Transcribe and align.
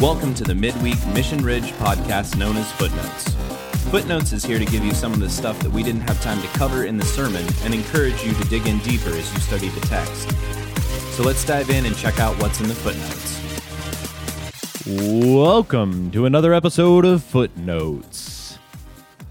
Welcome 0.00 0.32
to 0.36 0.44
the 0.44 0.54
Midweek 0.54 0.96
Mission 1.08 1.44
Ridge 1.44 1.72
podcast 1.72 2.38
known 2.38 2.56
as 2.56 2.72
Footnotes. 2.72 3.34
Footnotes 3.90 4.32
is 4.32 4.42
here 4.42 4.58
to 4.58 4.64
give 4.64 4.82
you 4.82 4.94
some 4.94 5.12
of 5.12 5.20
the 5.20 5.28
stuff 5.28 5.58
that 5.60 5.70
we 5.70 5.82
didn't 5.82 6.00
have 6.02 6.18
time 6.22 6.40
to 6.40 6.48
cover 6.48 6.84
in 6.84 6.96
the 6.96 7.04
sermon 7.04 7.44
and 7.64 7.74
encourage 7.74 8.24
you 8.24 8.32
to 8.32 8.44
dig 8.48 8.66
in 8.66 8.78
deeper 8.78 9.10
as 9.10 9.30
you 9.34 9.40
study 9.40 9.68
the 9.68 9.80
text. 9.82 10.30
So 11.14 11.22
let's 11.22 11.44
dive 11.44 11.68
in 11.68 11.84
and 11.84 11.94
check 11.94 12.18
out 12.18 12.34
what's 12.40 12.60
in 12.60 12.68
the 12.68 12.74
footnotes. 12.74 13.36
Welcome 15.36 16.10
to 16.12 16.24
another 16.24 16.54
episode 16.54 17.04
of 17.04 17.22
Footnotes. 17.22 18.58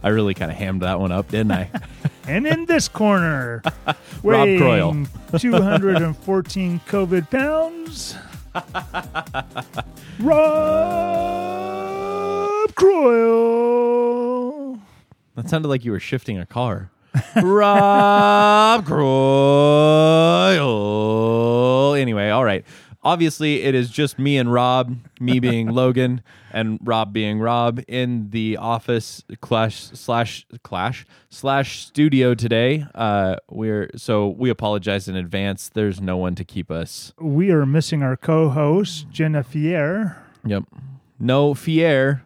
I 0.04 0.10
really 0.10 0.36
kind 0.36 0.52
of 0.52 0.58
hammed 0.58 0.84
that 0.84 1.00
one 1.00 1.12
up, 1.12 1.30
didn't 1.30 1.52
I? 1.52 1.72
And 2.28 2.46
in 2.46 2.66
this 2.68 2.88
corner, 2.88 3.64
Rob 3.88 3.96
weighing 4.24 4.60
Croyle. 4.60 5.08
214 5.40 6.80
COVID 6.88 7.32
pounds, 7.32 8.16
Rob 10.22 10.36
Croyle. 12.76 14.78
that 15.36 15.50
sounded 15.50 15.70
like 15.70 15.86
you 15.86 15.92
were 15.92 16.00
shifting 16.00 16.38
a 16.38 16.46
car. 16.46 16.92
Rob 17.42 18.86
Croyle. 18.86 19.00
Anyway, 21.96 22.30
all 22.30 22.44
right. 22.44 22.66
Obviously, 23.02 23.64
it 23.64 23.76
is 23.76 23.90
just 23.90 24.20
me 24.20 24.38
and 24.38 24.52
Rob, 24.52 24.98
me 25.22 25.40
being 25.40 25.68
Logan, 25.72 26.22
and 26.52 26.80
Rob 26.84 27.14
being 27.14 27.40
Rob 27.40 27.80
in 27.88 28.30
the 28.32 28.58
office 28.58 29.24
clash 29.40 29.86
slash 29.94 30.46
clash 30.64 31.06
slash 31.30 31.86
studio 31.86 32.36
today. 32.36 32.86
Uh, 32.94 33.38
we're 33.50 33.90
so 33.96 34.28
we 34.28 34.50
apologize 34.50 35.08
in 35.08 35.16
advance. 35.16 35.70
There's 35.70 36.02
no 36.02 36.18
one 36.18 36.36
to 36.36 36.44
keep 36.44 36.70
us 36.70 37.14
We 37.20 37.52
are 37.52 37.66
missing 37.66 38.04
our 38.04 38.18
co-host 38.18 39.10
Jenna 39.12 39.44
Fier. 39.44 40.22
Yep. 40.46 40.64
No 41.20 41.54
Fier. 41.54 42.24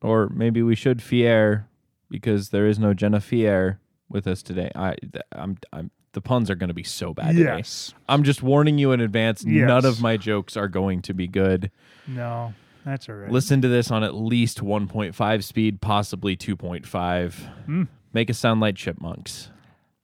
Or 0.00 0.28
maybe 0.28 0.62
we 0.62 0.74
should 0.74 1.02
Fier 1.02 1.66
because 2.10 2.50
there 2.50 2.66
is 2.66 2.78
no 2.78 2.94
Jenna 2.94 3.20
Fier 3.20 3.80
with 4.08 4.26
us 4.26 4.42
today. 4.42 4.70
I 4.74 4.96
I'm 5.32 5.58
I'm 5.72 5.90
the 6.14 6.20
puns 6.20 6.50
are 6.50 6.54
going 6.54 6.68
to 6.68 6.74
be 6.74 6.82
so 6.82 7.12
bad 7.12 7.36
today. 7.36 7.58
Yes. 7.58 7.92
I'm 8.08 8.22
just 8.22 8.42
warning 8.42 8.78
you 8.78 8.92
in 8.92 9.00
advance. 9.00 9.44
Yes. 9.44 9.68
None 9.68 9.84
of 9.84 10.00
my 10.00 10.16
jokes 10.16 10.56
are 10.56 10.68
going 10.68 11.02
to 11.02 11.12
be 11.14 11.26
good. 11.28 11.70
No, 12.06 12.54
that's 12.84 13.08
all 13.08 13.16
right. 13.16 13.30
Listen 13.30 13.60
to 13.60 13.68
this 13.68 13.90
on 13.90 14.02
at 14.02 14.14
least 14.14 14.62
1.5 14.62 15.44
speed, 15.44 15.80
possibly 15.80 16.36
2.5. 16.36 17.34
Hmm. 17.66 17.82
Make 18.12 18.30
us 18.30 18.38
sound 18.38 18.60
like 18.60 18.76
chipmunks. 18.76 19.50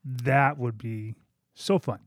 That 0.05 0.59
would 0.59 0.77
be 0.77 1.15
so 1.55 1.79
fun. 1.79 2.01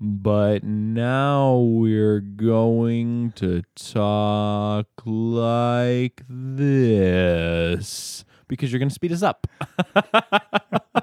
But 0.00 0.64
now 0.64 1.58
we're 1.58 2.20
going 2.20 3.32
to 3.36 3.62
talk 3.76 4.88
like 5.04 6.22
this 6.28 8.24
because 8.48 8.72
you're 8.72 8.80
going 8.80 8.88
to 8.88 8.94
speed 8.94 9.12
us 9.12 9.22
up. 9.22 9.46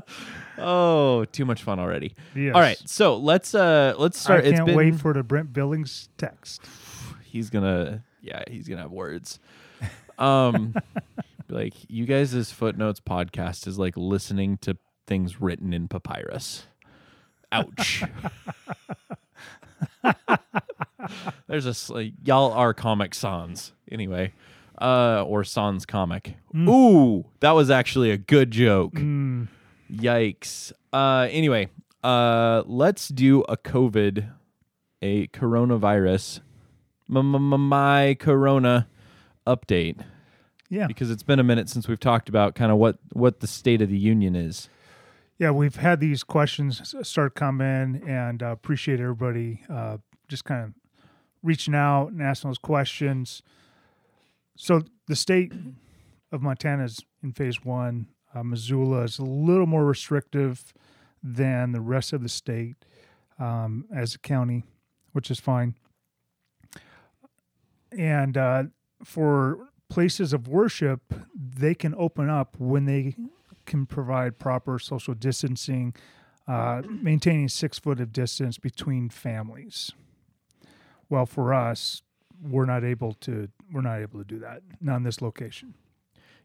oh, 0.58 1.24
too 1.26 1.44
much 1.44 1.62
fun 1.62 1.78
already. 1.78 2.14
Yes. 2.34 2.54
All 2.54 2.60
right, 2.60 2.80
so 2.86 3.16
let's 3.16 3.54
uh 3.54 3.94
let's 3.98 4.18
start. 4.18 4.44
I 4.44 4.52
can't 4.52 4.66
been 4.66 4.76
wait 4.76 4.94
for 4.96 5.12
the 5.12 5.22
Brent 5.22 5.52
Billings 5.52 6.08
text. 6.18 6.62
he's 7.24 7.50
gonna 7.50 8.04
yeah 8.20 8.42
he's 8.48 8.68
gonna 8.68 8.82
have 8.82 8.92
words. 8.92 9.38
Um, 10.18 10.74
like 11.48 11.74
you 11.88 12.06
guys' 12.06 12.52
footnotes 12.52 13.00
podcast 13.00 13.66
is 13.66 13.78
like 13.78 13.96
listening 13.96 14.58
to 14.58 14.76
things 15.06 15.40
written 15.40 15.72
in 15.72 15.88
papyrus. 15.88 16.66
Ouch. 17.50 18.04
There's 21.48 21.90
a 21.90 22.12
y'all 22.24 22.52
are 22.52 22.72
comic 22.72 23.14
sans 23.14 23.72
anyway, 23.90 24.32
uh, 24.80 25.24
or 25.26 25.44
sans 25.44 25.84
comic. 25.84 26.36
Ooh, 26.56 27.26
that 27.40 27.50
was 27.52 27.70
actually 27.70 28.10
a 28.10 28.16
good 28.16 28.50
joke. 28.50 28.94
Mm, 28.94 29.48
Yikes. 29.92 30.72
Uh, 30.92 31.28
anyway, 31.30 31.68
uh, 32.02 32.62
let's 32.66 33.08
do 33.08 33.42
a 33.42 33.56
COVID, 33.56 34.30
a 35.02 35.26
coronavirus, 35.28 36.40
my 37.08 38.16
corona 38.18 38.88
update 39.46 39.98
yeah. 40.72 40.86
because 40.86 41.10
it's 41.10 41.22
been 41.22 41.38
a 41.38 41.44
minute 41.44 41.68
since 41.68 41.86
we've 41.86 42.00
talked 42.00 42.28
about 42.28 42.54
kind 42.54 42.72
of 42.72 42.78
what 42.78 42.98
what 43.12 43.40
the 43.40 43.46
state 43.46 43.82
of 43.82 43.90
the 43.90 43.98
union 43.98 44.34
is. 44.34 44.68
Yeah, 45.38 45.50
we've 45.50 45.76
had 45.76 46.00
these 46.00 46.24
questions 46.24 46.94
start 47.02 47.34
coming, 47.34 48.02
and 48.06 48.42
uh, 48.42 48.46
appreciate 48.46 49.00
everybody 49.00 49.60
uh, 49.68 49.98
just 50.28 50.44
kind 50.44 50.64
of 50.64 50.72
reaching 51.42 51.74
out 51.74 52.08
and 52.08 52.22
asking 52.22 52.50
those 52.50 52.58
questions. 52.58 53.42
So 54.56 54.82
the 55.08 55.16
state 55.16 55.52
of 56.30 56.40
Montana 56.42 56.84
is 56.84 57.00
in 57.22 57.32
phase 57.32 57.64
one. 57.64 58.06
Uh, 58.34 58.42
Missoula 58.42 59.02
is 59.02 59.18
a 59.18 59.24
little 59.24 59.66
more 59.66 59.84
restrictive 59.84 60.72
than 61.22 61.72
the 61.72 61.80
rest 61.80 62.12
of 62.12 62.22
the 62.22 62.28
state 62.28 62.76
um, 63.38 63.84
as 63.94 64.14
a 64.14 64.18
county, 64.18 64.64
which 65.12 65.30
is 65.30 65.38
fine. 65.38 65.74
And 67.96 68.36
uh, 68.36 68.64
for 69.04 69.68
places 69.88 70.32
of 70.32 70.48
worship, 70.48 71.12
they 71.34 71.74
can 71.74 71.94
open 71.96 72.30
up 72.30 72.56
when 72.58 72.86
they 72.86 73.14
can 73.66 73.86
provide 73.86 74.38
proper 74.38 74.78
social 74.78 75.14
distancing, 75.14 75.94
uh, 76.48 76.82
maintaining 76.88 77.48
six 77.48 77.78
foot 77.78 78.00
of 78.00 78.12
distance 78.12 78.58
between 78.58 79.08
families. 79.10 79.92
Well, 81.08 81.26
for 81.26 81.52
us, 81.52 82.02
we're 82.42 82.64
not 82.64 82.82
able 82.82 83.12
to 83.12 83.48
we're 83.72 83.82
not 83.82 84.00
able 84.00 84.18
to 84.18 84.24
do 84.24 84.38
that 84.40 84.62
not 84.80 84.96
in 84.96 85.02
this 85.04 85.22
location. 85.22 85.74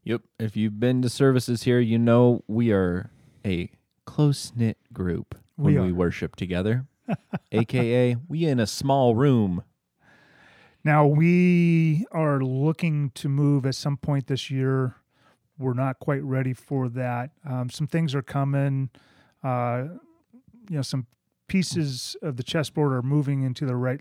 Yep. 0.08 0.22
If 0.40 0.56
you've 0.56 0.80
been 0.80 1.02
to 1.02 1.10
services 1.10 1.64
here, 1.64 1.82
you 1.82 2.00
know 2.00 2.42
we 2.48 2.72
are 2.72 3.10
a 3.46 3.70
close 4.06 4.54
knit 4.56 4.78
group 4.94 5.36
when 5.58 5.74
We 5.74 5.82
we 5.82 5.92
worship 5.92 6.38
together. 6.38 6.86
AKA, 7.52 8.16
we 8.30 8.46
in 8.46 8.58
a 8.58 8.68
small 8.68 9.16
room. 9.16 9.64
Now 10.86 11.06
we 11.06 12.06
are 12.14 12.40
looking 12.40 13.10
to 13.16 13.28
move 13.28 13.66
at 13.66 13.76
some 13.76 13.98
point 13.98 14.28
this 14.28 14.50
year. 14.50 14.96
We're 15.60 15.74
not 15.74 16.00
quite 16.00 16.24
ready 16.24 16.54
for 16.54 16.88
that. 16.88 17.32
Um, 17.46 17.70
some 17.70 17.88
things 17.88 18.16
are 18.16 18.22
coming. 18.22 18.90
Uh, 19.44 19.88
you 20.70 20.78
know, 20.78 20.82
some 20.84 21.08
pieces 21.48 22.16
of 22.22 22.38
the 22.38 22.44
chessboard 22.44 22.94
are 22.94 23.02
moving 23.02 23.42
into 23.42 23.66
the 23.66 23.76
right 23.76 24.00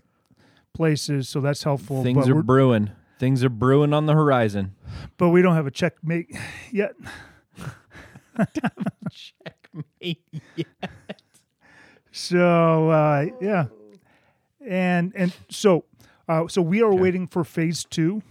places, 0.73 1.27
so 1.27 1.41
that's 1.41 1.63
helpful. 1.63 2.01
Things 2.01 2.25
but 2.25 2.33
we're- 2.33 2.43
brewing. 2.43 2.91
Things 3.19 3.43
are 3.43 3.49
brewing 3.49 3.93
on 3.93 4.05
the 4.05 4.13
horizon. 4.13 4.75
but 5.17 5.29
we 5.29 5.41
don't 5.41 5.55
have 5.55 5.65
a 5.67 5.71
checkmate 5.71 6.35
yet. 6.71 6.93
Checkmate. 9.11 10.23
yet. 10.55 10.67
So 12.11 12.89
uh, 12.89 13.25
yeah, 13.41 13.65
and 14.65 15.13
and 15.15 15.31
so 15.49 15.85
uh, 16.27 16.47
so 16.47 16.61
we 16.61 16.81
are 16.81 16.91
Okay. 16.91 17.01
waiting 17.01 17.27
for 17.27 17.43
phase 17.43 17.83
two. 17.83 18.21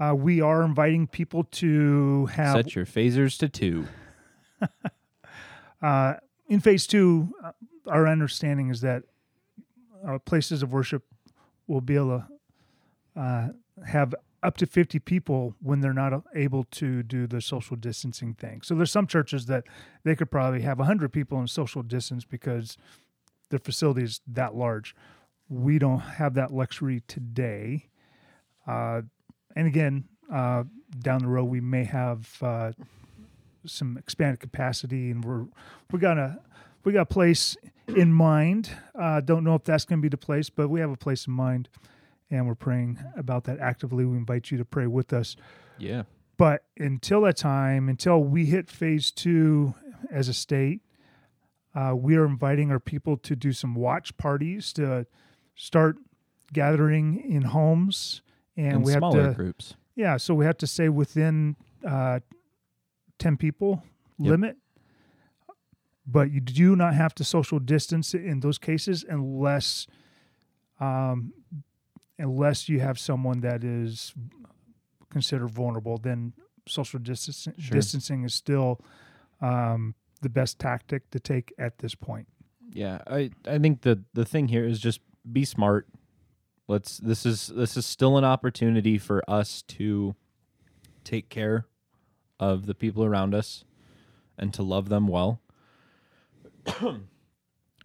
Uh, 0.00 0.14
we 0.14 0.40
are 0.40 0.62
inviting 0.62 1.06
people 1.06 1.44
to 1.44 2.26
have 2.26 2.54
Set 2.54 2.74
your 2.76 2.86
phasers 2.86 3.36
to 3.38 3.48
two. 3.48 3.86
uh, 5.82 6.14
in 6.48 6.60
phase 6.60 6.86
two. 6.86 7.32
Uh, 7.42 7.52
our 7.86 8.06
understanding 8.06 8.68
is 8.68 8.82
that 8.82 9.02
uh, 10.06 10.18
places 10.18 10.62
of 10.62 10.70
worship 10.72 11.04
will 11.66 11.80
be 11.80 11.94
able 11.96 12.22
to 13.16 13.20
uh, 13.20 13.48
have 13.86 14.14
up 14.42 14.56
to 14.56 14.66
50 14.66 15.00
people 15.00 15.54
when 15.60 15.80
they're 15.80 15.92
not 15.92 16.22
able 16.34 16.64
to 16.64 17.02
do 17.02 17.26
the 17.26 17.40
social 17.40 17.76
distancing 17.76 18.34
thing. 18.34 18.62
So 18.62 18.74
there's 18.74 18.92
some 18.92 19.06
churches 19.06 19.46
that 19.46 19.64
they 20.04 20.14
could 20.14 20.30
probably 20.30 20.62
have 20.62 20.78
100 20.78 21.12
people 21.12 21.40
in 21.40 21.48
social 21.48 21.82
distance 21.82 22.24
because 22.24 22.76
their 23.50 23.58
facility 23.58 24.04
is 24.04 24.20
that 24.28 24.54
large. 24.54 24.94
We 25.48 25.78
don't 25.78 26.00
have 26.00 26.34
that 26.34 26.52
luxury 26.52 27.02
today. 27.08 27.88
Uh, 28.66 29.02
and 29.56 29.66
again, 29.66 30.04
uh, 30.32 30.64
down 31.00 31.22
the 31.22 31.28
road, 31.28 31.44
we 31.44 31.60
may 31.60 31.84
have 31.84 32.36
uh, 32.42 32.72
some 33.66 33.96
expanded 33.96 34.40
capacity, 34.40 35.10
and 35.10 35.24
we're 35.24 35.46
we 35.90 35.98
got 35.98 36.18
a 36.18 36.38
we 36.84 36.92
got 36.92 37.02
a 37.02 37.06
place 37.06 37.56
in 37.88 38.12
mind. 38.12 38.70
Uh, 38.94 39.20
don't 39.20 39.42
know 39.42 39.54
if 39.54 39.64
that's 39.64 39.84
going 39.84 40.00
to 40.00 40.02
be 40.02 40.08
the 40.08 40.18
place, 40.18 40.50
but 40.50 40.68
we 40.68 40.80
have 40.80 40.90
a 40.90 40.96
place 40.96 41.26
in 41.26 41.32
mind, 41.32 41.68
and 42.30 42.46
we're 42.46 42.54
praying 42.54 42.98
about 43.16 43.44
that 43.44 43.58
actively. 43.58 44.04
We 44.04 44.16
invite 44.16 44.50
you 44.50 44.58
to 44.58 44.64
pray 44.64 44.86
with 44.86 45.12
us. 45.12 45.36
Yeah. 45.78 46.02
But 46.36 46.64
until 46.78 47.22
that 47.22 47.36
time, 47.36 47.88
until 47.88 48.22
we 48.22 48.46
hit 48.46 48.70
phase 48.70 49.10
two 49.10 49.74
as 50.10 50.28
a 50.28 50.34
state, 50.34 50.80
uh, 51.74 51.94
we 51.96 52.16
are 52.16 52.24
inviting 52.24 52.70
our 52.70 52.80
people 52.80 53.16
to 53.18 53.34
do 53.36 53.52
some 53.52 53.74
watch 53.74 54.16
parties 54.16 54.72
to 54.74 55.06
start 55.54 55.96
gathering 56.52 57.16
in 57.30 57.42
homes, 57.42 58.22
and 58.56 58.72
in 58.74 58.82
we 58.82 58.92
have 58.92 59.00
smaller 59.00 59.28
to 59.28 59.34
groups. 59.34 59.74
yeah. 59.96 60.16
So 60.16 60.34
we 60.34 60.44
have 60.44 60.56
to 60.58 60.66
say 60.66 60.88
within 60.88 61.56
uh, 61.86 62.20
ten 63.18 63.36
people 63.36 63.82
Yep. 64.20 64.30
limit. 64.30 64.56
But 66.06 66.30
you 66.32 66.40
do 66.40 66.74
not 66.74 66.94
have 66.94 67.14
to 67.16 67.24
social 67.24 67.58
distance 67.58 68.14
in 68.14 68.40
those 68.40 68.58
cases 68.58 69.04
unless 69.08 69.86
um, 70.80 71.32
unless 72.18 72.68
you 72.68 72.80
have 72.80 72.98
someone 72.98 73.40
that 73.40 73.64
is 73.64 74.14
considered 75.10 75.48
vulnerable, 75.48 75.98
then 75.98 76.32
social 76.66 76.98
distancing, 76.98 77.54
Sure. 77.58 77.76
distancing 77.76 78.24
is 78.24 78.34
still 78.34 78.80
um, 79.40 79.94
the 80.20 80.28
best 80.28 80.58
tactic 80.58 81.10
to 81.10 81.20
take 81.20 81.52
at 81.58 81.78
this 81.78 81.94
point. 81.94 82.26
Yeah, 82.70 82.98
I 83.06 83.30
I 83.46 83.58
think 83.58 83.80
the 83.82 84.04
the 84.12 84.24
thing 84.24 84.48
here 84.48 84.64
is 84.66 84.78
just 84.78 85.00
be 85.30 85.44
smart. 85.44 85.88
Let's 86.66 86.98
this 86.98 87.24
is 87.24 87.46
this 87.46 87.76
is 87.76 87.86
still 87.86 88.18
an 88.18 88.24
opportunity 88.24 88.98
for 88.98 89.22
us 89.28 89.62
to 89.68 90.14
take 91.04 91.30
care 91.30 91.66
of 92.38 92.66
the 92.66 92.74
people 92.74 93.04
around 93.04 93.34
us 93.34 93.64
and 94.36 94.52
to 94.52 94.62
love 94.62 94.90
them 94.90 95.08
well. 95.08 95.40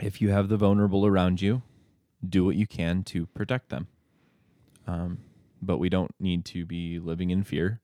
if 0.02 0.22
you 0.22 0.30
have 0.30 0.50
the 0.50 0.58
vulnerable 0.58 1.06
around 1.06 1.42
you, 1.42 1.62
do 2.28 2.44
what 2.44 2.56
you 2.56 2.68
can 2.68 3.04
to 3.04 3.26
protect 3.28 3.70
them. 3.70 3.88
Um, 4.88 5.20
but 5.62 5.78
we 5.78 5.90
don't 5.90 6.14
need 6.20 6.46
to 6.46 6.66
be 6.66 7.00
living 7.00 7.30
in 7.30 7.44
fear. 7.44 7.80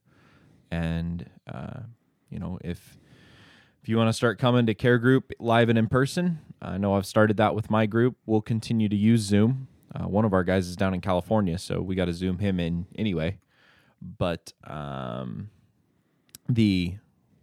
And 0.70 1.28
uh, 1.52 1.80
you 2.30 2.38
know, 2.38 2.58
if 2.62 2.98
if 3.82 3.88
you 3.88 3.96
want 3.96 4.08
to 4.08 4.12
start 4.12 4.38
coming 4.38 4.66
to 4.66 4.74
care 4.74 4.98
group 4.98 5.32
live 5.38 5.68
and 5.68 5.78
in 5.78 5.88
person, 5.88 6.40
I 6.60 6.76
know 6.76 6.94
I've 6.94 7.06
started 7.06 7.38
that 7.38 7.54
with 7.54 7.70
my 7.70 7.86
group. 7.86 8.16
We'll 8.26 8.42
continue 8.42 8.88
to 8.88 8.96
use 8.96 9.22
Zoom. 9.22 9.68
Uh, 9.94 10.06
one 10.06 10.24
of 10.24 10.32
our 10.32 10.44
guys 10.44 10.68
is 10.68 10.76
down 10.76 10.94
in 10.94 11.00
California, 11.00 11.58
so 11.58 11.80
we 11.80 11.94
got 11.94 12.04
to 12.04 12.12
Zoom 12.12 12.38
him 12.38 12.60
in 12.60 12.86
anyway. 12.96 13.38
But 14.00 14.52
um, 14.64 15.50
the 16.48 16.96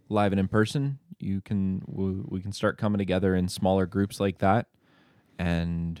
live 0.08 0.32
and 0.32 0.40
in 0.40 0.48
person, 0.48 0.98
you 1.18 1.40
can 1.40 1.82
we, 1.86 2.12
we 2.26 2.40
can 2.40 2.52
start 2.52 2.78
coming 2.78 2.98
together 2.98 3.34
in 3.34 3.48
smaller 3.48 3.86
groups 3.86 4.20
like 4.20 4.38
that, 4.38 4.68
and 5.38 6.00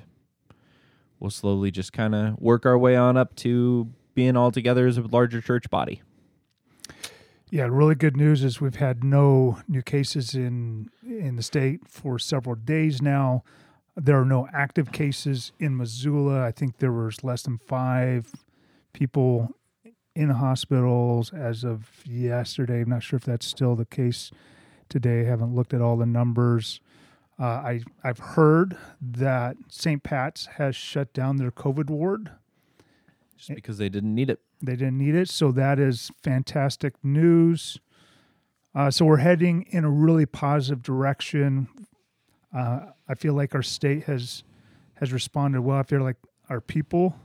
we'll 1.20 1.30
slowly 1.30 1.70
just 1.70 1.92
kind 1.92 2.14
of 2.14 2.38
work 2.38 2.66
our 2.66 2.78
way 2.78 2.96
on 2.96 3.16
up 3.16 3.34
to 3.36 3.88
being 4.14 4.36
all 4.36 4.50
together 4.50 4.86
as 4.86 4.98
a 4.98 5.02
larger 5.02 5.40
church 5.40 5.70
body. 5.70 6.02
Yeah, 7.50 7.66
really 7.70 7.94
good 7.94 8.16
news 8.16 8.44
is 8.44 8.60
we've 8.60 8.76
had 8.76 9.02
no 9.02 9.58
new 9.66 9.80
cases 9.80 10.34
in 10.34 10.90
in 11.02 11.36
the 11.36 11.42
state 11.42 11.88
for 11.88 12.18
several 12.18 12.54
days 12.54 13.00
now. 13.00 13.42
There 13.96 14.20
are 14.20 14.24
no 14.24 14.48
active 14.52 14.92
cases 14.92 15.52
in 15.58 15.76
Missoula. 15.76 16.44
I 16.44 16.52
think 16.52 16.78
there 16.78 16.92
was 16.92 17.24
less 17.24 17.42
than 17.42 17.58
five 17.58 18.30
people 18.92 19.54
in 20.14 20.30
hospitals 20.30 21.32
as 21.32 21.64
of 21.64 22.02
yesterday. 22.04 22.82
I'm 22.82 22.90
not 22.90 23.02
sure 23.02 23.16
if 23.16 23.24
that's 23.24 23.46
still 23.46 23.76
the 23.76 23.86
case 23.86 24.30
today. 24.88 25.22
I 25.22 25.24
haven't 25.24 25.54
looked 25.54 25.72
at 25.72 25.80
all 25.80 25.96
the 25.96 26.06
numbers. 26.06 26.80
Uh, 27.40 27.44
I 27.44 27.80
I've 28.02 28.18
heard 28.18 28.76
that 29.00 29.56
St. 29.68 30.02
Pat's 30.02 30.46
has 30.56 30.74
shut 30.74 31.12
down 31.12 31.36
their 31.36 31.50
COVID 31.50 31.88
ward. 31.88 32.32
Just 33.36 33.54
because 33.54 33.78
they 33.78 33.88
didn't 33.88 34.14
need 34.14 34.30
it. 34.30 34.40
They 34.60 34.74
didn't 34.74 34.98
need 34.98 35.14
it. 35.14 35.28
So 35.28 35.52
that 35.52 35.78
is 35.78 36.10
fantastic 36.22 36.94
news. 37.04 37.78
Uh, 38.74 38.90
so 38.90 39.04
we're 39.04 39.18
heading 39.18 39.66
in 39.70 39.84
a 39.84 39.90
really 39.90 40.26
positive 40.26 40.82
direction. 40.82 41.68
Uh, 42.54 42.86
I 43.08 43.14
feel 43.14 43.34
like 43.34 43.54
our 43.54 43.62
state 43.62 44.04
has 44.04 44.42
has 44.94 45.12
responded 45.12 45.60
well. 45.60 45.78
I 45.78 45.84
feel 45.84 46.02
like 46.02 46.16
our 46.48 46.60
people 46.60 47.16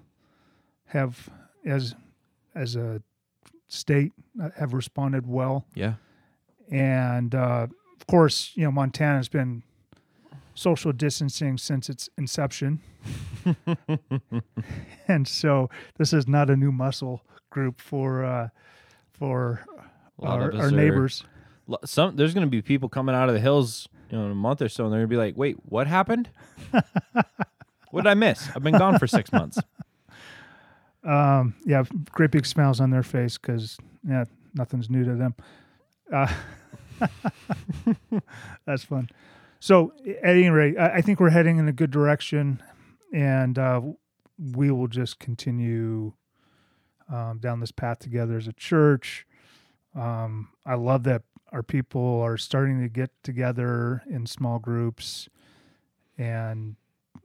have, 0.85 1.29
as 1.65 1.95
as 2.53 2.75
a 2.75 3.01
state, 3.67 4.11
uh, 4.41 4.49
have 4.57 4.73
responded 4.73 5.27
well. 5.27 5.65
Yeah. 5.73 5.95
And 6.69 7.33
uh, 7.33 7.67
of 7.99 8.07
course, 8.07 8.51
you 8.55 8.63
know, 8.63 8.71
Montana's 8.71 9.29
been 9.29 9.63
social 10.55 10.91
distancing 10.91 11.57
since 11.57 11.89
its 11.89 12.09
inception. 12.17 12.79
and 15.07 15.27
so 15.27 15.69
this 15.97 16.13
is 16.13 16.27
not 16.27 16.49
a 16.49 16.55
new 16.55 16.71
muscle 16.71 17.21
group 17.49 17.79
for 17.81 18.23
uh, 18.23 18.49
for 19.11 19.65
our, 20.19 20.53
our 20.55 20.71
neighbors. 20.71 21.23
Some 21.85 22.15
there's 22.15 22.33
going 22.33 22.45
to 22.45 22.51
be 22.51 22.61
people 22.61 22.89
coming 22.89 23.15
out 23.15 23.29
of 23.29 23.35
the 23.35 23.41
hills, 23.41 23.87
you 24.09 24.17
know, 24.17 24.25
in 24.25 24.31
a 24.31 24.35
month 24.35 24.61
or 24.61 24.69
so, 24.69 24.85
and 24.85 24.93
they're 24.93 24.99
going 24.99 25.09
to 25.09 25.13
be 25.13 25.17
like, 25.17 25.37
"Wait, 25.37 25.57
what 25.65 25.87
happened? 25.87 26.29
what 27.91 28.03
did 28.03 28.07
I 28.07 28.13
miss? 28.13 28.49
I've 28.55 28.63
been 28.63 28.77
gone 28.77 28.99
for 28.99 29.07
six 29.07 29.31
months." 29.31 29.59
Um, 31.05 31.55
yeah, 31.65 31.83
great 32.13 32.31
big 32.31 32.45
smiles 32.45 32.79
on 32.79 32.89
their 32.89 33.03
face 33.03 33.37
because 33.37 33.77
yeah, 34.07 34.23
nothing's 34.53 34.89
new 34.89 35.03
to 35.03 35.15
them. 35.15 35.35
Uh, 36.09 36.33
that's 38.65 38.85
fun. 38.85 39.09
So 39.63 39.93
at 40.05 40.35
any 40.35 40.49
rate, 40.49 40.77
I, 40.77 40.99
think 40.99 41.21
we're 41.21 41.29
heading 41.29 41.57
in 41.57 41.69
a 41.69 41.71
good 41.71 41.89
direction, 41.89 42.61
and 43.13 43.57
uh, 43.57 43.79
we 44.37 44.69
will 44.69 44.89
just 44.89 45.19
continue 45.19 46.11
um, 47.09 47.39
down 47.39 47.61
this 47.61 47.71
path 47.71 47.99
together 47.99 48.35
as 48.35 48.45
a 48.45 48.51
church. 48.51 49.25
Um, 49.95 50.49
I 50.65 50.73
love 50.73 51.03
that 51.03 51.21
our 51.53 51.63
people 51.63 52.19
are 52.19 52.37
starting 52.37 52.81
to 52.81 52.89
get 52.89 53.11
together 53.23 54.03
in 54.05 54.25
small 54.25 54.59
groups, 54.59 55.29
and 56.17 56.75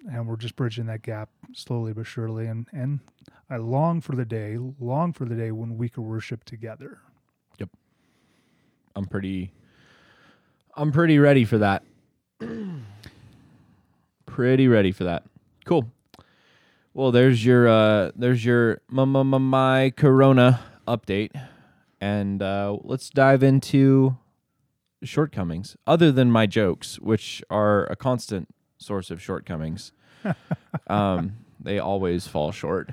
and 0.08 0.29
we're 0.29 0.37
just 0.37 0.55
bridging 0.55 0.87
that 0.87 1.02
gap 1.02 1.31
slowly 1.52 1.93
but 1.93 2.06
surely. 2.06 2.46
And 2.46 2.69
and 2.73 3.00
I 3.50 3.56
long 3.56 4.00
for 4.00 4.14
the 4.14 4.25
day, 4.25 4.58
long 4.79 5.12
for 5.12 5.25
the 5.25 5.34
day 5.34 5.50
when 5.50 5.76
we 5.76 5.88
can 5.88 6.05
worship 6.05 6.44
together. 6.44 7.00
Yep, 7.58 7.70
I'm 8.94 9.06
pretty, 9.06 9.50
I'm 10.76 10.93
pretty 10.93 11.19
ready 11.19 11.44
for 11.44 11.58
that. 11.58 11.82
Pretty 14.26 14.69
ready 14.69 14.93
for 14.93 15.05
that. 15.05 15.25
Cool. 15.64 15.90
Well, 16.94 17.12
there's 17.12 17.44
your 17.44 17.69
uh, 17.69 18.11
there's 18.17 18.44
your 18.44 18.81
my, 18.88 19.05
my, 19.05 19.23
my, 19.23 19.93
Corona 19.96 20.61
update, 20.87 21.31
and 22.00 22.43
uh, 22.43 22.76
let's 22.82 23.11
dive 23.11 23.43
into 23.43 24.17
shortcomings. 25.02 25.76
Other 25.87 26.11
than 26.11 26.31
my 26.31 26.46
jokes, 26.46 26.99
which 26.99 27.43
are 27.50 27.85
a 27.87 27.96
constant 27.96 28.49
source 28.79 29.11
of 29.11 29.23
shortcomings, 29.23 29.93
um, 30.88 31.37
they 31.61 31.79
always 31.79 32.26
fall 32.26 32.50
short. 32.50 32.91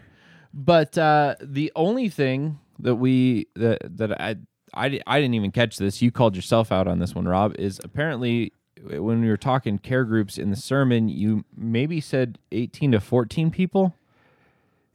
But 0.54 0.98
uh, 0.98 1.36
the 1.42 1.72
only 1.76 2.10
thing 2.10 2.60
that 2.80 2.96
we 2.96 3.48
that 3.56 3.80
that 3.98 4.22
I 4.22 4.36
I, 4.74 5.00
I 5.08 5.20
didn't 5.20 5.36
even 5.36 5.52
catch 5.52 5.78
this. 5.78 6.02
You 6.02 6.12
called 6.12 6.36
yourself 6.36 6.72
out 6.72 6.88
on 6.88 7.00
this 7.00 7.16
one, 7.16 7.28
Rob. 7.28 7.56
Is 7.58 7.80
apparently 7.84 8.54
when 8.88 9.22
we 9.22 9.28
were 9.30 9.38
talking 9.38 9.78
care 9.78 10.04
groups 10.06 10.38
in 10.38 10.50
the 10.50 10.56
sermon, 10.56 11.10
you 11.10 11.46
maybe 11.56 12.00
said 12.02 12.40
eighteen 12.52 12.92
to 12.92 13.00
fourteen 13.00 13.52
people. 13.52 13.96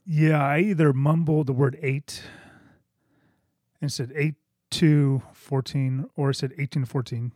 Yeah, 0.07 0.43
I 0.45 0.61
either 0.61 0.93
mumbled 0.93 1.47
the 1.47 1.53
word 1.53 1.79
eight 1.83 2.23
and 3.81 3.93
said 3.93 4.13
eight 4.15 4.35
to 4.73 5.23
fourteen, 5.33 6.07
or 6.17 6.31
I 6.31 6.33
said 6.33 6.53
eighteen 6.59 6.83
to 6.85 6.89
fourteen. 6.89 7.33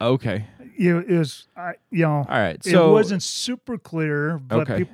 Okay, 0.00 0.46
You 0.76 0.94
know, 0.94 1.04
it 1.06 1.16
was 1.18 1.46
I 1.56 1.74
you 1.90 2.02
know 2.02 2.16
all 2.18 2.24
right. 2.28 2.62
So 2.64 2.88
it 2.90 2.92
wasn't 2.92 3.22
super 3.22 3.78
clear, 3.78 4.38
but 4.38 4.68
Okay. 4.68 4.78
peop- 4.84 4.88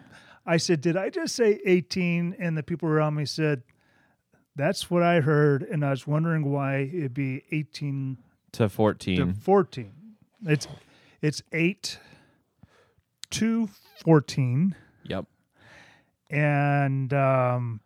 I 0.44 0.56
said, 0.58 0.80
"Did 0.80 0.96
I 0.96 1.10
just 1.10 1.34
say 1.34 1.60
18?" 1.66 2.34
And 2.38 2.56
the 2.56 2.62
people 2.62 2.88
around 2.88 3.14
me 3.14 3.24
said, 3.26 3.62
"That's 4.56 4.90
what 4.90 5.02
I 5.02 5.20
heard," 5.20 5.62
and 5.62 5.84
I 5.84 5.90
was 5.90 6.06
wondering 6.06 6.50
why 6.50 6.90
it'd 6.92 7.14
be 7.14 7.42
18 7.50 8.16
to 8.52 8.58
to 8.64 8.68
fourteen. 8.68 9.32
14. 9.34 9.92
It's 10.46 10.66
it's 11.22 11.42
eight 11.52 11.98
to 13.30 13.68
14, 14.04 14.74
Yep. 15.04 15.26
and 16.30 17.12
um, 17.12 17.80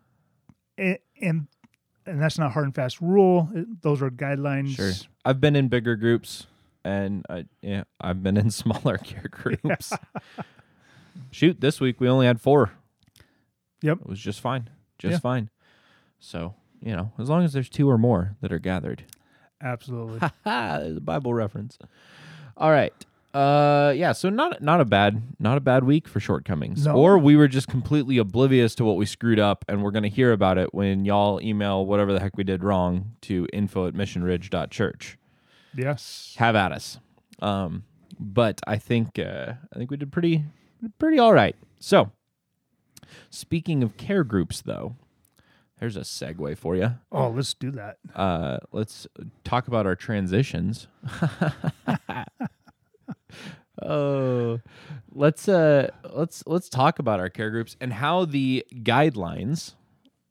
and 0.79 0.99
and, 1.21 1.47
and 2.07 2.21
that's 2.21 2.39
not 2.39 2.53
hard 2.53 2.65
and 2.67 2.75
fast 2.75 3.01
rule. 3.01 3.49
It- 3.55 3.83
those 3.83 4.03
are 4.03 4.11
guidelines. 4.11 4.77
Sure. 4.77 4.93
I've 5.25 5.41
been 5.41 5.55
in 5.57 5.69
bigger 5.69 5.97
groups, 5.97 6.47
and 6.85 7.25
I, 7.31 7.47
yeah, 7.61 7.85
I've 8.01 8.23
been 8.23 8.37
in 8.37 8.51
smaller 8.53 8.99
care 8.99 9.29
groups. 9.31 9.93
Shoot, 11.31 11.61
this 11.61 11.81
week 11.81 12.01
we 12.01 12.09
only 12.09 12.27
had 12.27 12.41
four. 12.41 12.73
Yep. 13.83 13.99
It 14.03 14.07
was 14.07 14.21
just 14.21 14.41
fine, 14.41 14.69
just 14.99 15.13
Yeah. 15.13 15.19
fine. 15.19 15.51
So 16.19 16.55
you 16.81 16.97
know, 16.97 17.13
as 17.19 17.29
long 17.29 17.45
as 17.45 17.53
there's 17.53 17.69
two 17.69 17.89
or 17.89 17.99
more 17.99 18.37
that 18.41 18.53
are 18.53 18.59
gathered. 18.59 19.05
Absolutely. 19.61 20.19
Ha! 20.19 20.33
There's 20.81 20.97
a 20.97 21.01
Bible 21.01 21.33
reference. 21.33 21.79
All 22.57 22.73
right. 22.73 22.93
Uh, 23.35 23.93
yeah. 23.97 24.13
So 24.13 24.29
not 24.29 24.61
not 24.63 24.81
a 24.81 24.85
bad 24.85 25.23
not 25.39 25.57
a 25.57 25.61
bad 25.61 25.85
week 25.85 26.07
for 26.07 26.21
shortcomings. 26.21 26.85
No. 26.85 26.93
Or 26.95 27.17
we 27.19 27.35
were 27.37 27.49
just 27.49 27.67
completely 27.69 28.19
oblivious 28.19 28.75
to 28.77 28.85
what 28.85 28.97
we 28.97 29.07
screwed 29.07 29.39
up, 29.41 29.65
and 29.69 29.83
we're 29.83 29.91
gonna 29.91 30.09
hear 30.09 30.33
about 30.33 30.59
it 30.59 30.75
when 30.75 31.05
y'all 31.05 31.41
email 31.41 31.87
whatever 31.87 32.13
the 32.13 32.21
heck 32.21 32.37
we 32.37 32.45
did 32.45 32.63
wrong 32.63 33.13
to 33.23 33.47
info 33.53 33.87
at 33.87 33.95
missionridge.church. 33.95 35.19
yes. 35.75 36.35
Have 36.39 36.55
at 36.57 36.73
us. 36.73 36.99
Um, 37.41 37.85
but 38.21 38.61
I 38.67 38.77
think 38.77 39.19
uh, 39.19 39.55
I 39.73 39.79
think 39.79 39.91
we 39.91 39.97
did 39.97 40.13
pretty 40.13 40.45
pretty 40.99 41.19
all 41.19 41.33
right. 41.33 41.57
So, 41.81 42.13
speaking 43.31 43.83
of 43.83 43.97
care 43.97 44.25
groups, 44.25 44.61
though, 44.61 44.97
there's 45.81 45.97
a 45.97 46.01
segue 46.01 46.57
for 46.59 46.77
you 46.77 46.93
Oh, 47.11 47.29
let's 47.31 47.55
do 47.55 47.71
that. 47.73 47.97
uh, 48.15 48.59
let's 48.73 49.07
talk 49.43 49.67
about 49.69 49.87
our 49.87 49.97
transitions. 49.97 50.87
oh, 53.83 54.61
let's 55.13 55.49
uh, 55.49 55.91
let's 56.11 56.43
let's 56.47 56.69
talk 56.69 56.99
about 56.99 57.21
our 57.21 57.29
care 57.29 57.51
groups 57.51 57.77
and 57.81 57.93
how 57.93 58.25
the 58.25 58.65
guidelines 58.73 59.75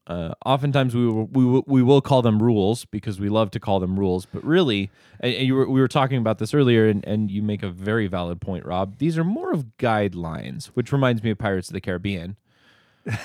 uh, 0.07 0.33
oftentimes 0.45 0.95
we 0.95 1.07
will, 1.07 1.25
we 1.27 1.45
will, 1.45 1.63
we 1.67 1.83
will 1.83 2.01
call 2.01 2.21
them 2.21 2.41
rules 2.41 2.85
because 2.85 3.19
we 3.19 3.29
love 3.29 3.51
to 3.51 3.59
call 3.59 3.79
them 3.79 3.97
rules, 3.97 4.25
but 4.25 4.43
really, 4.43 4.89
and 5.19 5.33
and 5.33 5.47
you 5.47 5.55
were, 5.55 5.69
we 5.69 5.79
were 5.79 5.87
talking 5.87 6.17
about 6.17 6.37
this 6.39 6.53
earlier, 6.53 6.87
and, 6.87 7.05
and 7.05 7.29
you 7.31 7.41
make 7.41 7.63
a 7.63 7.69
very 7.69 8.07
valid 8.07 8.41
point, 8.41 8.65
Rob. 8.65 8.97
These 8.97 9.17
are 9.17 9.23
more 9.23 9.53
of 9.53 9.77
guidelines, 9.77 10.65
which 10.67 10.91
reminds 10.91 11.23
me 11.23 11.31
of 11.31 11.37
Pirates 11.37 11.69
of 11.69 11.73
the 11.73 11.81
Caribbean. 11.81 12.35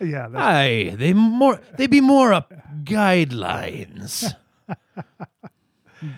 Yeah, 0.00 0.28
Aye, 0.34 0.94
they 0.96 1.12
more 1.12 1.60
they 1.76 1.86
be 1.88 2.00
more 2.00 2.32
up 2.32 2.52
guidelines. 2.84 4.32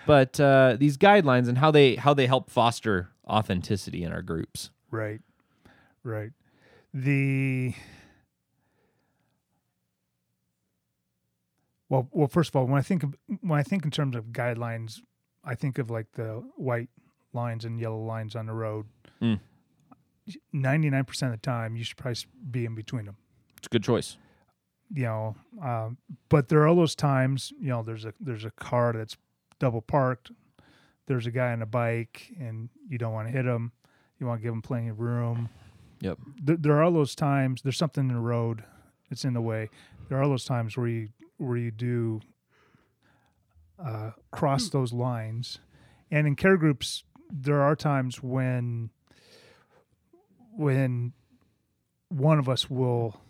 but 0.05 0.39
uh, 0.39 0.75
these 0.79 0.97
guidelines 0.97 1.47
and 1.47 1.57
how 1.57 1.71
they 1.71 1.95
how 1.95 2.13
they 2.13 2.27
help 2.27 2.49
foster 2.49 3.09
authenticity 3.27 4.03
in 4.03 4.11
our 4.11 4.21
groups. 4.21 4.69
right, 4.91 5.21
right. 6.03 6.31
The 6.93 7.73
well, 11.89 12.07
well. 12.11 12.27
First 12.27 12.49
of 12.49 12.55
all, 12.55 12.65
when 12.65 12.77
I 12.77 12.81
think 12.81 13.03
of 13.03 13.15
when 13.41 13.59
I 13.59 13.63
think 13.63 13.85
in 13.85 13.91
terms 13.91 14.15
of 14.15 14.25
guidelines, 14.25 15.01
I 15.43 15.55
think 15.55 15.77
of 15.77 15.89
like 15.89 16.11
the 16.13 16.43
white 16.55 16.89
lines 17.33 17.65
and 17.65 17.79
yellow 17.79 18.01
lines 18.03 18.35
on 18.35 18.45
the 18.45 18.53
road. 18.53 18.85
Mm. 19.21 19.39
Ninety 20.51 20.89
nine 20.89 21.05
percent 21.05 21.33
of 21.33 21.41
the 21.41 21.45
time, 21.45 21.75
you 21.75 21.83
should 21.83 21.97
probably 21.97 22.21
be 22.51 22.65
in 22.65 22.75
between 22.75 23.05
them. 23.05 23.17
It's 23.57 23.67
a 23.67 23.69
good 23.69 23.83
choice. 23.83 24.17
you 24.93 25.03
know 25.03 25.35
um, 25.63 25.97
but 26.29 26.49
there 26.49 26.67
are 26.67 26.75
those 26.75 26.93
times 26.95 27.51
you 27.59 27.69
know 27.69 27.81
there's 27.81 28.05
a 28.05 28.13
there's 28.19 28.45
a 28.45 28.51
car 28.51 28.93
that's 28.93 29.17
double 29.63 29.81
parked. 29.81 30.29
There's 31.07 31.25
a 31.25 31.31
guy 31.31 31.53
on 31.53 31.61
a 31.61 31.65
bike 31.65 32.33
and 32.37 32.67
you 32.89 32.97
don't 32.97 33.13
want 33.13 33.29
to 33.29 33.31
hit 33.31 33.45
him. 33.45 33.71
You 34.19 34.27
want 34.27 34.41
to 34.41 34.43
give 34.43 34.53
him 34.53 34.61
plenty 34.61 34.89
of 34.89 34.99
room. 34.99 35.47
Yep. 36.01 36.17
Th- 36.45 36.59
there 36.61 36.83
are 36.83 36.91
those 36.91 37.15
times 37.15 37.61
there's 37.61 37.77
something 37.77 38.09
in 38.09 38.13
the 38.13 38.19
road 38.19 38.65
that's 39.09 39.23
in 39.23 39.33
the 39.33 39.41
way. 39.41 39.69
There 40.09 40.21
are 40.21 40.27
those 40.27 40.43
times 40.43 40.75
where 40.75 40.87
you 40.87 41.09
where 41.37 41.55
you 41.55 41.71
do 41.71 42.19
uh, 43.81 44.11
cross 44.31 44.67
those 44.67 44.91
lines. 44.91 45.59
And 46.11 46.27
in 46.27 46.35
care 46.35 46.57
groups 46.57 47.05
there 47.31 47.61
are 47.61 47.75
times 47.75 48.21
when 48.21 48.89
when 50.57 51.13
one 52.09 52.37
of 52.37 52.49
us 52.49 52.69
will 52.69 53.21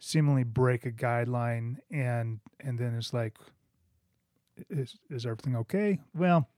seemingly 0.00 0.42
break 0.42 0.84
a 0.84 0.90
guideline 0.90 1.76
and 1.88 2.40
and 2.58 2.80
then 2.80 2.96
it's 2.96 3.14
like 3.14 3.38
is 4.70 4.96
is 5.10 5.26
everything 5.26 5.56
okay 5.56 5.98
well 6.14 6.48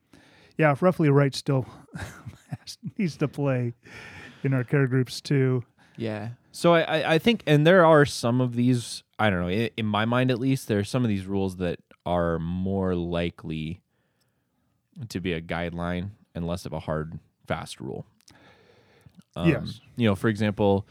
yeah 0.57 0.75
roughly 0.81 1.09
right 1.11 1.35
still 1.35 1.67
needs 2.99 3.17
to 3.17 3.29
play 3.29 3.75
in 4.45 4.55
our 4.55 4.65
care 4.65 4.87
groups 4.87 5.21
too 5.21 5.65
Yeah. 5.99 6.31
So 6.53 6.75
I, 6.75 7.15
I, 7.15 7.19
think, 7.19 7.43
and 7.47 7.67
there 7.67 7.85
are 7.85 8.05
some 8.05 8.41
of 8.41 8.55
these, 8.55 9.03
I 9.19 9.31
don't 9.31 9.41
know, 9.41 9.49
in, 9.49 9.71
in 9.77 9.87
my 9.87 10.05
mind 10.05 10.31
at 10.31 10.39
least, 10.39 10.69
there 10.69 10.79
are 10.79 10.85
some 10.85 11.03
of 11.03 11.09
these 11.09 11.27
rules 11.27 11.57
that 11.57 11.81
are 12.07 12.39
more 12.39 12.95
likely 12.95 13.83
to 15.09 15.21
be 15.21 15.33
a 15.33 15.41
guideline 15.41 16.11
and 16.35 16.47
less 16.47 16.67
of 16.67 16.73
a 16.73 16.79
hard, 16.81 17.19
fast 17.47 17.81
rule. 17.81 18.07
Um, 19.37 19.49
Yes. 19.49 19.81
You 19.97 20.09
know, 20.09 20.15
for 20.15 20.29
example, 20.29 20.87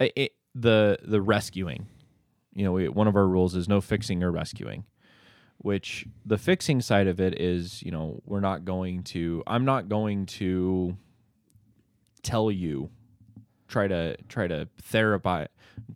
it, 0.00 0.32
the 0.54 0.98
the 1.02 1.20
rescuing. 1.20 1.86
You 2.54 2.64
know, 2.64 2.72
we, 2.72 2.88
one 2.88 3.06
of 3.06 3.16
our 3.16 3.26
rules 3.28 3.54
is 3.54 3.68
no 3.68 3.82
fixing 3.82 4.22
or 4.22 4.32
rescuing. 4.32 4.84
Which 5.66 6.06
the 6.24 6.38
fixing 6.38 6.80
side 6.80 7.08
of 7.08 7.20
it 7.20 7.40
is, 7.40 7.82
you 7.82 7.90
know, 7.90 8.22
we're 8.24 8.38
not 8.38 8.64
going 8.64 9.02
to. 9.04 9.42
I'm 9.48 9.64
not 9.64 9.88
going 9.88 10.26
to 10.26 10.96
tell 12.22 12.52
you 12.52 12.88
try 13.66 13.88
to 13.88 14.16
try 14.28 14.46
to 14.46 14.68
therapy 14.80 15.46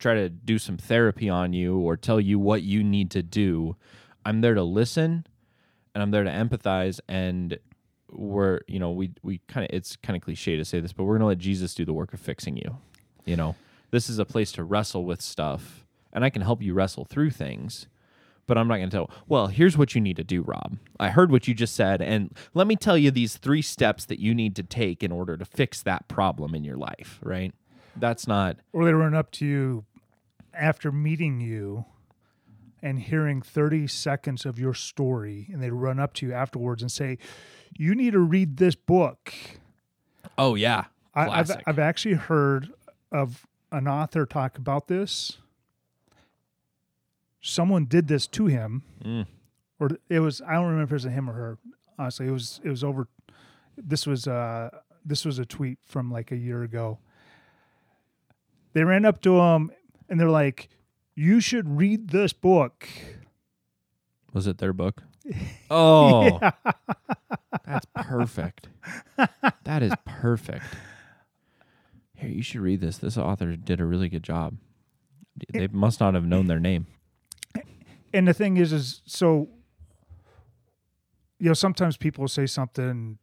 try 0.00 0.14
to 0.14 0.28
do 0.28 0.58
some 0.58 0.76
therapy 0.76 1.28
on 1.28 1.52
you 1.52 1.78
or 1.78 1.96
tell 1.96 2.20
you 2.20 2.36
what 2.36 2.62
you 2.62 2.82
need 2.82 3.12
to 3.12 3.22
do 3.22 3.76
i'm 4.24 4.40
there 4.40 4.54
to 4.54 4.62
listen 4.64 5.24
and 5.94 6.02
i'm 6.02 6.10
there 6.10 6.24
to 6.24 6.30
empathize 6.30 6.98
and 7.08 7.58
we're 8.10 8.60
you 8.66 8.80
know 8.80 8.90
we 8.90 9.12
we 9.22 9.40
kind 9.46 9.64
of 9.64 9.70
it's 9.72 9.94
kind 9.96 10.16
of 10.16 10.22
cliche 10.22 10.56
to 10.56 10.64
say 10.64 10.80
this 10.80 10.92
but 10.92 11.04
we're 11.04 11.14
going 11.14 11.20
to 11.20 11.26
let 11.26 11.38
jesus 11.38 11.74
do 11.74 11.84
the 11.84 11.92
work 11.92 12.12
of 12.12 12.18
fixing 12.18 12.56
you 12.56 12.76
you 13.24 13.36
know 13.36 13.54
this 13.92 14.10
is 14.10 14.18
a 14.18 14.24
place 14.24 14.50
to 14.50 14.64
wrestle 14.64 15.04
with 15.04 15.22
stuff 15.22 15.86
and 16.12 16.24
i 16.24 16.30
can 16.30 16.42
help 16.42 16.60
you 16.60 16.74
wrestle 16.74 17.04
through 17.04 17.30
things 17.30 17.86
but 18.50 18.58
I'm 18.58 18.66
not 18.66 18.78
going 18.78 18.90
to 18.90 18.96
tell. 18.96 19.10
Well, 19.28 19.46
here's 19.46 19.78
what 19.78 19.94
you 19.94 20.00
need 20.00 20.16
to 20.16 20.24
do, 20.24 20.42
Rob. 20.42 20.76
I 20.98 21.10
heard 21.10 21.30
what 21.30 21.46
you 21.46 21.54
just 21.54 21.76
said, 21.76 22.02
and 22.02 22.36
let 22.52 22.66
me 22.66 22.74
tell 22.74 22.98
you 22.98 23.12
these 23.12 23.36
three 23.36 23.62
steps 23.62 24.04
that 24.06 24.18
you 24.18 24.34
need 24.34 24.56
to 24.56 24.64
take 24.64 25.04
in 25.04 25.12
order 25.12 25.36
to 25.36 25.44
fix 25.44 25.84
that 25.84 26.08
problem 26.08 26.52
in 26.56 26.64
your 26.64 26.76
life. 26.76 27.20
Right? 27.22 27.54
That's 27.94 28.26
not. 28.26 28.56
or 28.72 28.84
they 28.84 28.92
run 28.92 29.14
up 29.14 29.30
to 29.32 29.46
you 29.46 29.84
after 30.52 30.90
meeting 30.90 31.40
you 31.40 31.84
and 32.82 32.98
hearing 32.98 33.40
30 33.40 33.86
seconds 33.86 34.44
of 34.44 34.58
your 34.58 34.74
story 34.74 35.46
and 35.52 35.62
they 35.62 35.70
run 35.70 36.00
up 36.00 36.12
to 36.14 36.26
you 36.26 36.32
afterwards 36.32 36.82
and 36.82 36.90
say 36.90 37.18
you 37.78 37.94
need 37.94 38.14
to 38.14 38.18
read 38.18 38.56
this 38.56 38.74
book 38.74 39.32
Oh 40.36 40.56
yeah, 40.56 40.86
I, 41.14 41.28
I've, 41.28 41.50
I've 41.66 41.78
actually 41.78 42.16
heard 42.16 42.72
of 43.12 43.46
an 43.70 43.86
author 43.86 44.26
talk 44.26 44.58
about 44.58 44.88
this 44.88 45.38
someone 47.40 47.84
did 47.86 48.08
this 48.08 48.26
to 48.26 48.46
him 48.46 48.82
Mm. 49.04 49.26
or 49.78 49.90
it 50.08 50.20
was 50.20 50.40
i 50.42 50.54
don't 50.54 50.66
remember 50.66 50.84
if 50.84 50.90
it 50.90 51.06
was 51.06 51.12
him 51.14 51.28
or 51.30 51.32
her 51.32 51.58
honestly 51.98 52.26
it 52.26 52.30
was 52.30 52.60
it 52.64 52.68
was 52.68 52.84
over 52.84 53.08
this 53.76 54.06
was 54.06 54.26
uh 54.28 54.70
this 55.04 55.24
was 55.24 55.38
a 55.38 55.46
tweet 55.46 55.78
from 55.84 56.10
like 56.10 56.30
a 56.32 56.36
year 56.36 56.62
ago 56.62 56.98
they 58.74 58.84
ran 58.84 59.04
up 59.04 59.20
to 59.22 59.38
him 59.40 59.70
and 60.08 60.20
they're 60.20 60.28
like 60.30 60.68
you 61.14 61.40
should 61.40 61.78
read 61.78 62.08
this 62.10 62.32
book 62.32 62.86
Was 64.32 64.46
it 64.46 64.58
their 64.58 64.72
book? 64.72 65.02
Oh, 65.70 66.40
that's 67.64 67.86
perfect. 67.94 68.68
That 69.64 69.82
is 69.82 69.92
perfect. 70.04 70.64
Here, 72.16 72.28
you 72.30 72.42
should 72.42 72.60
read 72.60 72.80
this. 72.80 72.98
This 72.98 73.16
author 73.16 73.54
did 73.54 73.80
a 73.80 73.84
really 73.84 74.08
good 74.08 74.24
job. 74.24 74.56
They 75.52 75.68
must 75.68 76.00
not 76.00 76.14
have 76.14 76.24
known 76.24 76.46
their 76.46 76.58
name. 76.58 76.86
And 78.12 78.26
the 78.28 78.34
thing 78.34 78.56
is 78.56 78.72
is 78.72 79.02
so 79.06 79.48
you 81.38 81.46
know 81.48 81.54
sometimes 81.54 81.96
people 81.96 82.26
say 82.28 82.46
something 82.46 83.18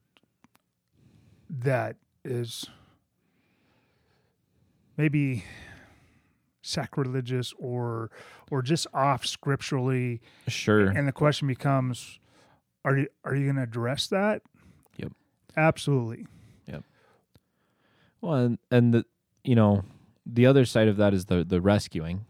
that 1.49 1.95
is 2.25 2.65
maybe 4.97 5.43
sacrilegious 6.61 7.53
or 7.57 8.09
or 8.51 8.61
just 8.61 8.87
off 8.93 9.25
scripturally 9.25 10.19
Sure. 10.47 10.87
and 10.89 11.07
the 11.07 11.11
question 11.13 11.47
becomes 11.47 12.19
are 12.83 12.97
you 12.97 13.07
are 13.23 13.35
you 13.35 13.45
going 13.45 13.55
to 13.55 13.63
address 13.63 14.07
that 14.07 14.41
Yep. 14.97 15.11
absolutely 15.55 16.25
Yep. 16.67 16.83
Well, 18.19 18.33
and, 18.33 18.57
and 18.71 18.93
the 18.93 19.05
you 19.43 19.55
know 19.55 19.83
the 20.25 20.45
other 20.45 20.65
side 20.65 20.87
of 20.89 20.97
that 20.97 21.13
is 21.13 21.25
the 21.25 21.45
the 21.45 21.61
rescuing. 21.61 22.25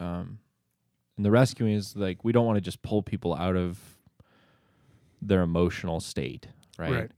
Um, 0.00 0.38
and 1.18 1.26
the 1.26 1.30
rescuing 1.32 1.74
is 1.74 1.96
like 1.96 2.24
we 2.24 2.32
don't 2.32 2.46
want 2.46 2.56
to 2.56 2.62
just 2.62 2.80
pull 2.80 3.02
people 3.02 3.34
out 3.34 3.56
of 3.56 3.78
their 5.20 5.42
emotional 5.42 5.98
state, 5.98 6.46
right? 6.78 6.92
Right. 6.92 7.10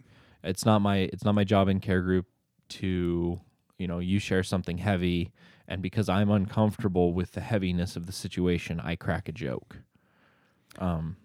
It's 0.43 0.65
not 0.65 0.81
my 0.81 1.11
it's 1.13 1.23
not 1.23 1.35
my 1.35 1.45
job 1.45 1.69
in 1.69 1.81
care 1.81 2.01
group 2.01 2.27
to 2.71 3.39
you 3.79 3.87
know 3.87 3.99
you 3.99 4.19
share 4.19 4.43
something 4.43 4.79
heavy, 4.79 5.33
and 5.69 5.83
because 5.83 6.09
I'm 6.09 6.31
uncomfortable 6.31 7.13
with 7.13 7.33
the 7.33 7.43
heaviness 7.43 7.95
of 7.95 8.07
the 8.07 8.13
situation, 8.13 8.81
I 8.81 8.97
crack 8.97 9.29
a 9.29 9.33
joke. 9.33 9.77
Um, 10.79 11.17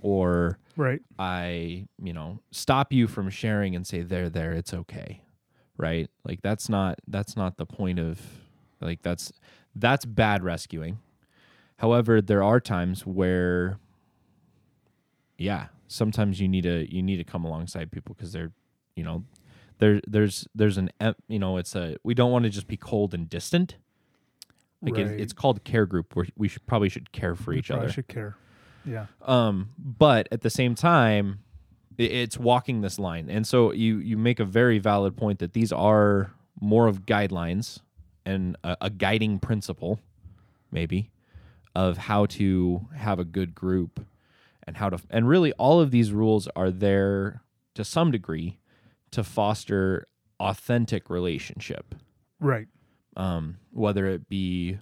or 0.00 0.58
right 0.76 1.00
I, 1.20 1.86
you 2.02 2.12
know, 2.12 2.40
stop 2.50 2.92
you 2.92 3.06
from 3.06 3.30
sharing 3.30 3.76
and 3.76 3.86
say 3.86 4.02
there 4.02 4.28
there 4.28 4.52
it's 4.52 4.74
okay. 4.74 5.22
Right? 5.76 6.10
Like 6.24 6.42
that's 6.42 6.68
not 6.68 6.98
that's 7.06 7.36
not 7.36 7.58
the 7.58 7.66
point 7.66 8.00
of 8.00 8.20
like 8.80 9.02
that's 9.02 9.32
that's 9.76 10.04
bad 10.04 10.42
rescuing. 10.42 10.98
However, 11.78 12.20
there 12.20 12.42
are 12.42 12.60
times 12.60 13.06
where 13.06 13.78
yeah, 15.36 15.66
sometimes 15.86 16.40
you 16.40 16.48
need 16.48 16.62
to 16.62 16.92
you 16.94 17.02
need 17.02 17.16
to 17.18 17.24
come 17.24 17.44
alongside 17.44 17.90
people 17.90 18.14
because 18.14 18.32
they're, 18.32 18.52
you 18.96 19.04
know, 19.04 19.24
there 19.78 20.00
there's 20.06 20.46
there's 20.54 20.78
an 20.78 20.90
you 21.28 21.38
know, 21.38 21.56
it's 21.56 21.74
a 21.76 21.96
we 22.02 22.14
don't 22.14 22.30
want 22.32 22.44
to 22.44 22.50
just 22.50 22.66
be 22.68 22.76
cold 22.76 23.14
and 23.14 23.28
distant. 23.28 23.76
Like 24.82 24.96
it, 24.98 25.20
it's 25.20 25.32
called 25.32 25.64
care 25.64 25.86
group 25.86 26.14
where 26.14 26.26
we 26.36 26.46
should 26.48 26.66
probably 26.66 26.88
should 26.88 27.10
care 27.12 27.34
for 27.34 27.50
We 27.52 27.58
each 27.58 27.70
other. 27.70 27.88
should 27.90 28.08
care 28.08 28.36
yeah 28.84 29.06
Um, 29.22 29.70
but 29.76 30.28
at 30.30 30.42
the 30.42 30.50
same 30.50 30.74
time, 30.76 31.40
i- 31.98 32.02
it's 32.02 32.38
walking 32.38 32.80
this 32.80 32.98
line, 32.98 33.28
and 33.28 33.44
so 33.46 33.72
you 33.72 33.98
you 33.98 34.16
make 34.16 34.38
a 34.40 34.44
very 34.44 34.78
valid 34.78 35.16
point 35.16 35.40
that 35.40 35.52
these 35.52 35.72
are 35.72 36.32
more 36.60 36.86
of 36.86 37.06
guidelines 37.06 37.80
and 38.24 38.56
a, 38.64 38.76
a 38.82 38.90
guiding 38.90 39.38
principle, 39.40 39.98
maybe, 40.70 41.10
of 41.78 41.96
how 41.96 42.26
to 42.26 42.86
have 42.96 43.18
a 43.18 43.24
good 43.24 43.54
group 43.54 44.04
and 44.66 44.76
how 44.76 44.88
to 44.88 44.98
and 45.10 45.28
really 45.28 45.52
all 45.52 45.80
of 45.80 45.90
these 45.90 46.12
rules 46.12 46.48
are 46.56 46.70
there 46.70 47.42
to 47.74 47.84
some 47.84 48.10
degree 48.10 48.58
to 49.10 49.22
foster 49.22 50.06
authentic 50.40 51.08
relationship 51.10 51.94
right 52.40 52.66
um, 53.16 53.58
whether 53.72 54.06
it 54.06 54.28
be 54.28 54.78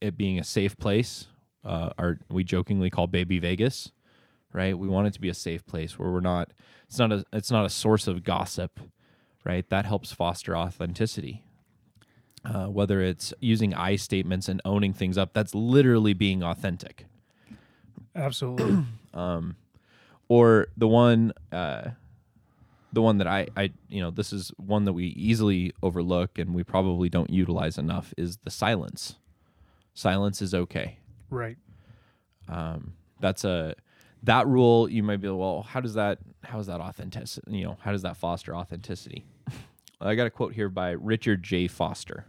it 0.00 0.16
being 0.16 0.38
a 0.38 0.44
safe 0.44 0.76
place. 0.76 1.28
Uh, 1.64 1.90
our 1.98 2.18
we 2.30 2.44
jokingly 2.44 2.90
call 2.90 3.06
baby 3.06 3.38
Vegas, 3.38 3.90
right? 4.52 4.78
We 4.78 4.88
want 4.88 5.08
it 5.08 5.14
to 5.14 5.20
be 5.20 5.28
a 5.28 5.34
safe 5.34 5.64
place 5.66 5.98
where 5.98 6.10
we're 6.10 6.20
not. 6.20 6.52
It's 6.88 6.98
not 6.98 7.12
a. 7.12 7.24
It's 7.32 7.50
not 7.50 7.64
a 7.64 7.70
source 7.70 8.06
of 8.06 8.22
gossip, 8.22 8.78
right? 9.44 9.68
That 9.68 9.86
helps 9.86 10.12
foster 10.12 10.56
authenticity. 10.56 11.42
Uh, 12.48 12.66
whether 12.66 13.00
it's 13.00 13.34
using 13.40 13.74
I 13.74 13.96
statements 13.96 14.48
and 14.48 14.62
owning 14.64 14.92
things 14.92 15.18
up, 15.18 15.32
that's 15.32 15.52
literally 15.52 16.14
being 16.14 16.44
authentic. 16.44 17.06
Absolutely. 18.14 18.84
or 20.28 20.68
the 20.76 20.88
one 20.88 21.32
uh, 21.52 21.90
the 22.92 23.02
one 23.02 23.18
that 23.18 23.26
I, 23.26 23.46
I 23.56 23.72
you 23.88 24.00
know 24.00 24.10
this 24.10 24.32
is 24.32 24.52
one 24.56 24.84
that 24.84 24.92
we 24.92 25.06
easily 25.08 25.72
overlook 25.82 26.38
and 26.38 26.54
we 26.54 26.64
probably 26.64 27.08
don't 27.08 27.30
utilize 27.30 27.78
enough 27.78 28.14
is 28.16 28.38
the 28.38 28.50
silence 28.50 29.16
silence 29.94 30.40
is 30.42 30.54
okay 30.54 30.98
right. 31.30 31.56
um, 32.48 32.94
that's 33.20 33.44
a 33.44 33.74
that 34.22 34.46
rule 34.46 34.88
you 34.88 35.02
might 35.02 35.20
be 35.20 35.28
like, 35.28 35.38
well 35.38 35.62
how 35.62 35.80
does 35.80 35.94
that 35.94 36.18
how 36.44 36.58
is 36.58 36.66
that 36.66 36.80
authenticity? 36.80 37.58
you 37.58 37.64
know 37.64 37.76
how 37.82 37.92
does 37.92 38.02
that 38.02 38.16
foster 38.16 38.54
authenticity 38.54 39.24
i 40.00 40.14
got 40.14 40.26
a 40.26 40.30
quote 40.30 40.54
here 40.54 40.68
by 40.68 40.90
richard 40.90 41.42
j 41.42 41.68
foster 41.68 42.24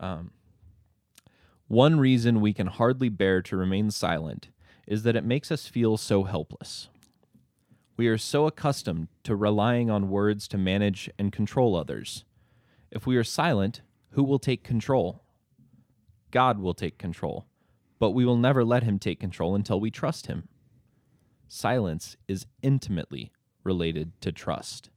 um, 0.00 0.32
one 1.68 2.00
reason 2.00 2.40
we 2.40 2.52
can 2.52 2.66
hardly 2.66 3.08
bear 3.08 3.40
to 3.42 3.56
remain 3.56 3.90
silent 3.90 4.48
is 4.86 5.04
that 5.04 5.14
it 5.14 5.24
makes 5.24 5.52
us 5.52 5.66
feel 5.66 5.96
so 5.96 6.24
helpless 6.24 6.88
we 7.96 8.08
are 8.08 8.18
so 8.18 8.46
accustomed 8.46 9.08
to 9.22 9.36
relying 9.36 9.90
on 9.90 10.10
words 10.10 10.48
to 10.48 10.58
manage 10.58 11.08
and 11.18 11.30
control 11.30 11.76
others 11.76 12.24
if 12.90 13.06
we 13.06 13.16
are 13.16 13.24
silent 13.24 13.82
who 14.10 14.24
will 14.24 14.38
take 14.38 14.64
control 14.64 15.22
god 16.32 16.58
will 16.58 16.74
take 16.74 16.98
control 16.98 17.46
but 18.00 18.10
we 18.10 18.24
will 18.24 18.38
never 18.38 18.64
let 18.64 18.82
him 18.82 18.98
take 18.98 19.20
control 19.20 19.54
until 19.54 19.78
we 19.78 19.90
trust 19.92 20.26
him. 20.26 20.48
Silence 21.46 22.16
is 22.26 22.46
intimately 22.62 23.30
related 23.62 24.18
to 24.22 24.32
trust. 24.32 24.88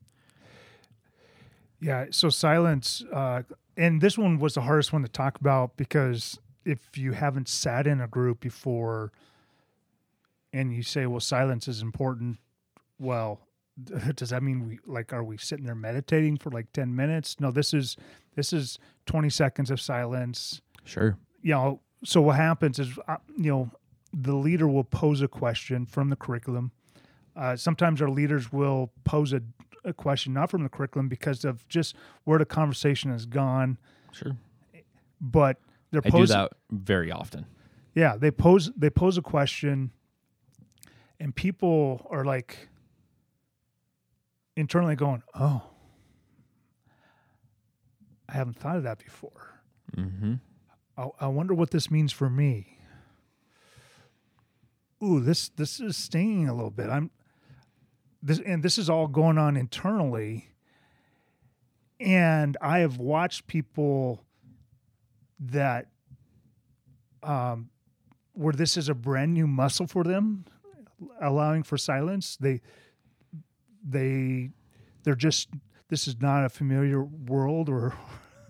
Yeah. 1.82 2.06
So 2.12 2.30
silence, 2.30 3.04
uh, 3.12 3.44
and 3.78 4.02
this 4.02 4.18
one 4.18 4.40
was 4.40 4.54
the 4.54 4.62
hardest 4.62 4.94
one 4.94 5.02
to 5.02 5.08
talk 5.08 5.40
about 5.40 5.78
because 5.78 6.40
if 6.66 6.98
you 6.98 7.14
haven't 7.14 7.48
sat 7.50 7.88
in 7.88 8.02
a 8.02 8.08
group 8.08 8.40
before 8.40 9.12
and 10.52 10.74
you 10.74 10.84
say, 10.84 11.06
well, 11.06 11.20
silence 11.20 11.68
is 11.68 11.82
important, 11.82 12.38
well, 13.00 13.40
does 14.16 14.30
that 14.30 14.44
mean 14.44 14.68
we 14.68 14.80
like 14.86 15.12
are 15.12 15.24
we 15.24 15.36
sitting 15.38 15.66
there 15.66 15.76
meditating 15.76 16.38
for 16.38 16.52
like 16.52 16.72
10 16.74 16.96
minutes? 16.96 17.40
No 17.40 17.50
this 17.52 17.74
is 17.74 17.98
this 18.36 18.54
is 18.54 18.78
20 19.08 19.30
seconds 19.30 19.72
of 19.72 19.82
silence. 19.82 20.62
Sure. 20.86 21.18
you 21.42 21.52
know 21.52 21.80
so 22.04 22.22
what 22.22 22.36
happens 22.36 22.78
is 22.78 23.00
uh, 23.08 23.16
you 23.38 23.50
know 23.50 23.72
the 24.14 24.36
leader 24.36 24.68
will 24.68 24.84
pose 24.84 25.22
a 25.22 25.28
question 25.28 25.86
from 25.86 26.10
the 26.10 26.16
curriculum. 26.16 26.72
Uh, 27.36 27.56
sometimes 27.56 28.00
our 28.00 28.10
leaders 28.10 28.52
will 28.54 28.92
pose 29.06 29.34
a, 29.34 29.42
a 29.86 29.94
question 29.94 30.34
not 30.34 30.50
from 30.50 30.64
the 30.64 30.70
curriculum 30.70 31.08
because 31.10 31.44
of 31.46 31.68
just 31.68 31.96
where 32.24 32.40
the 32.40 32.46
conversation 32.46 33.12
has 33.12 33.26
gone 33.26 33.78
Sure. 34.12 34.38
but 35.20 35.58
they're 35.92 36.02
I 36.06 36.10
do 36.10 36.26
that 36.28 36.52
very 36.72 37.12
often. 37.12 37.46
yeah 37.96 38.16
they 38.18 38.32
pose 38.32 38.72
they 38.78 38.90
pose 38.90 39.18
a 39.18 39.22
question 39.22 39.92
and 41.20 41.36
people 41.36 42.08
are 42.10 42.24
like 42.26 42.70
internally 44.56 44.96
going 44.96 45.22
oh 45.36 45.62
i 48.30 48.34
haven't 48.34 48.56
thought 48.58 48.78
of 48.78 48.84
that 48.84 49.00
before 49.00 49.50
Mm-hmm. 49.98 50.36
I, 50.98 51.10
I 51.20 51.28
wonder 51.28 51.54
what 51.54 51.70
this 51.70 51.92
means 51.92 52.12
for 52.12 52.28
me. 52.28 52.80
Ooh, 55.04 55.20
this 55.20 55.50
this 55.50 55.80
is 55.80 55.96
stinging 55.98 56.48
a 56.50 56.54
little 56.54 56.72
bit. 56.72 56.90
I'm 56.90 57.12
this 58.24 58.40
and 58.40 58.64
this 58.64 58.78
is 58.78 58.90
all 58.90 59.08
going 59.08 59.38
on 59.38 59.58
internally. 59.58 60.50
And 62.00 62.58
I 62.62 62.80
have 62.80 62.98
watched 62.98 63.48
people 63.48 64.24
that 65.40 65.88
um 67.22 67.70
where 68.34 68.54
this 68.54 68.78
is 68.78 68.90
a 68.90 68.96
brand 68.96 69.34
new 69.34 69.46
muscle 69.46 69.86
for 69.86 70.04
them, 70.04 70.46
allowing 71.22 71.64
for 71.64 71.78
silence. 71.78 72.38
They 72.40 72.62
they 73.88 74.52
they're 75.04 75.16
just 75.16 75.50
this 75.90 76.08
is 76.08 76.20
not 76.22 76.46
a 76.46 76.50
familiar 76.50 77.04
world 77.04 77.70
or 77.70 77.94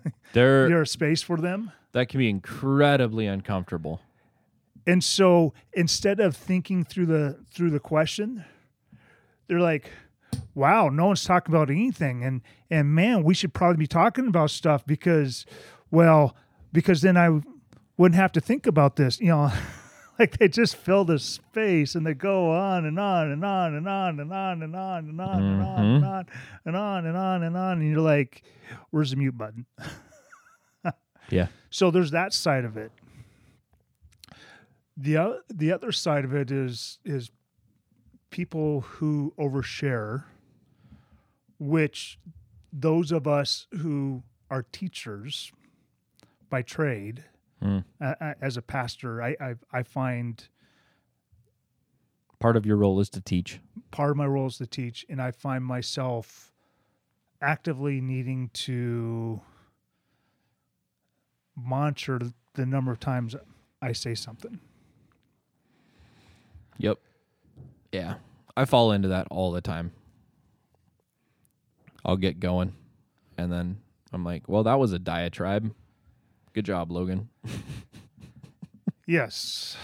There, 0.33 0.71
or 0.71 0.81
a 0.81 0.87
space 0.87 1.21
for 1.21 1.37
them. 1.37 1.71
that 1.93 2.09
can 2.09 2.17
be 2.19 2.29
incredibly 2.29 3.25
uncomfortable. 3.25 4.01
And 4.85 5.03
so 5.03 5.53
instead 5.71 6.19
of 6.19 6.35
thinking 6.35 6.83
through 6.83 7.05
the 7.07 7.39
through 7.51 7.71
the 7.71 7.79
question, 7.79 8.43
they're 9.53 9.61
like, 9.61 9.91
"Wow, 10.55 10.89
no 10.89 11.07
one's 11.07 11.23
talking 11.23 11.53
about 11.53 11.69
anything." 11.69 12.23
And 12.23 12.41
and 12.71 12.93
man, 12.93 13.23
we 13.23 13.33
should 13.35 13.53
probably 13.53 13.77
be 13.77 13.87
talking 13.87 14.27
about 14.27 14.49
stuff 14.49 14.85
because, 14.85 15.45
well, 15.91 16.35
because 16.71 17.01
then 17.01 17.17
I 17.17 17.39
wouldn't 17.97 18.15
have 18.19 18.31
to 18.33 18.41
think 18.41 18.65
about 18.65 18.95
this. 18.95 19.19
You 19.19 19.27
know, 19.27 19.51
like 20.19 20.39
they 20.39 20.47
just 20.47 20.75
fill 20.75 21.05
the 21.05 21.19
space 21.19 21.93
and 21.93 22.05
they 22.05 22.15
go 22.15 22.51
on 22.51 22.85
and 22.85 22.99
on 22.99 23.31
and 23.31 23.45
on 23.45 23.75
and 23.75 23.87
on 23.87 24.19
and 24.19 24.33
on 24.33 24.63
and 24.63 24.75
on 24.75 25.09
and 25.09 25.21
on 25.21 25.43
and 25.43 25.61
on 25.61 25.85
and 25.85 26.05
on 26.05 26.25
and 26.65 26.75
on 26.75 27.05
and 27.05 27.17
on 27.17 27.43
and 27.43 27.57
on. 27.57 27.79
And 27.79 27.91
you're 27.91 28.01
like, 28.01 28.41
"Where's 28.89 29.11
the 29.11 29.17
mute 29.17 29.37
button?" 29.37 29.65
Yeah. 31.29 31.47
So 31.69 31.91
there's 31.91 32.11
that 32.11 32.33
side 32.33 32.65
of 32.65 32.75
it. 32.75 32.91
The 34.97 35.41
the 35.49 35.71
other 35.71 35.91
side 35.91 36.25
of 36.25 36.33
it 36.35 36.51
is 36.51 36.99
is 37.05 37.31
people 38.33 38.81
who 38.81 39.31
overshare, 39.37 40.23
which 41.59 42.17
those 42.73 43.11
of 43.11 43.27
us 43.27 43.67
who 43.77 44.23
are 44.49 44.63
teachers 44.63 45.51
by 46.49 46.61
trade, 46.63 47.23
Mm. 47.61 47.85
uh, 48.01 48.33
as 48.41 48.57
a 48.57 48.61
pastor, 48.61 49.21
I, 49.23 49.37
I 49.39 49.55
I 49.71 49.83
find 49.83 50.45
Part 52.39 52.57
of 52.57 52.65
your 52.65 52.75
role 52.75 52.99
is 52.99 53.09
to 53.11 53.21
teach. 53.21 53.61
part 53.91 54.09
of 54.11 54.17
my 54.17 54.25
role 54.25 54.47
is 54.47 54.57
to 54.57 54.67
teach, 54.67 55.05
and 55.07 55.21
I 55.21 55.31
find 55.31 55.63
myself 55.63 56.51
actively 57.41 58.01
needing 58.01 58.49
to 58.67 59.39
monitor 61.55 62.19
the 62.55 62.65
number 62.65 62.91
of 62.91 62.99
times 62.99 63.33
I 63.81 63.93
say 63.93 64.13
something. 64.15 64.59
Yep. 66.79 66.99
Yeah. 67.93 68.15
I 68.57 68.65
fall 68.65 68.91
into 68.91 69.07
that 69.09 69.27
all 69.31 69.51
the 69.51 69.61
time. 69.61 69.91
I'll 72.03 72.17
get 72.17 72.39
going 72.39 72.73
and 73.37 73.51
then 73.51 73.77
I'm 74.11 74.25
like, 74.25 74.49
well, 74.49 74.63
that 74.63 74.79
was 74.79 74.91
a 74.91 74.99
diatribe. 74.99 75.73
Good 76.53 76.65
job, 76.65 76.91
Logan. 76.91 77.29
Yes. 79.05 79.75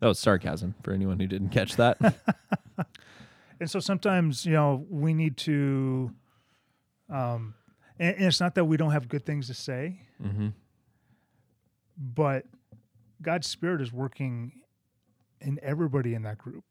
That 0.00 0.08
was 0.08 0.18
sarcasm 0.18 0.74
for 0.82 0.92
anyone 0.92 1.18
who 1.20 1.26
didn't 1.26 1.50
catch 1.50 1.76
that. 1.76 1.98
And 3.60 3.68
so 3.68 3.80
sometimes, 3.80 4.46
you 4.46 4.52
know, 4.52 4.86
we 4.88 5.12
need 5.12 5.36
to, 5.38 6.12
um, 7.10 7.54
and, 7.98 8.14
and 8.14 8.26
it's 8.26 8.38
not 8.38 8.54
that 8.54 8.66
we 8.66 8.76
don't 8.76 8.92
have 8.92 9.08
good 9.08 9.26
things 9.26 9.48
to 9.48 9.54
say, 9.54 10.02
mm-hmm. 10.22 10.50
but 11.96 12.44
God's 13.20 13.48
Spirit 13.48 13.80
is 13.80 13.92
working 13.92 14.52
in 15.40 15.58
everybody 15.60 16.14
in 16.14 16.22
that 16.22 16.38
group, 16.38 16.62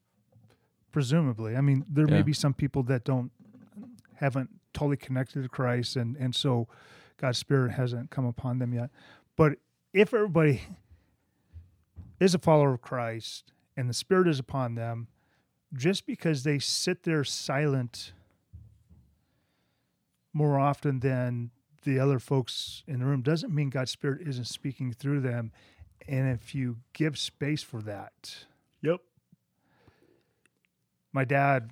presumably. 0.97 1.55
I 1.55 1.61
mean, 1.61 1.85
there 1.87 2.07
may 2.07 2.23
be 2.23 2.33
some 2.33 2.55
people 2.55 2.81
that 2.81 3.03
don't, 3.03 3.29
haven't 4.15 4.49
totally 4.73 4.97
connected 4.97 5.43
to 5.43 5.47
Christ, 5.47 5.95
and, 5.95 6.17
and 6.17 6.33
so 6.33 6.67
God's 7.17 7.37
Spirit 7.37 7.73
hasn't 7.73 8.09
come 8.09 8.25
upon 8.25 8.57
them 8.57 8.73
yet. 8.73 8.89
But 9.35 9.59
if 9.93 10.11
everybody 10.11 10.63
is 12.19 12.33
a 12.33 12.39
follower 12.39 12.73
of 12.73 12.81
Christ 12.81 13.51
and 13.75 13.87
the 13.87 13.93
Spirit 13.93 14.27
is 14.27 14.39
upon 14.39 14.73
them, 14.73 15.05
just 15.71 16.07
because 16.07 16.41
they 16.41 16.57
sit 16.57 17.03
there 17.03 17.23
silent 17.23 18.11
more 20.33 20.57
often 20.57 21.01
than 21.01 21.51
the 21.83 21.99
other 21.99 22.17
folks 22.17 22.81
in 22.87 23.01
the 23.01 23.05
room 23.05 23.21
doesn't 23.21 23.53
mean 23.53 23.69
God's 23.69 23.91
Spirit 23.91 24.27
isn't 24.27 24.47
speaking 24.47 24.91
through 24.93 25.21
them. 25.21 25.51
And 26.07 26.27
if 26.27 26.55
you 26.55 26.77
give 26.93 27.19
space 27.19 27.61
for 27.61 27.83
that, 27.83 28.47
Yep. 28.81 29.01
My 31.17 31.25
dad 31.25 31.71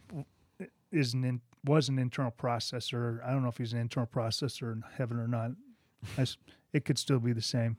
is 0.91 1.13
an 1.13 1.23
in, 1.23 1.39
was 1.63 1.88
an 1.88 1.99
internal 1.99 2.31
processor. 2.31 3.23
I 3.23 3.29
don't 3.29 3.43
know 3.43 3.49
if 3.49 3.60
he's 3.60 3.73
an 3.73 3.79
internal 3.79 4.10
processor 4.12 4.73
in 4.73 4.84
heaven 4.97 5.19
or 5.19 5.27
not. 5.27 5.51
I 6.17 6.25
it 6.73 6.84
could 6.84 6.97
still 6.97 7.19
be 7.19 7.31
the 7.31 7.43
same, 7.43 7.77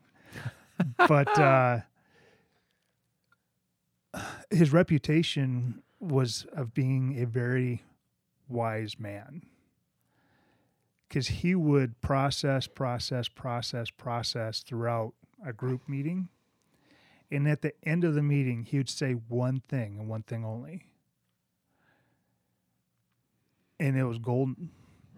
but 1.08 1.36
uh, 1.36 1.80
his 4.48 4.72
reputation 4.72 5.82
was 5.98 6.46
of 6.52 6.72
being 6.72 7.20
a 7.20 7.26
very 7.26 7.82
wise 8.48 9.00
man 9.00 9.42
because 11.08 11.26
he 11.26 11.56
would 11.56 12.00
process, 12.00 12.68
process, 12.68 13.26
process, 13.26 13.90
process 13.90 14.60
throughout 14.60 15.14
a 15.44 15.52
group 15.52 15.88
meeting. 15.88 16.28
And 17.28 17.48
at 17.48 17.62
the 17.62 17.72
end 17.82 18.04
of 18.04 18.14
the 18.14 18.22
meeting, 18.22 18.62
he 18.62 18.76
would 18.76 18.88
say 18.88 19.14
one 19.14 19.62
thing 19.68 19.98
and 19.98 20.08
one 20.08 20.22
thing 20.22 20.44
only. 20.44 20.84
And 23.78 23.96
it 23.96 24.04
was 24.04 24.18
golden. 24.18 24.70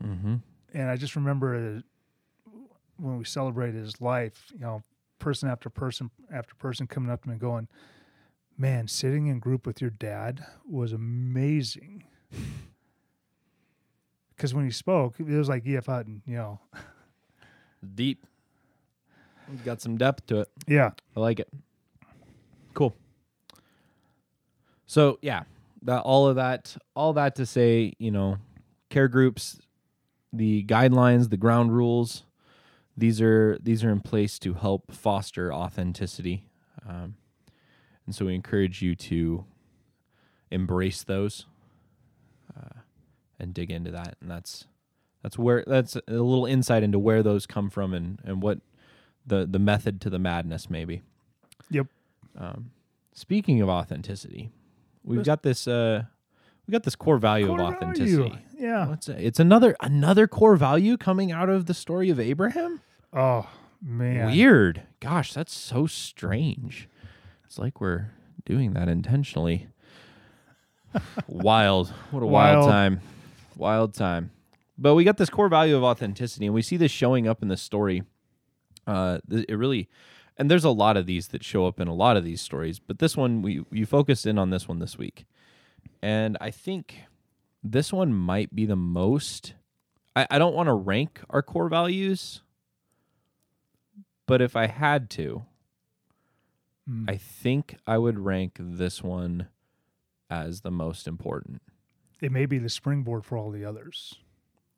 Mm-hmm. 0.02 0.36
And 0.74 0.90
I 0.90 0.96
just 0.96 1.16
remember 1.16 1.82
when 2.96 3.18
we 3.18 3.24
celebrated 3.24 3.76
his 3.76 4.00
life, 4.00 4.52
you 4.52 4.60
know, 4.60 4.82
person 5.18 5.48
after 5.48 5.70
person 5.70 6.10
after 6.32 6.54
person 6.54 6.86
coming 6.86 7.10
up 7.10 7.22
to 7.22 7.28
me 7.28 7.32
and 7.32 7.40
going, 7.40 7.68
Man, 8.56 8.88
sitting 8.88 9.28
in 9.28 9.38
group 9.38 9.66
with 9.66 9.80
your 9.80 9.90
dad 9.90 10.44
was 10.68 10.92
amazing. 10.92 12.04
Because 14.36 14.54
when 14.54 14.64
he 14.64 14.70
spoke, 14.70 15.16
it 15.18 15.24
was 15.24 15.48
like 15.48 15.66
E.F. 15.66 15.86
Hutton, 15.86 16.22
you 16.24 16.36
know. 16.36 16.60
Deep. 17.96 18.24
It's 19.52 19.62
got 19.62 19.80
some 19.80 19.96
depth 19.96 20.26
to 20.26 20.42
it. 20.42 20.48
Yeah. 20.68 20.90
I 21.16 21.20
like 21.20 21.40
it. 21.40 21.48
Cool. 22.72 22.94
So 24.86 25.18
yeah, 25.22 25.42
that 25.82 26.02
all 26.02 26.28
of 26.28 26.36
that, 26.36 26.76
all 26.94 27.14
that 27.14 27.34
to 27.34 27.46
say, 27.46 27.94
you 27.98 28.12
know, 28.12 28.38
care 28.90 29.08
groups, 29.08 29.60
the 30.32 30.64
guidelines, 30.64 31.30
the 31.30 31.36
ground 31.36 31.74
rules, 31.74 32.24
these 32.96 33.20
are 33.20 33.56
these 33.62 33.84
are 33.84 33.90
in 33.90 34.00
place 34.00 34.38
to 34.40 34.54
help 34.54 34.92
foster 34.92 35.52
authenticity, 35.52 36.44
um, 36.88 37.14
and 38.06 38.14
so 38.14 38.26
we 38.26 38.34
encourage 38.34 38.82
you 38.82 38.94
to 38.96 39.44
embrace 40.50 41.04
those 41.04 41.46
uh, 42.56 42.80
and 43.38 43.54
dig 43.54 43.70
into 43.70 43.90
that, 43.92 44.16
and 44.20 44.28
that's 44.30 44.66
that's 45.22 45.38
where 45.38 45.62
that's 45.66 45.94
a 45.96 46.02
little 46.08 46.46
insight 46.46 46.82
into 46.82 46.98
where 46.98 47.22
those 47.22 47.46
come 47.46 47.70
from 47.70 47.94
and 47.94 48.20
and 48.24 48.42
what 48.42 48.58
the 49.26 49.46
the 49.46 49.58
method 49.60 50.00
to 50.00 50.10
the 50.10 50.18
madness 50.18 50.68
maybe. 50.68 51.02
Yep. 51.70 51.86
Um, 52.36 52.70
speaking 53.12 53.60
of 53.60 53.68
authenticity, 53.68 54.50
we've 55.04 55.24
got 55.24 55.42
this. 55.42 55.68
Uh, 55.68 56.04
we 56.66 56.72
got 56.72 56.82
this 56.82 56.96
core 56.96 57.18
value 57.18 57.46
Core 57.46 57.60
of 57.60 57.74
authenticity. 57.74 58.16
value. 58.28 58.38
Yeah. 58.78 58.88
What's 58.88 59.08
it? 59.08 59.18
It's 59.20 59.40
another 59.40 59.76
another 59.80 60.26
core 60.26 60.56
value 60.56 60.96
coming 60.96 61.32
out 61.32 61.48
of 61.48 61.66
the 61.66 61.74
story 61.74 62.10
of 62.10 62.20
Abraham. 62.20 62.80
Oh, 63.12 63.48
man. 63.82 64.30
Weird. 64.30 64.82
Gosh, 65.00 65.32
that's 65.32 65.54
so 65.54 65.86
strange. 65.86 66.88
It's 67.44 67.58
like 67.58 67.80
we're 67.80 68.10
doing 68.44 68.74
that 68.74 68.88
intentionally. 68.88 69.68
wild. 71.26 71.88
What 72.10 72.22
a 72.22 72.26
wild. 72.26 72.58
Wild. 72.58 72.70
time. 72.70 73.00
Wild 73.56 73.94
time. 73.94 74.30
But 74.76 74.94
we 74.94 75.04
got 75.04 75.16
this 75.16 75.30
core 75.30 75.48
value 75.48 75.76
of 75.76 75.82
authenticity, 75.82 76.46
and 76.46 76.54
we 76.54 76.62
see 76.62 76.76
this 76.76 76.92
showing 76.92 77.26
up 77.26 77.42
in 77.42 77.48
the 77.48 77.56
story. 77.56 78.04
Uh, 78.86 79.18
it 79.28 79.58
really, 79.58 79.88
and 80.36 80.50
there's 80.50 80.64
a 80.64 80.70
lot 80.70 80.96
of 80.96 81.06
these 81.06 81.28
that 81.28 81.44
show 81.44 81.66
up 81.66 81.80
in 81.80 81.88
a 81.88 81.94
lot 81.94 82.16
of 82.16 82.24
these 82.24 82.40
stories, 82.40 82.78
but 82.78 83.00
this 83.00 83.16
one 83.16 83.42
we 83.42 83.64
you 83.70 83.84
focused 83.84 84.24
in 84.24 84.38
on 84.38 84.50
this 84.50 84.68
one 84.68 84.78
this 84.78 84.96
week, 84.96 85.26
and 86.00 86.38
I 86.40 86.50
think 86.50 87.02
this 87.72 87.92
one 87.92 88.12
might 88.12 88.54
be 88.54 88.64
the 88.66 88.76
most. 88.76 89.54
I, 90.16 90.26
I 90.30 90.38
don't 90.38 90.54
want 90.54 90.68
to 90.68 90.72
rank 90.74 91.20
our 91.30 91.42
core 91.42 91.68
values, 91.68 92.42
but 94.26 94.40
if 94.40 94.56
I 94.56 94.66
had 94.66 95.10
to, 95.10 95.44
Mm. 96.88 97.04
I 97.06 97.18
think 97.18 97.76
I 97.86 97.98
would 97.98 98.18
rank 98.18 98.56
this 98.58 99.02
one 99.02 99.48
as 100.30 100.62
the 100.62 100.70
most 100.70 101.06
important. 101.06 101.60
it 102.22 102.32
may 102.32 102.46
be 102.46 102.56
the 102.56 102.70
springboard 102.70 103.26
for 103.26 103.36
all 103.36 103.50
the 103.50 103.62
others. 103.62 104.14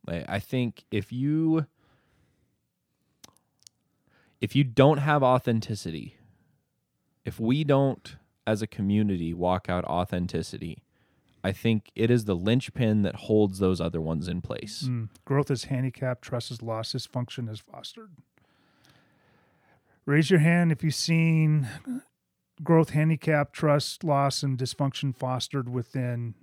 Like, 0.05 0.25
I 0.29 0.41
think 0.41 0.85
if 0.91 1.13
you 1.13 1.67
if 4.41 4.57
you 4.57 4.65
don't 4.65 4.99
have 4.99 5.23
authenticity, 5.23 6.17
if 7.25 7.39
we 7.39 7.63
don't 7.63 8.17
as 8.45 8.61
a 8.61 8.67
community 8.67 9.33
walk 9.33 9.69
out 9.69 9.85
authenticity, 9.85 10.83
I 11.43 11.53
think 11.53 11.91
it 11.95 12.11
is 12.11 12.27
the 12.27 12.35
linchpin 12.35 13.03
that 13.03 13.15
holds 13.15 13.59
those 13.59 13.81
other 13.81 14.01
ones 14.01 14.29
in 14.29 14.43
place. 14.43 14.85
Mm. 14.87 15.09
Growth 15.25 15.51
is 15.51 15.65
handicapped, 15.65 16.23
trust 16.23 16.51
is 16.51 16.63
lost, 16.63 16.95
dysfunction 16.95 17.51
is 17.51 17.61
fostered. 17.61 18.11
Raise 20.07 20.31
your 20.31 20.41
hand 20.41 20.73
if 20.73 20.83
you've 20.83 20.95
seen 20.95 21.69
growth, 22.63 22.91
handicap, 22.91 23.53
trust, 23.53 24.05
loss, 24.05 24.43
and 24.43 24.59
dysfunction 24.59 25.15
fostered 25.15 25.69
within 25.69 26.35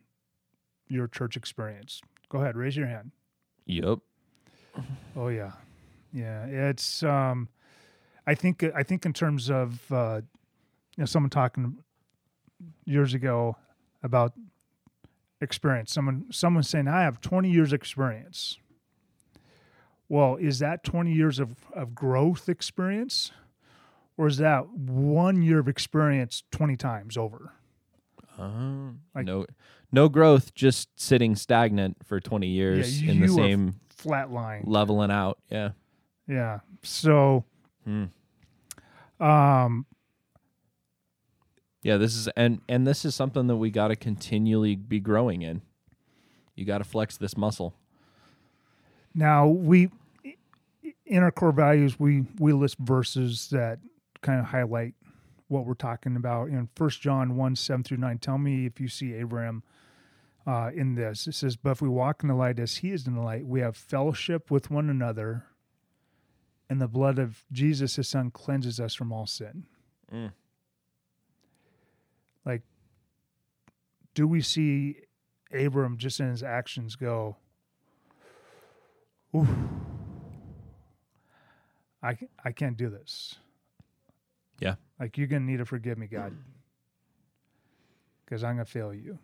your 0.87 1.07
church 1.07 1.35
experience. 1.35 2.01
Go 2.29 2.39
ahead, 2.39 2.55
raise 2.55 2.75
your 2.75 2.87
hand. 2.87 3.11
Yep. 3.65 3.99
Oh 5.15 5.27
yeah, 5.27 5.53
yeah. 6.13 6.45
It's 6.45 7.03
um, 7.03 7.49
I 8.25 8.35
think 8.35 8.63
I 8.75 8.83
think 8.83 9.05
in 9.05 9.13
terms 9.13 9.49
of 9.49 9.81
uh, 9.91 10.21
you 10.95 11.01
know 11.01 11.05
someone 11.05 11.29
talking 11.29 11.77
years 12.85 13.13
ago 13.13 13.57
about 14.03 14.33
experience. 15.41 15.91
Someone 15.93 16.25
someone 16.31 16.63
saying 16.63 16.87
I 16.87 17.01
have 17.03 17.21
twenty 17.21 17.49
years 17.51 17.73
experience. 17.73 18.57
Well, 20.09 20.35
is 20.37 20.59
that 20.59 20.83
twenty 20.83 21.13
years 21.13 21.39
of 21.39 21.55
of 21.73 21.93
growth 21.93 22.47
experience, 22.49 23.31
or 24.17 24.27
is 24.27 24.37
that 24.37 24.69
one 24.69 25.41
year 25.41 25.59
of 25.59 25.67
experience 25.67 26.43
twenty 26.51 26.75
times 26.77 27.17
over? 27.17 27.53
Uh, 28.37 28.91
Like- 29.15 29.25
no 29.25 29.45
no 29.91 30.09
growth, 30.09 30.53
just 30.53 30.89
sitting 30.99 31.33
stagnant 31.35 32.05
for 32.05 32.19
20 32.19 32.45
years 32.47 33.01
Yeah, 33.01 33.11
in 33.13 33.21
the 33.21 33.29
same 33.29 33.75
Flat 33.89 34.29
line. 34.29 34.63
leveling 34.65 35.09
out. 35.11 35.39
Yeah. 35.49 35.69
Yeah. 36.27 36.59
So, 36.83 37.45
Hmm. 37.85 38.07
um, 39.21 39.85
Yeah, 41.87 41.95
this 41.95 42.17
is 42.17 42.27
and 42.35 42.59
and 42.67 42.85
this 42.85 43.05
is 43.05 43.15
something 43.15 43.47
that 43.47 43.55
we 43.55 43.69
got 43.71 43.87
to 43.87 43.95
continually 43.95 44.75
be 44.75 44.99
growing 44.99 45.41
in. 45.41 45.61
You 46.53 46.65
got 46.65 46.79
to 46.79 46.83
flex 46.83 47.15
this 47.15 47.37
muscle. 47.37 47.75
Now 49.15 49.47
we 49.47 49.89
in 51.05 51.23
our 51.23 51.31
core 51.31 51.53
values 51.53 51.97
we 51.97 52.25
we 52.39 52.51
list 52.51 52.77
verses 52.77 53.47
that 53.51 53.79
kind 54.19 54.37
of 54.41 54.47
highlight 54.47 54.95
what 55.47 55.65
we're 55.65 55.75
talking 55.75 56.17
about 56.17 56.49
in 56.49 56.67
First 56.75 56.99
John 56.99 57.37
one 57.37 57.55
seven 57.55 57.83
through 57.83 57.99
nine. 57.99 58.17
Tell 58.17 58.37
me 58.37 58.65
if 58.65 58.81
you 58.81 58.89
see 58.89 59.13
Abraham 59.13 59.63
uh, 60.45 60.71
in 60.75 60.95
this. 60.95 61.25
It 61.25 61.35
says, 61.35 61.55
"But 61.55 61.71
if 61.71 61.81
we 61.81 61.87
walk 61.87 62.21
in 62.21 62.27
the 62.27 62.35
light 62.35 62.59
as 62.59 62.75
He 62.75 62.91
is 62.91 63.07
in 63.07 63.15
the 63.15 63.21
light, 63.21 63.45
we 63.45 63.61
have 63.61 63.77
fellowship 63.77 64.51
with 64.51 64.69
one 64.69 64.89
another, 64.89 65.45
and 66.69 66.81
the 66.81 66.89
blood 66.89 67.17
of 67.17 67.45
Jesus, 67.49 67.95
His 67.95 68.09
Son, 68.09 68.29
cleanses 68.29 68.77
us 68.77 68.93
from 68.93 69.13
all 69.13 69.25
sin." 69.25 69.67
Mm. 70.13 70.33
Do 74.17 74.27
we 74.27 74.41
see 74.41 74.95
Abram 75.53 75.95
just 75.99 76.19
in 76.19 76.27
his 76.31 76.41
actions 76.41 76.95
go? 76.95 77.37
Ooh, 79.35 79.47
I 82.01 82.17
I 82.43 82.51
can't 82.51 82.75
do 82.75 82.89
this. 82.89 83.35
Yeah. 84.59 84.73
Like 84.99 85.19
you're 85.19 85.27
gonna 85.27 85.45
need 85.45 85.57
to 85.57 85.65
forgive 85.65 85.99
me, 85.99 86.07
God, 86.07 86.35
because 88.25 88.43
I'm 88.43 88.55
gonna 88.55 88.65
fail 88.65 88.91
you. 88.91 89.19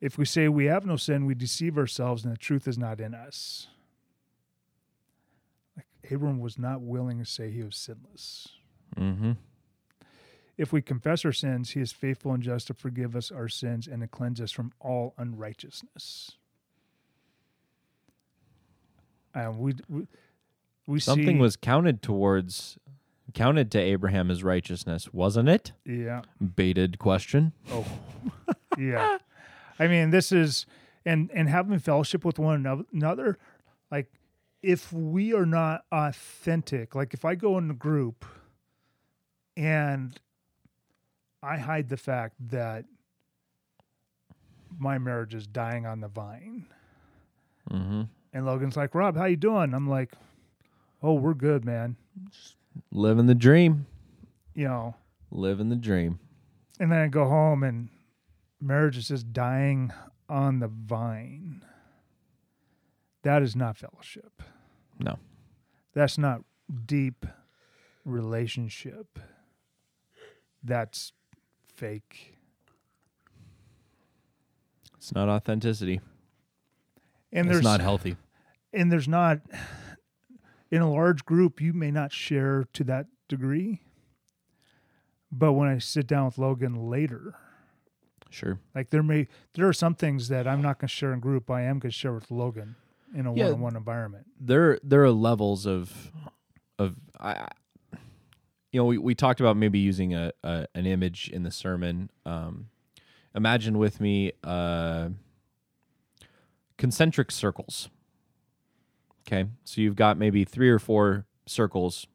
If 0.00 0.18
we 0.18 0.24
say 0.24 0.48
we 0.48 0.64
have 0.64 0.84
no 0.84 0.96
sin, 0.96 1.24
we 1.24 1.36
deceive 1.36 1.78
ourselves, 1.78 2.24
and 2.24 2.32
the 2.32 2.36
truth 2.36 2.66
is 2.66 2.76
not 2.76 3.00
in 3.00 3.14
us. 3.14 3.68
Like 5.76 5.86
Abram 6.10 6.40
was 6.40 6.58
not 6.58 6.80
willing 6.80 7.20
to 7.20 7.24
say 7.24 7.52
he 7.52 7.62
was 7.62 7.76
sinless. 7.76 8.48
Mm-hmm. 8.96 9.32
If 10.58 10.72
we 10.72 10.80
confess 10.80 11.24
our 11.24 11.32
sins, 11.32 11.70
he 11.70 11.80
is 11.80 11.92
faithful 11.92 12.32
and 12.32 12.42
just 12.42 12.68
to 12.68 12.74
forgive 12.74 13.14
us 13.14 13.30
our 13.30 13.48
sins 13.48 13.86
and 13.86 14.00
to 14.00 14.08
cleanse 14.08 14.40
us 14.40 14.50
from 14.52 14.72
all 14.80 15.14
unrighteousness. 15.18 16.32
And 19.34 19.58
we 19.58 19.74
we, 19.88 20.06
we 20.86 21.00
Something 21.00 21.36
see, 21.36 21.40
was 21.40 21.56
counted 21.56 22.00
towards 22.02 22.78
counted 23.34 23.70
to 23.72 23.78
Abraham 23.78 24.30
as 24.30 24.42
righteousness, 24.42 25.12
wasn't 25.12 25.48
it? 25.48 25.72
yeah 25.84 26.22
Baited 26.54 26.98
question. 26.98 27.52
oh 27.70 27.84
yeah. 28.78 29.18
I 29.78 29.88
mean, 29.88 30.10
this 30.10 30.32
is 30.32 30.64
and 31.04 31.30
and 31.34 31.48
having 31.50 31.78
fellowship 31.78 32.24
with 32.24 32.38
one 32.38 32.84
another. 32.92 33.38
Like, 33.90 34.10
if 34.62 34.92
we 34.92 35.34
are 35.34 35.46
not 35.46 35.84
authentic, 35.92 36.94
like 36.94 37.12
if 37.12 37.24
I 37.24 37.34
go 37.34 37.58
in 37.58 37.70
a 37.70 37.74
group 37.74 38.24
and 39.56 40.18
I 41.46 41.58
hide 41.58 41.88
the 41.88 41.96
fact 41.96 42.34
that 42.48 42.84
my 44.78 44.98
marriage 44.98 45.34
is 45.34 45.46
dying 45.46 45.86
on 45.86 46.00
the 46.00 46.08
vine. 46.08 46.66
Mm-hmm. 47.70 48.02
And 48.32 48.46
Logan's 48.46 48.76
like, 48.76 48.94
Rob, 48.94 49.16
how 49.16 49.26
you 49.26 49.36
doing? 49.36 49.72
I'm 49.72 49.88
like, 49.88 50.12
oh, 51.02 51.14
we're 51.14 51.34
good, 51.34 51.64
man. 51.64 51.96
Living 52.90 53.26
the 53.26 53.34
dream. 53.34 53.86
You 54.54 54.68
know, 54.68 54.94
Living 55.30 55.68
the 55.68 55.76
dream. 55.76 56.18
and 56.80 56.90
then 56.90 56.98
I 56.98 57.08
go 57.08 57.26
home 57.28 57.62
and 57.62 57.90
marriage 58.60 58.96
is 58.96 59.08
just 59.08 59.32
dying 59.32 59.92
on 60.28 60.60
the 60.60 60.68
vine. 60.68 61.62
That 63.22 63.42
is 63.42 63.54
not 63.54 63.76
fellowship. 63.76 64.42
No. 64.98 65.18
That's 65.94 66.16
not 66.16 66.42
deep 66.86 67.26
relationship, 68.04 69.18
that's 70.62 71.12
fake. 71.76 72.34
It's 74.96 75.14
not 75.14 75.28
authenticity. 75.28 76.00
And 77.32 77.46
it's 77.46 77.56
there's 77.56 77.64
not 77.64 77.80
healthy. 77.80 78.16
and 78.72 78.90
there's 78.90 79.08
not 79.08 79.40
in 80.70 80.80
a 80.82 80.90
large 80.90 81.24
group 81.24 81.60
you 81.60 81.72
may 81.72 81.90
not 81.90 82.12
share 82.12 82.64
to 82.72 82.82
that 82.84 83.06
degree 83.28 83.80
but 85.32 85.52
when 85.52 85.68
i 85.68 85.78
sit 85.78 86.06
down 86.06 86.24
with 86.26 86.38
logan 86.38 86.88
later 86.88 87.34
Sure. 88.30 88.58
like 88.74 88.90
there 88.90 89.02
may 89.02 89.26
there 89.54 89.66
are 89.68 89.72
some 89.72 89.94
things 89.94 90.28
that 90.28 90.46
i'm 90.46 90.62
not 90.62 90.78
going 90.78 90.88
to 90.88 90.94
share 90.94 91.12
in 91.12 91.20
group 91.20 91.50
i 91.50 91.62
am 91.62 91.78
going 91.78 91.90
to 91.90 91.96
share 91.96 92.12
with 92.12 92.30
logan 92.30 92.76
in 93.14 93.26
a 93.26 93.34
Yeah. 93.34 93.44
one-on-one 93.46 93.76
environment 93.76 94.26
there 94.40 94.78
there 94.82 95.02
are 95.04 95.10
levels 95.10 95.66
of 95.66 96.12
of 96.78 96.96
I 97.20 97.30
I- 97.32 97.48
you 98.72 98.80
know 98.80 98.84
we, 98.84 98.98
we 98.98 99.14
talked 99.14 99.40
about 99.40 99.56
maybe 99.56 99.78
using 99.78 100.14
a, 100.14 100.32
a 100.42 100.66
an 100.74 100.86
image 100.86 101.30
in 101.32 101.42
the 101.42 101.50
sermon. 101.50 102.10
Um 102.24 102.68
imagine 103.34 103.78
with 103.78 104.00
me 104.00 104.32
uh 104.44 105.10
concentric 106.76 107.30
circles. 107.30 107.88
Okay. 109.26 109.48
So 109.64 109.80
you've 109.80 109.96
got 109.96 110.18
maybe 110.18 110.44
three 110.44 110.70
or 110.70 110.78
four 110.78 111.26
circles 111.46 112.06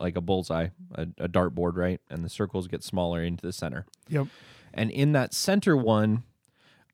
like 0.00 0.16
a 0.16 0.20
bullseye 0.20 0.68
a, 0.94 1.02
a 1.18 1.28
dartboard 1.28 1.76
right? 1.76 2.00
And 2.10 2.24
the 2.24 2.28
circles 2.28 2.68
get 2.68 2.82
smaller 2.82 3.22
into 3.22 3.46
the 3.46 3.52
center. 3.52 3.86
Yep. 4.08 4.28
And 4.74 4.90
in 4.90 5.12
that 5.12 5.34
center 5.34 5.76
one, 5.76 6.22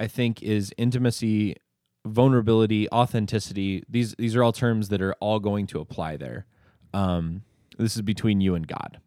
I 0.01 0.07
think 0.07 0.43
is 0.43 0.73
intimacy, 0.77 1.57
vulnerability, 2.05 2.91
authenticity. 2.91 3.85
These 3.89 4.15
these 4.17 4.35
are 4.37 4.43
all 4.43 4.53
terms 4.53 4.89
that 4.89 5.01
are 5.03 5.15
all 5.15 5.41
going 5.41 5.67
to 5.69 5.81
apply 5.81 6.17
there. 6.17 6.47
Um, 6.93 7.43
this 7.79 7.97
is 7.97 8.03
between 8.03 8.41
you 8.41 8.55
and 8.55 8.67
God, 8.67 9.01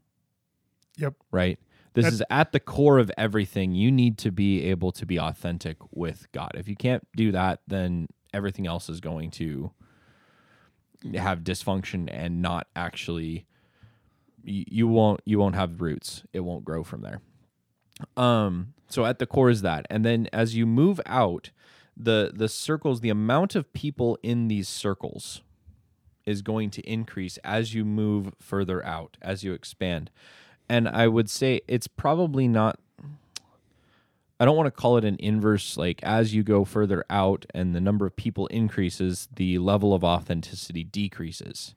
yep 0.98 1.14
right? 1.32 1.60
This 1.94 2.06
That- 2.06 2.14
is 2.14 2.24
at 2.30 2.52
the 2.52 2.60
core 2.60 3.00
of 3.00 3.12
everything. 3.18 3.74
You 3.74 3.92
need 3.92 4.18
to 4.20 4.32
be 4.32 4.64
able 4.66 4.92
to 4.92 5.06
be 5.06 5.20
authentic 5.20 5.78
with 5.92 6.28
God. 6.32 6.52
If 6.56 6.68
you 6.68 6.76
can't 6.76 7.08
do 7.16 7.32
that, 7.32 7.62
then 7.68 8.08
everything 8.34 8.68
else 8.68 8.88
is 8.90 9.00
going 9.00 9.32
to 9.32 9.72
have 11.16 11.40
dysfunction 11.44 12.08
and 12.12 12.42
not 12.42 12.68
actually 12.76 13.46
you 14.44 14.88
won't 14.88 15.22
you 15.26 15.40
won't 15.40 15.56
have 15.56 15.82
roots. 15.82 16.24
It 16.34 16.42
won't 16.42 16.64
grow 16.64 16.84
from 16.84 17.02
there. 17.02 17.22
Um, 18.16 18.74
so 18.90 19.06
at 19.06 19.20
the 19.20 19.26
core 19.26 19.50
is 19.50 19.62
that, 19.64 19.86
and 19.90 20.06
then 20.06 20.30
as 20.32 20.56
you 20.56 20.66
move 20.66 21.02
out, 21.06 21.50
the 21.96 22.32
the 22.34 22.48
circles, 22.48 23.02
the 23.02 23.10
amount 23.10 23.56
of 23.56 23.74
people 23.74 24.18
in 24.24 24.48
these 24.48 24.68
circles 24.70 25.42
is 26.28 26.44
going 26.44 26.70
to 26.72 26.82
increase 26.88 27.38
as 27.38 27.74
you 27.74 27.84
move 27.84 28.34
further 28.40 28.86
out, 28.86 29.18
as 29.22 29.44
you 29.44 29.54
expand. 29.54 30.12
And 30.70 30.88
I 30.88 31.08
would 31.08 31.30
say 31.30 31.62
it's 31.68 31.88
probably 31.88 32.48
not. 32.48 32.80
I 34.40 34.46
don't 34.46 34.56
want 34.56 34.68
to 34.68 34.72
call 34.72 34.98
it 34.98 35.06
an 35.06 35.18
inverse, 35.18 35.78
like 35.78 36.04
as 36.04 36.36
you 36.36 36.44
go 36.44 36.64
further 36.64 37.04
out 37.10 37.48
and 37.56 37.74
the 37.74 37.82
number 37.82 38.06
of 38.06 38.16
people 38.16 38.46
increases, 38.48 39.28
the 39.36 39.58
level 39.58 39.96
of 39.96 40.04
authenticity 40.04 40.84
decreases. 40.84 41.74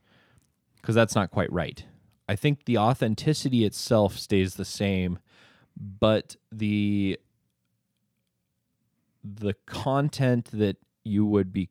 Because 0.77 0.95
that's 0.95 1.15
not 1.15 1.31
quite 1.31 1.51
right. 1.51 1.85
I 2.29 2.37
think 2.37 2.67
the 2.67 2.77
authenticity 2.77 3.65
itself 3.65 4.19
stays 4.19 4.57
the 4.57 4.67
same 4.67 5.19
but 5.81 6.37
the 6.53 7.19
the 9.25 9.55
content 9.67 10.51
that 10.53 10.77
you 11.05 11.25
would 11.25 11.53
be 11.53 11.69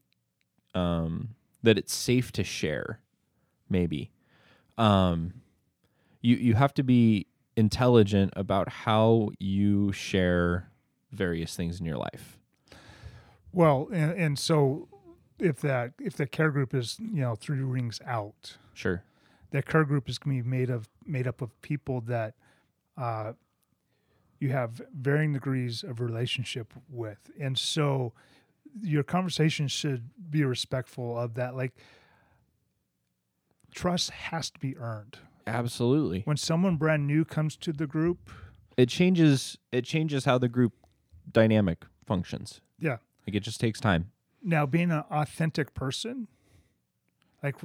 um 0.74 1.30
that 1.64 1.78
it's 1.78 1.94
safe 1.94 2.32
to 2.34 2.44
share 2.44 3.00
maybe. 3.70 4.12
Um 4.78 5.34
you 6.22 6.36
you 6.36 6.54
have 6.56 6.74
to 6.76 6.84
be 6.84 7.28
intelligent 7.56 8.34
about 8.36 8.70
how 8.70 9.30
you 9.40 9.92
share 9.92 10.70
various 11.12 11.56
things 11.56 11.80
in 11.80 11.86
your 11.86 11.98
life. 11.98 12.38
Well 13.52 13.90
and, 13.92 14.12
and 14.12 14.40
so 14.40 14.90
if 15.40 15.62
that 15.62 15.94
if 16.00 16.16
the 16.16 16.28
care 16.28 16.52
group 16.52 16.74
is 16.74 16.98
you 17.00 17.22
know 17.22 17.36
three 17.36 17.62
rings 17.62 18.00
out 18.06 18.58
sure. 18.74 19.04
that 19.52 19.66
care 19.66 19.86
group 19.86 20.10
is 20.10 20.18
going 20.18 20.38
to 20.38 20.44
be 20.44 20.50
made 20.50 20.70
of 20.70 20.90
made 21.06 21.28
up 21.28 21.42
of 21.42 21.60
people 21.62 22.02
that 22.02 22.36
uh, 22.98 23.34
you 24.40 24.50
have 24.50 24.82
varying 24.94 25.34
degrees 25.34 25.84
of 25.84 26.00
relationship 26.02 26.74
with, 26.90 27.32
and 27.40 27.58
so 27.58 28.14
your 28.82 29.04
conversation 29.04 29.68
should 29.68 30.10
be 30.30 30.44
respectful 30.44 31.18
of 31.18 31.36
that. 31.36 31.56
Like 31.56 31.74
trust 33.74 34.10
has 34.12 34.50
to 34.52 34.60
be 34.60 34.78
earned. 34.78 35.18
absolutely 35.48 36.22
When 36.26 36.38
someone 36.38 36.78
brand 36.78 37.08
new 37.08 37.26
comes 37.26 37.56
to 37.58 37.74
the 37.74 37.88
group, 37.88 38.30
it 38.78 38.90
changes 38.90 39.58
it 39.72 39.84
changes 39.86 40.26
how 40.26 40.38
the 40.38 40.50
group 40.50 40.74
dynamic 41.32 41.86
functions 42.08 42.62
yeah. 42.80 42.98
like 43.28 43.36
it 43.36 43.42
just 43.42 43.60
takes 43.60 43.80
time 43.80 44.10
Now 44.42 44.66
being 44.66 44.90
an 44.92 45.04
authentic 45.12 45.74
person, 45.74 46.28
like 47.44 47.56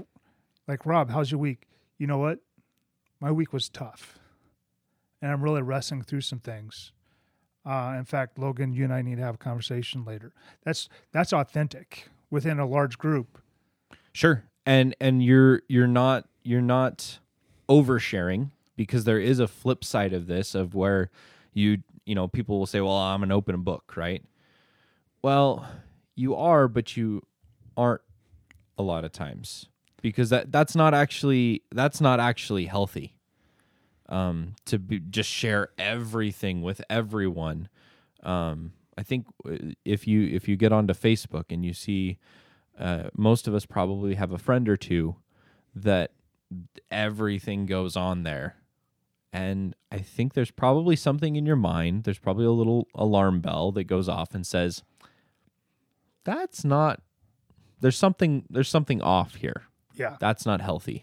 like 0.67 0.85
Rob, 0.87 1.11
how's 1.11 1.31
your 1.31 1.41
week? 1.41 1.69
You 1.99 2.07
know 2.07 2.19
what? 2.19 2.41
My 3.21 3.31
week 3.31 3.53
was 3.53 3.69
tough. 3.69 4.19
And 5.23 5.31
I'm 5.33 5.43
really 5.43 5.63
wrestling 5.63 6.03
through 6.03 6.21
some 6.23 6.41
things. 6.41 6.93
Uh, 7.67 7.95
in 7.99 8.05
fact, 8.05 8.39
Logan, 8.39 8.73
you 8.73 8.85
and 8.85 8.93
I 8.93 9.03
need 9.03 9.17
to 9.17 9.23
have 9.23 9.37
a 9.37 9.39
conversation 9.39 10.05
later. 10.05 10.33
That's 10.65 10.89
that's 11.13 11.33
authentic 11.33 12.09
within 12.31 12.59
a 12.59 12.67
large 12.67 12.99
group. 12.99 13.39
Sure. 14.13 14.45
And 14.67 14.95
and 15.01 15.23
you're 15.23 15.63
you're 15.69 15.87
not 15.87 16.29
you're 16.43 16.61
not 16.61 17.19
oversharing 17.69 18.51
because 18.77 19.05
there 19.05 19.21
is 19.21 19.39
a 19.39 19.49
flip 19.49 19.85
side 19.85 20.13
of 20.13 20.27
this 20.27 20.55
of 20.55 20.75
where 20.75 21.11
you 21.53 21.79
you 22.05 22.15
know 22.15 22.29
people 22.29 22.59
will 22.59 22.67
say, 22.67 22.81
"Well, 22.81 22.93
I'm 22.93 23.23
an 23.23 23.33
open 23.33 23.63
book," 23.63 23.97
right? 23.97 24.23
Well, 25.23 25.67
you 26.15 26.35
are, 26.35 26.69
but 26.69 26.97
you 26.97 27.23
aren't 27.77 28.03
a 28.77 28.83
lot 28.83 29.05
of 29.05 29.13
times 29.13 29.69
because 30.03 30.31
that 30.31 30.53
that's 30.53 30.77
not 30.77 30.93
actually 30.93 31.63
that's 31.73 32.01
not 32.01 32.21
actually 32.21 32.67
healthy. 32.67 33.17
Um, 34.09 34.55
to 34.67 34.79
be, 34.79 35.01
just 35.01 35.31
share 35.31 35.71
everything 35.79 36.61
with 36.61 36.83
everyone. 36.91 37.69
Um, 38.23 38.73
I 38.99 39.03
think 39.03 39.27
uh, 39.49 39.57
if 39.85 40.07
you 40.07 40.29
if 40.29 40.47
you 40.47 40.57
get 40.57 40.73
onto 40.73 40.93
Facebook 40.93 41.45
and 41.49 41.65
you 41.65 41.73
see 41.73 42.19
uh, 42.79 43.05
most 43.17 43.49
of 43.49 43.55
us 43.55 43.65
probably 43.65 44.15
have 44.15 44.33
a 44.33 44.39
friend 44.39 44.69
or 44.69 44.77
two 44.77 45.17
that 45.75 46.13
everything 46.91 47.67
goes 47.67 47.97
on 47.97 48.23
there. 48.23 48.57
And 49.33 49.75
I 49.91 49.99
think 49.99 50.35
there's 50.35 50.53
probably 50.53 50.95
something 50.95 51.35
in 51.35 51.45
your 51.45 51.57
mind, 51.57 52.05
there's 52.05 52.19
probably 52.19 52.45
a 52.45 52.53
little 52.53 52.87
alarm 52.95 53.41
bell 53.41 53.73
that 53.73 53.85
goes 53.85 54.09
off 54.09 54.35
and 54.35 54.47
says, 54.47 54.83
that's 56.25 56.65
not 56.65 57.03
there's 57.81 57.99
something 57.99 58.45
there's 58.49 58.69
something 58.69 59.03
off 59.03 59.37
here. 59.37 59.65
Yeah. 59.95 60.17
That's 60.21 60.47
not 60.47 60.61
healthy. 60.61 61.03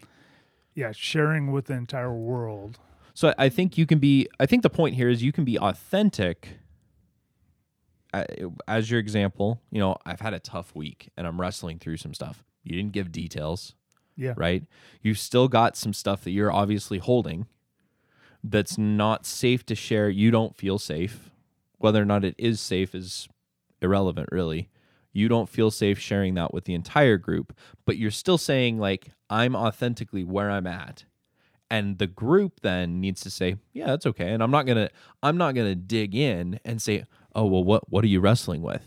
Yeah. 0.74 0.92
Sharing 0.92 1.52
with 1.52 1.66
the 1.66 1.74
entire 1.74 2.12
world. 2.12 2.78
So 3.14 3.34
I 3.38 3.48
think 3.48 3.76
you 3.76 3.86
can 3.86 3.98
be. 3.98 4.28
I 4.40 4.46
think 4.46 4.62
the 4.62 4.70
point 4.70 4.94
here 4.94 5.08
is 5.08 5.22
you 5.22 5.32
can 5.32 5.44
be 5.44 5.58
authentic. 5.58 6.58
Uh, 8.14 8.24
As 8.68 8.90
your 8.90 9.00
example, 9.00 9.60
you 9.70 9.78
know, 9.80 9.96
I've 10.04 10.20
had 10.20 10.34
a 10.34 10.38
tough 10.40 10.74
week 10.74 11.10
and 11.16 11.26
I'm 11.26 11.40
wrestling 11.40 11.78
through 11.78 11.96
some 11.96 12.12
stuff. 12.14 12.44
You 12.62 12.76
didn't 12.76 12.92
give 12.92 13.10
details, 13.10 13.74
Yeah. 14.16 14.34
right? 14.36 14.64
You've 15.00 15.18
still 15.18 15.48
got 15.48 15.76
some 15.76 15.92
stuff 15.94 16.22
that 16.24 16.30
you're 16.30 16.52
obviously 16.52 16.98
holding 16.98 17.46
that's 18.44 18.76
not 18.76 19.24
safe 19.24 19.64
to 19.66 19.74
share. 19.74 20.10
You 20.10 20.30
don't 20.30 20.54
feel 20.54 20.78
safe. 20.78 21.30
Whether 21.78 22.02
or 22.02 22.04
not 22.04 22.24
it 22.24 22.34
is 22.38 22.60
safe 22.60 22.94
is 22.94 23.28
irrelevant, 23.80 24.28
really. 24.30 24.68
You 25.14 25.28
don't 25.28 25.48
feel 25.48 25.70
safe 25.70 25.98
sharing 25.98 26.34
that 26.34 26.52
with 26.54 26.64
the 26.64 26.74
entire 26.74 27.16
group, 27.18 27.56
but 27.86 27.96
you're 27.98 28.10
still 28.10 28.38
saying, 28.38 28.78
like, 28.78 29.12
I'm 29.30 29.54
authentically 29.56 30.24
where 30.24 30.50
I'm 30.50 30.66
at 30.66 31.04
and 31.72 31.98
the 31.98 32.06
group 32.06 32.60
then 32.60 33.00
needs 33.00 33.20
to 33.22 33.30
say 33.30 33.56
yeah 33.72 33.86
that's 33.86 34.04
okay 34.06 34.30
and 34.32 34.42
i'm 34.42 34.50
not 34.50 34.66
gonna 34.66 34.88
i'm 35.22 35.36
not 35.38 35.54
gonna 35.54 35.74
dig 35.74 36.14
in 36.14 36.60
and 36.64 36.80
say 36.82 37.04
oh 37.34 37.46
well 37.46 37.64
what 37.64 37.90
what 37.90 38.04
are 38.04 38.08
you 38.08 38.20
wrestling 38.20 38.60
with 38.62 38.86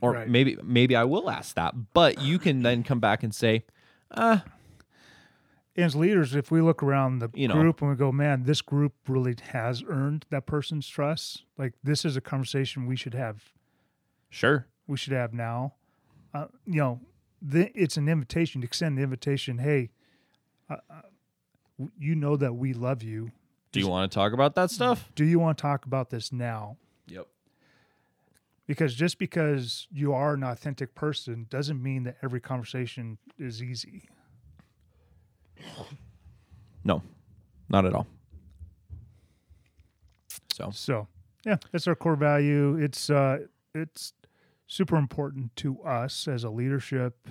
or 0.00 0.12
Right. 0.12 0.28
maybe 0.28 0.56
maybe 0.64 0.96
i 0.96 1.04
will 1.04 1.28
ask 1.30 1.54
that 1.54 1.74
but 1.92 2.20
you 2.20 2.38
can 2.38 2.62
then 2.62 2.82
come 2.82 3.00
back 3.00 3.22
and 3.22 3.34
say 3.34 3.64
ah 4.10 4.42
as 5.78 5.94
leaders, 5.94 6.34
if 6.34 6.50
we 6.50 6.62
look 6.62 6.82
around 6.82 7.18
the 7.18 7.28
You 7.34 7.48
know. 7.48 7.54
group 7.60 7.82
and 7.82 7.90
we 7.90 7.96
go, 7.96 8.10
man, 8.10 8.44
this 8.44 8.62
group 8.62 8.94
really 9.06 9.36
has 9.50 9.84
earned 9.86 10.24
that 10.30 10.46
person's 10.46 10.88
trust. 10.88 11.44
Like 11.58 11.74
this 11.84 12.02
is 12.06 12.16
a 12.16 12.22
conversation 12.22 12.86
we 12.86 12.96
should 12.96 13.12
have 13.12 13.52
sure 14.30 14.66
we 14.86 14.96
should 14.96 15.12
have 15.12 15.34
now. 15.34 15.74
Uh, 16.32 16.46
you 16.64 16.80
know, 16.80 17.00
the, 17.42 17.70
it's 17.78 17.98
an 17.98 18.08
invitation 18.08 18.62
to 18.62 18.66
extend 18.66 18.96
the 18.96 19.02
invitation. 19.02 19.58
Hey, 19.58 19.90
uh, 20.70 20.76
uh, 20.88 21.02
you 21.98 22.14
know 22.14 22.36
that 22.36 22.54
we 22.54 22.72
love 22.72 23.02
you. 23.02 23.30
do 23.72 23.80
you 23.80 23.88
want 23.88 24.10
to 24.10 24.14
talk 24.14 24.32
about 24.32 24.54
that 24.54 24.70
stuff 24.70 25.10
Do 25.14 25.24
you 25.24 25.38
want 25.38 25.58
to 25.58 25.62
talk 25.62 25.84
about 25.84 26.10
this 26.10 26.32
now? 26.32 26.76
yep 27.06 27.26
Because 28.66 28.94
just 28.94 29.18
because 29.18 29.86
you 29.92 30.12
are 30.12 30.34
an 30.34 30.42
authentic 30.42 30.94
person 30.94 31.46
doesn't 31.50 31.82
mean 31.82 32.04
that 32.04 32.16
every 32.22 32.40
conversation 32.40 33.18
is 33.38 33.62
easy. 33.62 34.08
No, 36.84 37.02
not 37.68 37.84
at 37.86 37.94
all. 37.94 38.06
So 40.52 40.70
So 40.72 41.08
yeah, 41.44 41.56
that's 41.72 41.86
our 41.86 41.94
core 41.94 42.16
value. 42.16 42.76
It's 42.76 43.10
uh, 43.10 43.38
it's 43.74 44.12
super 44.66 44.96
important 44.96 45.54
to 45.56 45.80
us 45.82 46.26
as 46.28 46.44
a 46.44 46.50
leadership. 46.50 47.28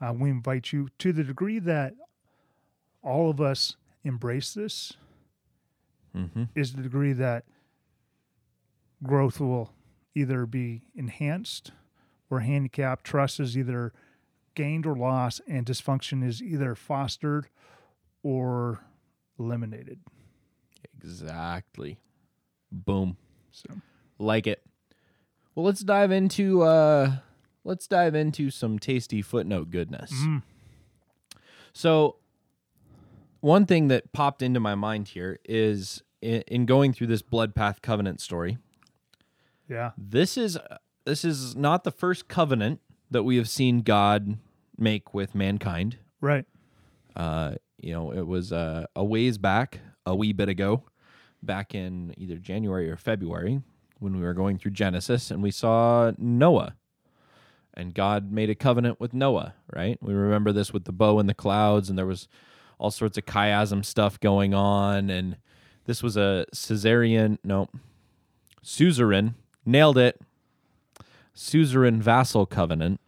Uh, 0.00 0.12
we 0.16 0.30
invite 0.30 0.72
you 0.72 0.88
to 0.98 1.12
the 1.12 1.22
degree 1.24 1.58
that 1.58 1.94
all 3.02 3.30
of 3.30 3.40
us 3.40 3.76
embrace 4.04 4.54
this 4.54 4.94
mhm. 6.16 6.48
is 6.54 6.74
the 6.74 6.82
degree 6.82 7.12
that 7.12 7.44
growth 9.02 9.40
will 9.40 9.72
either 10.14 10.46
be 10.46 10.82
enhanced 10.94 11.72
or 12.30 12.40
handicapped. 12.40 13.04
Trust 13.04 13.40
is 13.40 13.56
either 13.56 13.92
gained 14.54 14.86
or 14.86 14.96
lost, 14.96 15.40
and 15.46 15.66
dysfunction 15.66 16.26
is 16.26 16.42
either 16.42 16.74
fostered 16.74 17.48
or 18.22 18.80
eliminated. 19.38 20.00
exactly. 20.98 21.98
Boom. 22.70 23.16
So 23.50 23.68
Like 24.18 24.46
it. 24.46 24.62
Well, 25.54 25.66
let's 25.66 25.80
dive 25.80 26.12
into 26.12 26.62
uh 26.62 27.16
let's 27.64 27.86
dive 27.86 28.14
into 28.14 28.50
some 28.50 28.78
tasty 28.78 29.22
footnote 29.22 29.70
goodness. 29.70 30.12
Mm. 30.12 30.42
So 31.72 32.16
one 33.40 33.66
thing 33.66 33.88
that 33.88 34.12
popped 34.12 34.42
into 34.42 34.60
my 34.60 34.74
mind 34.74 35.08
here 35.08 35.38
is 35.44 36.02
in, 36.20 36.42
in 36.42 36.66
going 36.66 36.92
through 36.92 37.08
this 37.08 37.22
blood 37.22 37.54
path 37.54 37.82
covenant 37.82 38.20
story. 38.20 38.58
yeah, 39.68 39.92
This 39.96 40.36
is 40.36 40.58
this 41.04 41.24
is 41.24 41.56
not 41.56 41.84
the 41.84 41.90
first 41.90 42.28
covenant 42.28 42.80
that 43.10 43.22
we 43.22 43.36
have 43.36 43.48
seen 43.48 43.80
God 43.80 44.38
make 44.78 45.12
with 45.14 45.34
mankind. 45.34 45.98
right. 46.20 46.44
Uh, 47.16 47.54
you 47.78 47.92
know, 47.92 48.12
it 48.12 48.26
was 48.26 48.52
uh, 48.52 48.84
a 48.94 49.04
ways 49.04 49.36
back, 49.38 49.80
a 50.06 50.14
wee 50.14 50.32
bit 50.32 50.48
ago, 50.48 50.84
back 51.42 51.74
in 51.74 52.14
either 52.16 52.36
January 52.36 52.88
or 52.90 52.96
February 52.96 53.62
when 53.98 54.16
we 54.16 54.22
were 54.22 54.34
going 54.34 54.58
through 54.58 54.70
Genesis 54.72 55.30
and 55.30 55.42
we 55.42 55.50
saw 55.50 56.12
Noah. 56.18 56.76
And 57.74 57.94
God 57.94 58.30
made 58.30 58.50
a 58.50 58.54
covenant 58.54 59.00
with 59.00 59.12
Noah, 59.14 59.54
right? 59.74 59.98
We 60.02 60.12
remember 60.14 60.52
this 60.52 60.72
with 60.72 60.84
the 60.84 60.92
bow 60.92 61.18
in 61.18 61.26
the 61.26 61.34
clouds, 61.34 61.88
and 61.88 61.98
there 61.98 62.06
was 62.06 62.28
all 62.80 62.90
sorts 62.90 63.18
of 63.18 63.26
chiasm 63.26 63.84
stuff 63.84 64.18
going 64.18 64.54
on. 64.54 65.10
And 65.10 65.36
this 65.84 66.02
was 66.02 66.16
a 66.16 66.46
Caesarian, 66.52 67.38
no, 67.44 67.68
suzerain, 68.62 69.34
nailed 69.66 69.98
it, 69.98 70.20
suzerain 71.34 72.00
vassal 72.00 72.46
covenant 72.46 73.00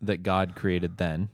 that 0.00 0.22
God 0.22 0.54
created 0.54 0.96
then. 0.98 1.30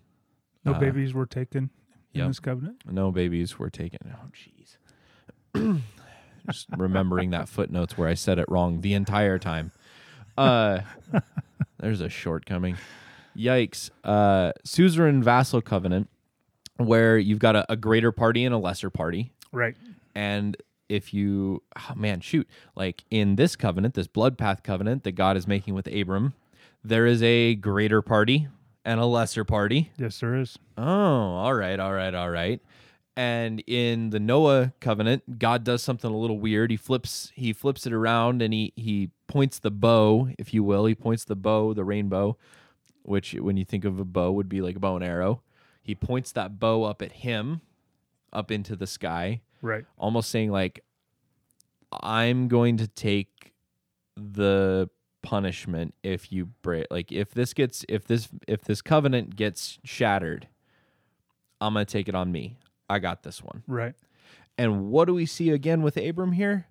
No 0.64 0.73
Uh, 0.73 0.79
babies 0.79 1.12
were 1.12 1.27
taken 1.27 1.68
in 2.14 2.20
yep. 2.20 2.29
this 2.29 2.40
covenant. 2.40 2.83
No 2.90 3.12
babies 3.12 3.59
were 3.59 3.68
taken. 3.68 3.99
Oh, 4.14 4.31
jeez. 4.33 5.83
Just 6.51 6.68
remembering 6.77 7.31
that 7.31 7.49
footnotes 7.51 7.99
where 7.99 8.09
I 8.09 8.14
said 8.14 8.38
it 8.38 8.47
wrong 8.49 8.81
the 8.81 8.94
entire 8.94 9.38
time. 9.38 9.73
Uh, 10.38 10.81
there's 11.79 12.01
a 12.01 12.09
shortcoming. 12.09 12.77
Yikes. 13.37 13.90
Uh, 14.03 14.53
suzerain 14.64 15.23
vassal 15.23 15.61
covenant, 15.61 16.09
where 16.77 17.19
you've 17.19 17.39
got 17.39 17.57
a, 17.57 17.73
a 17.73 17.77
greater 17.77 18.13
party 18.13 18.45
and 18.45 18.55
a 18.55 18.59
lesser 18.59 18.91
party. 18.91 19.33
Right. 19.53 19.77
And 20.15 20.57
if 20.89 21.15
you, 21.15 21.63
oh 21.77 21.95
man, 21.95 22.21
shoot, 22.21 22.49
like 22.77 23.05
in 23.11 23.37
this 23.37 23.57
covenant, 23.57 23.95
this 23.95 24.07
blood 24.07 24.39
path 24.39 24.63
covenant 24.63 25.05
that 25.05 25.13
God 25.13 25.37
is 25.37 25.47
making 25.47 25.75
with 25.75 25.87
Abram, 25.87 26.35
there 26.83 27.07
is 27.07 27.23
a 27.23 27.55
greater 27.55 28.03
party 28.03 28.49
and 28.85 29.01
a 29.01 29.07
lesser 29.07 29.45
party. 29.45 29.91
Yes, 29.97 30.21
there 30.21 30.37
is. 30.37 30.59
Oh, 30.77 30.85
all 30.85 31.55
right, 31.55 31.81
all 31.81 31.93
right, 31.93 32.15
all 32.15 32.31
right. 32.31 32.61
And 33.17 33.63
in 33.67 34.11
the 34.11 34.19
Noah 34.19 34.73
covenant, 34.81 35.39
God 35.39 35.63
does 35.63 35.83
something 35.83 36.11
a 36.11 36.17
little 36.17 36.39
weird. 36.39 36.73
He 36.73 36.77
flips 36.77 37.33
he 37.35 37.53
flips 37.53 37.87
it 37.87 37.93
around 37.93 38.43
and 38.43 38.53
he 38.53 38.73
he 38.75 39.11
points 39.29 39.61
the 39.61 39.71
bow, 39.71 40.31
if 40.37 40.53
you 40.53 40.65
will. 40.65 40.85
He 40.87 40.97
points 40.97 41.25
the 41.25 41.37
bow, 41.37 41.75
the 41.75 41.85
rainbow, 41.85 42.37
which 43.03 43.35
when 43.35 43.57
you 43.57 43.65
think 43.65 43.85
of 43.85 44.01
a 44.01 44.05
bow 44.05 44.33
would 44.33 44.49
be 44.49 44.61
like 44.61 44.77
a 44.77 44.81
bow 44.81 44.97
and 44.97 45.05
arrow. 45.05 45.43
He 45.85 45.94
points 45.94 46.33
that 46.33 46.59
bow 46.59 46.83
up 46.83 47.01
at 47.03 47.12
him, 47.12 47.61
up 48.33 48.51
into 48.51 48.75
the 48.75 48.87
sky, 48.88 49.42
Right. 49.62 49.85
almost 49.97 50.31
saying 50.31 50.51
like 50.51 50.83
I'm 51.92 52.49
going 52.49 52.79
to 52.79 52.88
take 52.88 53.53
the 54.16 54.90
punishment 55.23 55.94
if 56.03 56.31
you 56.33 56.47
break 56.47 56.87
like 56.90 57.11
if 57.12 57.31
this 57.33 57.55
gets 57.55 57.85
if 57.88 58.05
this 58.05 58.29
if 58.47 58.62
this 58.62 58.83
covenant 58.83 59.37
gets 59.37 59.79
shattered 59.85 60.49
I'm 61.61 61.73
going 61.73 61.87
to 61.87 61.90
take 61.90 62.09
it 62.09 62.14
on 62.14 62.31
me. 62.33 62.59
I 62.90 62.99
got 62.99 63.23
this 63.23 63.42
one. 63.42 63.62
Right. 63.66 63.94
And 64.59 64.90
what 64.90 65.07
do 65.07 65.14
we 65.14 65.25
see 65.25 65.49
again 65.51 65.81
with 65.83 65.97
Abram 65.97 66.33
here? 66.33 66.66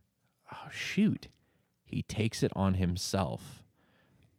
Oh 0.54 0.68
shoot. 0.72 1.30
He 1.84 2.04
takes 2.04 2.44
it 2.44 2.52
on 2.56 2.76
himself 2.76 3.64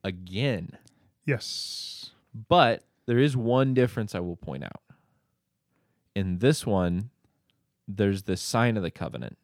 again. 0.05 0.79
Yes. 1.25 2.11
But 2.49 2.85
there 3.07 3.19
is 3.19 3.37
one 3.37 3.75
difference 3.75 4.15
I 4.15 4.21
will 4.21 4.37
point 4.37 4.65
out. 4.65 4.83
In 6.15 6.39
this 6.39 6.67
one, 6.67 7.11
there's 7.87 8.23
the 8.23 8.37
sign 8.37 8.77
of 8.77 8.83
the 8.83 8.91
covenant 8.91 9.37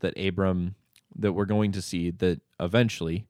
that 0.00 0.18
Abram 0.18 0.74
that 1.16 1.32
we're 1.32 1.44
going 1.44 1.72
to 1.72 1.80
see 1.80 2.10
that 2.10 2.40
eventually 2.58 3.26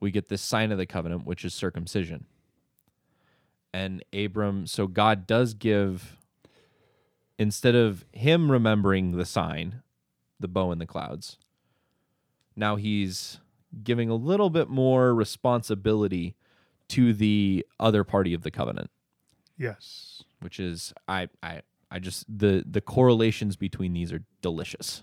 we 0.00 0.10
get 0.10 0.28
this 0.28 0.42
sign 0.42 0.72
of 0.72 0.78
the 0.78 0.86
covenant 0.86 1.26
which 1.26 1.44
is 1.44 1.54
circumcision. 1.54 2.24
And 3.72 4.02
Abram 4.12 4.66
so 4.66 4.86
God 4.86 5.26
does 5.26 5.54
give 5.54 6.16
instead 7.38 7.74
of 7.74 8.06
him 8.12 8.50
remembering 8.50 9.12
the 9.12 9.26
sign, 9.26 9.82
the 10.40 10.48
bow 10.48 10.72
in 10.72 10.78
the 10.78 10.86
clouds, 10.86 11.38
now 12.56 12.76
he's 12.76 13.38
giving 13.84 14.08
a 14.08 14.14
little 14.14 14.48
bit 14.48 14.68
more 14.68 15.14
responsibility 15.14 16.34
to 16.88 17.12
the 17.12 17.66
other 17.80 18.04
party 18.04 18.32
of 18.34 18.42
the 18.42 18.50
covenant, 18.50 18.90
Yes. 19.58 20.22
which 20.40 20.60
is 20.60 20.92
I 21.08 21.28
I 21.42 21.62
I 21.90 21.98
just 21.98 22.24
the 22.28 22.64
the 22.68 22.80
correlations 22.80 23.56
between 23.56 23.92
these 23.92 24.12
are 24.12 24.22
delicious. 24.42 25.02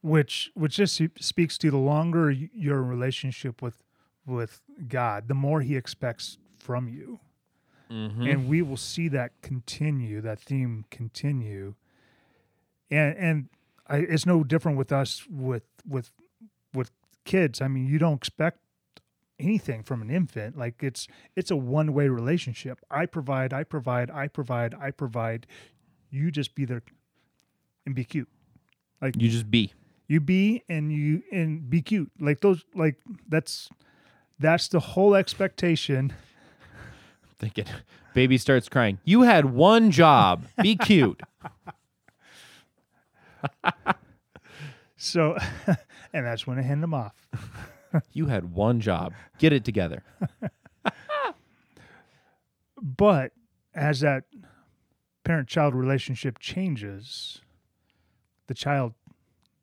Which 0.00 0.50
which 0.54 0.76
just 0.76 1.00
speaks 1.20 1.58
to 1.58 1.70
the 1.70 1.76
longer 1.78 2.30
your 2.30 2.82
relationship 2.82 3.62
with 3.62 3.82
with 4.26 4.62
God, 4.88 5.28
the 5.28 5.34
more 5.34 5.60
He 5.60 5.76
expects 5.76 6.38
from 6.58 6.88
you. 6.88 7.20
Mm-hmm. 7.90 8.22
and 8.22 8.48
we 8.48 8.62
will 8.62 8.78
see 8.78 9.06
that 9.08 9.32
continue 9.42 10.22
that 10.22 10.40
theme 10.40 10.86
continue 10.90 11.74
and 12.90 13.14
and 13.18 13.48
I, 13.86 13.98
it's 13.98 14.24
no 14.24 14.42
different 14.44 14.78
with 14.78 14.90
us 14.92 15.26
with 15.28 15.64
with 15.86 16.10
with 16.72 16.90
kids 17.26 17.60
i 17.60 17.68
mean 17.68 17.86
you 17.86 17.98
don't 17.98 18.14
expect 18.16 18.60
anything 19.42 19.82
from 19.82 20.00
an 20.02 20.10
infant 20.10 20.56
like 20.56 20.82
it's 20.82 21.08
it's 21.36 21.50
a 21.50 21.56
one 21.56 21.92
way 21.92 22.08
relationship 22.08 22.78
i 22.90 23.04
provide 23.06 23.52
i 23.52 23.64
provide 23.64 24.10
i 24.10 24.28
provide 24.28 24.74
i 24.80 24.90
provide 24.90 25.46
you 26.10 26.30
just 26.30 26.54
be 26.54 26.64
there 26.64 26.82
and 27.86 27.94
be 27.94 28.04
cute 28.04 28.28
Like 29.00 29.14
you 29.20 29.28
just 29.28 29.50
be. 29.50 29.72
you 30.08 30.20
be 30.20 30.62
and 30.68 30.92
you 30.92 31.22
and 31.32 31.68
be 31.68 31.82
cute 31.82 32.10
like 32.20 32.40
those 32.40 32.64
like 32.74 32.96
that's 33.28 33.68
that's 34.38 34.68
the 34.68 34.80
whole 34.80 35.14
expectation 35.14 36.12
Thinking, 37.38 37.66
baby 38.14 38.38
starts 38.38 38.68
crying. 38.68 38.98
You 39.04 39.22
had 39.22 39.46
one 39.46 39.90
job. 39.90 40.44
Be 40.62 40.76
cute. 40.90 41.20
so 44.96 45.36
and 46.12 46.24
that's 46.26 46.46
when 46.46 46.58
i 46.58 46.62
hand 46.62 46.82
them 46.82 46.94
off 46.94 47.14
You 48.12 48.26
had 48.26 48.52
one 48.52 48.80
job. 48.80 49.12
Get 49.38 49.52
it 49.52 49.64
together. 49.64 50.02
But 52.84 53.32
as 53.74 54.00
that 54.00 54.24
parent 55.24 55.48
child 55.48 55.74
relationship 55.74 56.38
changes, 56.40 57.40
the 58.48 58.54
child 58.54 58.94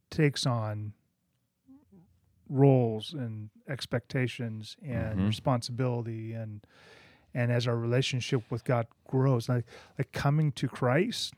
takes 0.09 0.45
on 0.45 0.93
roles 2.49 3.13
and 3.13 3.49
expectations 3.67 4.77
and 4.81 5.19
Mhm. 5.19 5.27
responsibility 5.27 6.33
and 6.33 6.65
and 7.33 7.51
as 7.51 7.67
our 7.67 7.75
relationship 7.77 8.49
with 8.49 8.63
God 8.63 8.87
grows 9.05 9.47
like 9.49 9.65
like 9.99 10.11
coming 10.11 10.51
to 10.53 10.67
Christ 10.67 11.33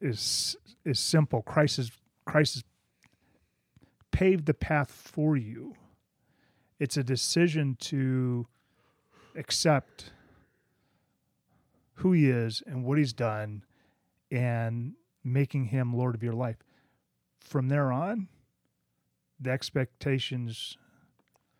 is 0.00 0.56
is 0.84 0.98
simple 0.98 1.42
Christ 1.42 1.78
is 1.78 1.92
Christ 2.24 2.54
has 2.54 2.64
paved 4.10 4.46
the 4.46 4.54
path 4.54 4.90
for 4.90 5.36
you. 5.36 5.74
It's 6.78 6.96
a 6.96 7.02
decision 7.02 7.76
to 7.80 8.46
accept 9.34 10.12
who 11.94 12.12
he 12.12 12.28
is 12.28 12.62
and 12.66 12.84
what 12.84 12.98
he's 12.98 13.12
done 13.12 13.64
and 14.30 14.94
making 15.24 15.66
him 15.66 15.94
Lord 15.94 16.14
of 16.14 16.22
your 16.22 16.32
life. 16.32 16.58
From 17.40 17.68
there 17.68 17.90
on, 17.90 18.28
the 19.40 19.50
expectations 19.50 20.76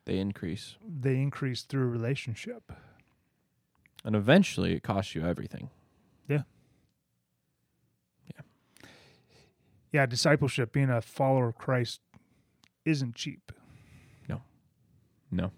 they 0.05 0.19
increase. 0.19 0.77
They 0.83 1.17
increase 1.17 1.63
through 1.63 1.89
relationship. 1.89 2.73
And 4.05 4.17
eventually 4.17 4.73
it 4.73 4.83
costs 4.83 5.15
you 5.15 5.23
everything. 5.23 5.69
Yeah. 6.27 6.45
Yeah. 8.35 8.41
Yeah, 9.93 10.07
discipleship, 10.07 10.73
being 10.73 10.89
a 10.89 11.03
follower 11.03 11.49
of 11.49 11.59
Christ 11.59 12.01
isn't 12.85 13.15
cheap. 13.15 13.53
No. 14.29 14.41
No. 15.31 15.51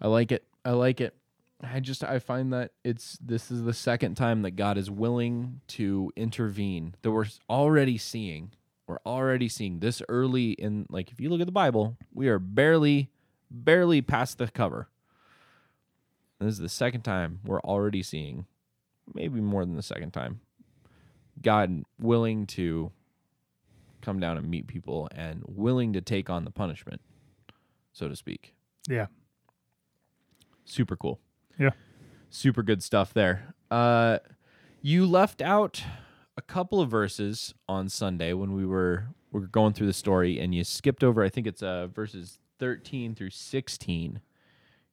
I 0.00 0.08
like 0.08 0.32
it. 0.32 0.44
I 0.64 0.72
like 0.72 1.00
it. 1.00 1.14
I 1.62 1.80
just 1.80 2.02
I 2.02 2.18
find 2.18 2.52
that 2.52 2.72
it's 2.82 3.18
this 3.20 3.50
is 3.50 3.62
the 3.62 3.72
second 3.72 4.16
time 4.16 4.42
that 4.42 4.52
God 4.52 4.76
is 4.76 4.90
willing 4.90 5.60
to 5.68 6.10
intervene. 6.16 6.94
That 7.02 7.12
we're 7.12 7.26
already 7.48 7.98
seeing. 7.98 8.50
We're 8.88 8.98
already 9.06 9.48
seeing 9.48 9.78
this 9.78 10.02
early 10.08 10.52
in 10.52 10.86
like 10.90 11.12
if 11.12 11.20
you 11.20 11.28
look 11.28 11.40
at 11.40 11.46
the 11.46 11.52
Bible, 11.52 11.96
we 12.12 12.28
are 12.28 12.40
barely 12.40 13.10
barely 13.50 14.02
past 14.02 14.38
the 14.38 14.48
cover. 14.48 14.88
And 16.40 16.48
this 16.48 16.54
is 16.54 16.60
the 16.60 16.68
second 16.68 17.02
time 17.02 17.38
we're 17.44 17.60
already 17.60 18.02
seeing 18.02 18.46
maybe 19.14 19.40
more 19.40 19.64
than 19.64 19.76
the 19.76 19.82
second 19.82 20.12
time. 20.12 20.40
God 21.40 21.84
willing 21.98 22.46
to 22.48 22.90
come 24.02 24.20
down 24.20 24.36
and 24.36 24.50
meet 24.50 24.66
people 24.66 25.08
and 25.14 25.42
willing 25.46 25.92
to 25.94 26.00
take 26.00 26.28
on 26.28 26.44
the 26.44 26.50
punishment, 26.50 27.00
so 27.92 28.08
to 28.08 28.16
speak 28.16 28.54
Yeah. 28.88 29.06
super 30.64 30.96
cool. 30.96 31.20
Yeah. 31.58 31.70
Super 32.30 32.62
good 32.62 32.82
stuff 32.82 33.12
there. 33.14 33.54
Uh 33.70 34.18
you 34.80 35.06
left 35.06 35.40
out 35.40 35.82
a 36.36 36.42
couple 36.42 36.80
of 36.80 36.90
verses 36.90 37.54
on 37.68 37.88
Sunday 37.88 38.32
when 38.32 38.52
we 38.52 38.66
were 38.66 39.06
we 39.30 39.40
were 39.40 39.46
going 39.46 39.72
through 39.72 39.86
the 39.86 39.92
story 39.92 40.38
and 40.40 40.54
you 40.54 40.64
skipped 40.64 41.04
over 41.04 41.22
I 41.22 41.28
think 41.28 41.46
it's 41.46 41.62
uh 41.62 41.86
verses 41.88 42.38
13 42.58 43.14
through 43.14 43.30
16 43.30 44.20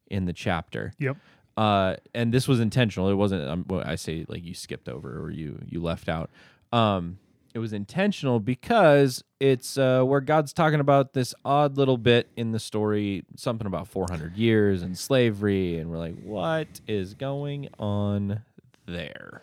in 0.07 0.25
the 0.25 0.33
chapter. 0.33 0.93
Yep. 0.99 1.17
Uh 1.57 1.95
and 2.13 2.33
this 2.33 2.47
was 2.47 2.59
intentional. 2.59 3.09
It 3.09 3.15
wasn't 3.15 3.47
um, 3.49 3.65
well, 3.67 3.83
I 3.85 3.95
say 3.95 4.25
like 4.27 4.43
you 4.43 4.53
skipped 4.53 4.89
over 4.89 5.19
or 5.21 5.31
you 5.31 5.59
you 5.65 5.81
left 5.81 6.09
out. 6.09 6.29
Um 6.71 7.19
it 7.53 7.59
was 7.59 7.73
intentional 7.73 8.39
because 8.39 9.23
it's 9.39 9.77
uh, 9.77 10.03
where 10.03 10.21
God's 10.21 10.53
talking 10.53 10.79
about 10.79 11.13
this 11.13 11.33
odd 11.43 11.77
little 11.77 11.97
bit 11.97 12.29
in 12.35 12.51
the 12.51 12.59
story, 12.59 13.23
something 13.35 13.65
about 13.65 13.87
400 13.87 14.37
years 14.37 14.81
and 14.81 14.97
slavery, 14.97 15.77
and 15.77 15.89
we're 15.89 15.97
like, 15.97 16.21
what 16.21 16.81
is 16.87 17.13
going 17.15 17.69
on 17.79 18.43
there? 18.85 19.41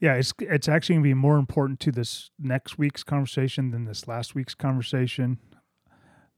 Yeah, 0.00 0.14
it's 0.14 0.32
it's 0.38 0.66
actually 0.66 0.94
going 0.94 1.02
to 1.02 1.08
be 1.10 1.14
more 1.14 1.36
important 1.36 1.78
to 1.80 1.92
this 1.92 2.30
next 2.38 2.78
week's 2.78 3.02
conversation 3.02 3.70
than 3.70 3.84
this 3.84 4.08
last 4.08 4.34
week's 4.34 4.54
conversation. 4.54 5.38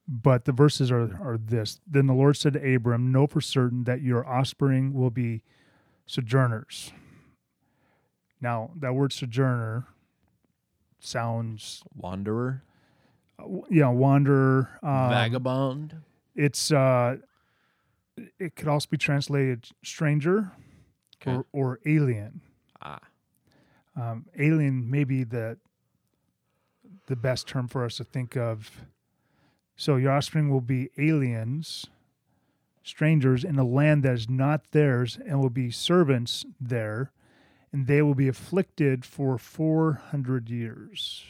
But 0.09 0.47
the 0.47 0.53
verses 0.53 0.91
are 0.91 1.03
are 1.23 1.39
this. 1.39 1.79
Then 1.87 2.09
the 2.09 2.13
Lord 2.13 2.37
said 2.37 2.55
to 2.55 2.75
Abram, 2.75 3.13
Know 3.13 3.29
for 3.29 3.41
certain 3.41 3.85
that 3.85 4.03
your 4.03 4.27
offspring 4.29 4.93
will 4.93 5.11
be 5.11 5.45
sojourners. 6.07 6.93
Now, 8.41 8.73
that 8.81 8.97
word 8.97 9.13
sojourner 9.13 9.87
sounds, 11.05 11.83
Wanderer, 11.95 12.63
uh, 13.39 13.43
w- 13.43 13.89
wanderer. 13.91 14.71
Um, 14.83 15.11
vagabond. 15.11 15.97
It's 16.35 16.71
uh, 16.73 17.17
it 18.39 18.57
could 18.57 18.69
also 18.69 18.89
be 18.91 18.97
translated 18.99 19.69
stranger 19.85 20.53
Okay. 21.21 21.37
or, 21.37 21.47
or 21.53 21.81
alien. 21.87 22.41
Ah, 22.81 23.01
um, 23.97 24.27
alien 24.39 24.91
may 24.91 25.05
be 25.05 25.25
the 25.25 25.59
the 27.07 27.17
best 27.17 27.47
term 27.47 27.69
for 27.69 27.85
us 27.85 27.97
to 27.97 28.05
think 28.05 28.37
of. 28.37 28.71
So 29.77 29.97
your 29.97 30.13
offspring 30.13 30.49
will 30.51 30.61
be 30.61 30.91
aliens, 30.99 31.87
strangers 32.85 33.43
in 33.45 33.59
a 33.59 33.65
land 33.65 34.03
that 34.05 34.15
is 34.15 34.29
not 34.29 34.71
theirs, 34.71 35.19
and 35.27 35.41
will 35.41 35.51
be 35.51 35.71
servants 35.71 36.45
there, 36.61 37.11
and 37.73 37.87
they 37.87 38.03
will 38.03 38.15
be 38.15 38.29
afflicted 38.29 39.05
for 39.05 39.39
four 39.39 39.95
hundred 40.11 40.51
years. 40.51 41.25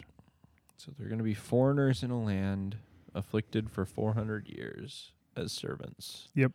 so 0.77 0.93
they're 0.99 1.09
going 1.09 1.19
to 1.19 1.25
be 1.25 1.35
foreigners 1.35 2.03
in 2.03 2.11
a 2.11 2.21
land 2.21 2.77
afflicted 3.15 3.71
for 3.71 3.85
400 3.85 4.49
years 4.49 5.13
as 5.37 5.53
servants. 5.53 6.29
Yep. 6.35 6.53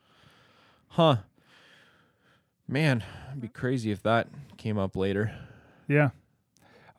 Huh. 0.90 1.18
Man, 2.68 3.04
it'd 3.30 3.42
be 3.42 3.48
crazy 3.48 3.92
if 3.92 4.02
that 4.04 4.28
came 4.58 4.78
up 4.78 4.96
later. 4.96 5.34
Yeah. 5.88 6.10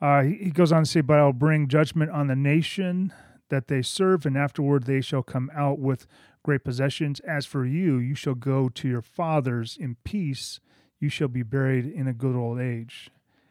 Uh, 0.00 0.22
he, 0.22 0.34
he 0.34 0.50
goes 0.50 0.72
on 0.72 0.84
to 0.84 0.90
say, 0.90 1.00
But 1.00 1.18
I'll 1.18 1.32
bring 1.32 1.68
judgment 1.68 2.10
on 2.10 2.28
the 2.28 2.36
nation 2.36 3.12
that 3.50 3.68
they 3.68 3.82
serve, 3.82 4.24
and 4.24 4.36
afterward 4.36 4.84
they 4.84 5.00
shall 5.00 5.22
come 5.22 5.50
out 5.54 5.78
with 5.78 6.06
great 6.42 6.64
possessions. 6.64 7.20
As 7.20 7.44
for 7.46 7.66
you, 7.66 7.96
you 7.98 8.14
shall 8.14 8.34
go 8.34 8.68
to 8.68 8.88
your 8.88 9.02
fathers 9.02 9.76
in 9.78 9.96
peace. 10.04 10.60
You 11.00 11.08
shall 11.08 11.28
be 11.28 11.42
buried 11.42 11.86
in 11.86 12.06
a 12.06 12.12
good 12.12 12.36
old 12.36 12.60
age. 12.60 13.10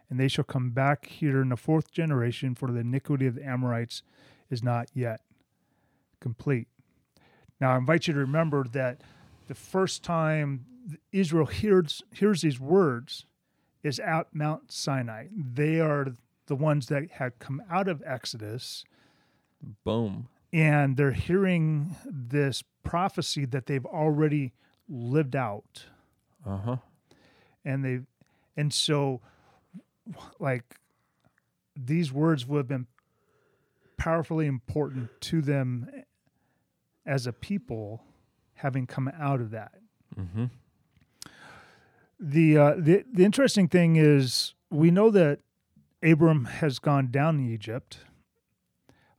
And 0.10 0.20
they 0.20 0.28
shall 0.28 0.44
come 0.46 0.72
back 0.72 1.08
here 1.08 1.42
in 1.42 1.50
the 1.50 1.58
fourth 1.58 1.92
generation, 1.92 2.56
for 2.56 2.72
the 2.72 2.80
iniquity 2.80 3.28
of 3.28 3.36
the 3.36 3.46
Amorites 3.46 4.04
is 4.50 4.64
not 4.64 4.88
yet 4.94 5.22
complete. 6.22 6.68
Now, 7.60 7.74
I 7.74 7.78
invite 7.78 8.08
you 8.08 8.14
to 8.14 8.20
remember 8.20 8.66
that 8.72 9.02
the 9.48 9.56
first 9.56 10.04
time 10.04 10.66
Israel 11.12 11.46
hears, 11.46 12.02
hears 12.14 12.42
these 12.42 12.60
words, 12.60 13.26
is 13.84 14.00
at 14.00 14.34
Mount 14.34 14.72
Sinai. 14.72 15.28
They 15.36 15.80
are 15.80 16.16
the 16.48 16.56
ones 16.56 16.88
that 16.88 17.12
had 17.12 17.40
come 17.40 17.62
out 17.70 17.88
of 17.88 18.02
Exodus 18.06 18.86
Boom. 19.84 20.30
and 20.54 20.96
they're 20.96 21.12
hearing 21.12 21.96
this 22.06 22.64
prophecy 22.84 23.44
that 23.46 23.66
they've 23.66 23.86
already 23.86 24.54
lived 24.88 25.36
out. 25.36 25.84
Uh 26.46 26.58
huh. 26.58 26.78
And 27.68 27.84
they 27.84 28.00
and 28.56 28.74
so 28.74 29.20
like 30.40 30.64
these 31.76 32.12
words 32.14 32.46
would 32.48 32.58
have 32.60 32.68
been 32.68 32.88
powerfully 33.98 34.46
important 34.48 35.10
to 35.22 35.42
them 35.42 35.90
as 37.06 37.28
a 37.28 37.34
people 37.34 38.04
having 38.56 38.88
come 38.88 39.12
out 39.20 39.42
of 39.42 39.52
that. 39.52 39.74
Mm-hmm. 40.18 40.46
the 42.20 42.58
uh, 42.58 42.74
the 42.78 43.04
the 43.12 43.24
interesting 43.26 43.68
thing 43.68 43.96
is 43.98 44.54
we 44.70 44.90
know 44.92 45.12
that 45.12 45.40
Abram 46.02 46.46
has 46.46 46.80
gone 46.80 47.12
down 47.12 47.40
in 47.40 47.50
Egypt. 47.54 48.00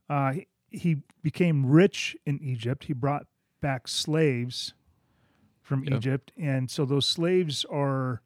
Uh, 0.09 0.31
he, 0.33 0.47
he 0.69 0.97
became 1.21 1.65
rich 1.67 2.17
in 2.25 2.39
Egypt. 2.41 2.85
He 2.85 2.93
brought 2.93 3.27
back 3.61 3.87
slaves 3.87 4.73
from 5.61 5.83
Yep. 5.83 5.93
Egypt, 5.93 6.31
and 6.37 6.69
so 6.71 6.83
those 6.85 7.05
slaves 7.05 7.63
are 7.69 8.21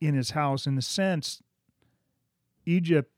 in 0.00 0.14
his 0.14 0.30
house. 0.30 0.66
In 0.66 0.76
a 0.78 0.82
sense, 0.82 1.42
Egypt 2.64 3.10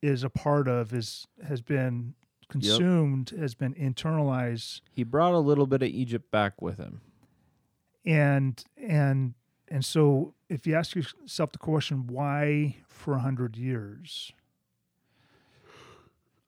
is 0.00 0.22
a 0.24 0.30
part 0.30 0.68
of 0.68 0.92
is 0.92 1.26
has 1.46 1.60
been 1.60 2.14
consumed, 2.48 3.30
has 3.38 3.54
been 3.54 3.74
internalized 3.74 4.80
He 4.92 5.04
brought 5.04 5.32
a 5.34 5.38
little 5.38 5.66
bit 5.66 5.82
of 5.82 5.88
Egypt 5.88 6.30
back 6.30 6.60
with 6.60 6.76
him. 6.78 7.00
and 8.04 8.62
and 8.76 9.34
and 9.68 9.84
so 9.84 10.34
if 10.48 10.66
you 10.66 10.74
ask 10.74 10.94
yourself 10.94 11.52
the 11.52 11.58
question 11.58 12.06
why 12.06 12.76
for 12.86 13.14
a 13.14 13.20
hundred 13.20 13.56
years 13.56 14.32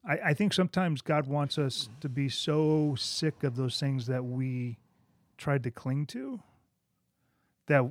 I, 0.06 0.18
I 0.30 0.34
think 0.34 0.52
sometimes 0.52 1.00
god 1.00 1.26
wants 1.26 1.56
us 1.58 1.88
to 2.00 2.08
be 2.08 2.28
so 2.28 2.94
sick 2.98 3.42
of 3.42 3.56
those 3.56 3.78
things 3.80 4.06
that 4.06 4.24
we 4.24 4.78
tried 5.38 5.62
to 5.62 5.70
cling 5.70 6.06
to 6.06 6.40
that 7.66 7.90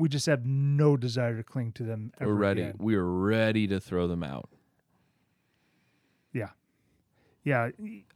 we 0.00 0.08
just 0.08 0.26
have 0.26 0.44
no 0.46 0.96
desire 0.96 1.36
to 1.36 1.42
cling 1.44 1.72
to 1.72 1.82
them 1.84 2.12
We're 2.20 2.32
ready. 2.32 2.62
again. 2.62 2.76
We 2.78 2.94
are 2.96 3.04
ready 3.04 3.66
to 3.68 3.78
throw 3.80 4.06
them 4.08 4.22
out. 4.24 4.48
yeah 6.32 6.50
yeah 7.44 7.70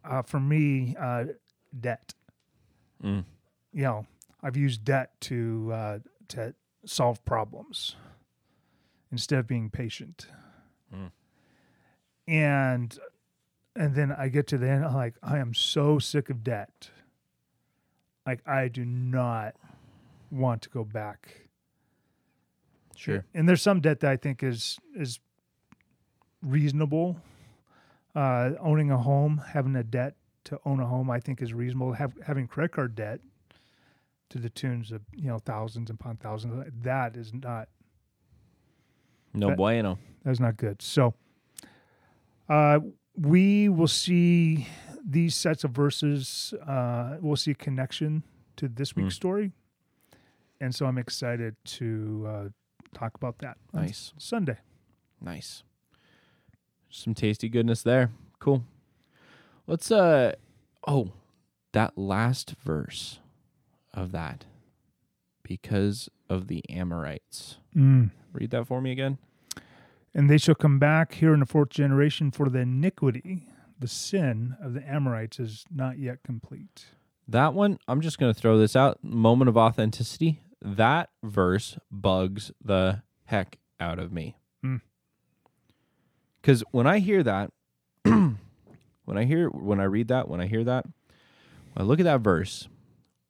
uh, 0.04 0.22
for 0.22 0.40
me 0.40 0.96
uh, 0.98 1.24
debt 1.78 2.14
Mm. 3.02 3.24
you 3.72 3.82
know, 3.82 4.06
I've 4.42 4.56
used 4.56 4.82
debt 4.84 5.10
to 5.22 5.70
uh, 5.74 5.98
to 6.28 6.54
solve 6.86 7.22
problems 7.26 7.96
instead 9.12 9.38
of 9.40 9.46
being 9.46 9.68
patient. 9.68 10.26
Mm. 10.94 11.10
And 12.26 12.98
and 13.76 13.94
then 13.94 14.10
I 14.12 14.28
get 14.28 14.46
to 14.48 14.58
the 14.58 14.70
end, 14.70 14.86
I'm 14.86 14.94
like 14.94 15.16
I 15.22 15.36
am 15.38 15.52
so 15.52 15.98
sick 15.98 16.30
of 16.30 16.42
debt. 16.42 16.88
Like 18.26 18.40
I 18.48 18.68
do 18.68 18.86
not 18.86 19.54
want 20.30 20.62
to 20.62 20.70
go 20.70 20.82
back. 20.84 21.43
Sure. 22.96 23.24
And 23.34 23.48
there's 23.48 23.62
some 23.62 23.80
debt 23.80 24.00
that 24.00 24.10
I 24.10 24.16
think 24.16 24.42
is 24.42 24.78
is 24.96 25.18
reasonable. 26.42 27.16
Uh, 28.14 28.52
owning 28.60 28.90
a 28.92 28.98
home, 28.98 29.42
having 29.52 29.74
a 29.74 29.82
debt 29.82 30.14
to 30.44 30.60
own 30.64 30.78
a 30.78 30.86
home, 30.86 31.10
I 31.10 31.18
think 31.18 31.42
is 31.42 31.52
reasonable. 31.52 31.94
Have, 31.94 32.12
having 32.24 32.46
credit 32.46 32.70
card 32.70 32.94
debt 32.94 33.20
to 34.30 34.38
the 34.38 34.48
tunes 34.50 34.92
of 34.92 35.02
you 35.12 35.26
know 35.28 35.38
thousands 35.38 35.90
upon 35.90 36.16
thousands, 36.18 36.70
that 36.82 37.16
is 37.16 37.32
not 37.34 37.68
No 39.32 39.48
That- 39.48 39.56
bueno. 39.56 39.98
that's 40.22 40.38
not 40.38 40.56
good. 40.56 40.80
So, 40.80 41.14
uh, 42.48 42.78
we 43.16 43.68
will 43.68 43.88
see 43.88 44.68
these 45.04 45.34
sets 45.34 45.64
of 45.64 45.72
verses. 45.72 46.54
Uh, 46.64 47.18
we'll 47.20 47.36
see 47.36 47.50
a 47.50 47.54
connection 47.56 48.22
to 48.56 48.68
this 48.68 48.94
week's 48.94 49.14
Mm. 49.14 49.16
story, 49.16 49.52
and 50.60 50.72
so 50.74 50.86
I'm 50.86 50.98
excited 50.98 51.56
to 51.64 52.24
uh, 52.28 52.48
talk 52.94 53.14
about 53.14 53.38
that. 53.38 53.56
Nice. 53.72 54.12
Sunday. 54.18 54.58
Nice. 55.20 55.62
some 56.90 57.14
tasty 57.14 57.48
goodness 57.48 57.82
there. 57.82 58.10
Cool. 58.38 58.64
Let's 59.66 59.90
uh 59.90 60.34
oh, 60.86 61.12
that 61.72 61.96
last 61.96 62.54
verse 62.62 63.20
of 63.92 64.12
that 64.12 64.44
because 65.42 66.08
of 66.28 66.48
the 66.48 66.62
Amorites. 66.70 67.58
Mm. 67.76 68.10
Read 68.32 68.50
that 68.50 68.66
for 68.66 68.80
me 68.80 68.92
again. 68.92 69.18
And 70.14 70.30
they 70.30 70.38
shall 70.38 70.54
come 70.54 70.78
back 70.78 71.14
here 71.14 71.34
in 71.34 71.40
the 71.40 71.46
fourth 71.46 71.70
generation, 71.70 72.30
for 72.30 72.48
the 72.48 72.60
iniquity, 72.60 73.48
the 73.78 73.88
sin 73.88 74.56
of 74.62 74.72
the 74.74 74.88
Amorites 74.88 75.40
is 75.40 75.64
not 75.74 75.98
yet 75.98 76.22
complete. 76.24 76.86
That 77.26 77.52
one, 77.54 77.78
I'm 77.88 78.00
just 78.00 78.18
going 78.18 78.32
to 78.32 78.38
throw 78.38 78.56
this 78.58 78.76
out. 78.76 79.02
Moment 79.02 79.48
of 79.48 79.56
authenticity. 79.56 80.40
That 80.66 81.10
verse 81.22 81.76
bugs 81.90 82.50
the 82.64 83.02
heck 83.26 83.58
out 83.78 83.98
of 83.98 84.10
me. 84.12 84.36
Mm. 84.64 84.80
Because 86.40 86.64
when 86.70 86.86
I 86.86 87.00
hear 87.00 87.22
that, 87.22 87.50
when 88.02 88.38
I 89.14 89.24
hear, 89.24 89.48
when 89.50 89.78
I 89.78 89.84
read 89.84 90.08
that, 90.08 90.26
when 90.28 90.40
I 90.40 90.46
hear 90.46 90.64
that, 90.64 90.86
when 91.74 91.84
I 91.84 91.86
look 91.86 92.00
at 92.00 92.04
that 92.04 92.22
verse, 92.22 92.68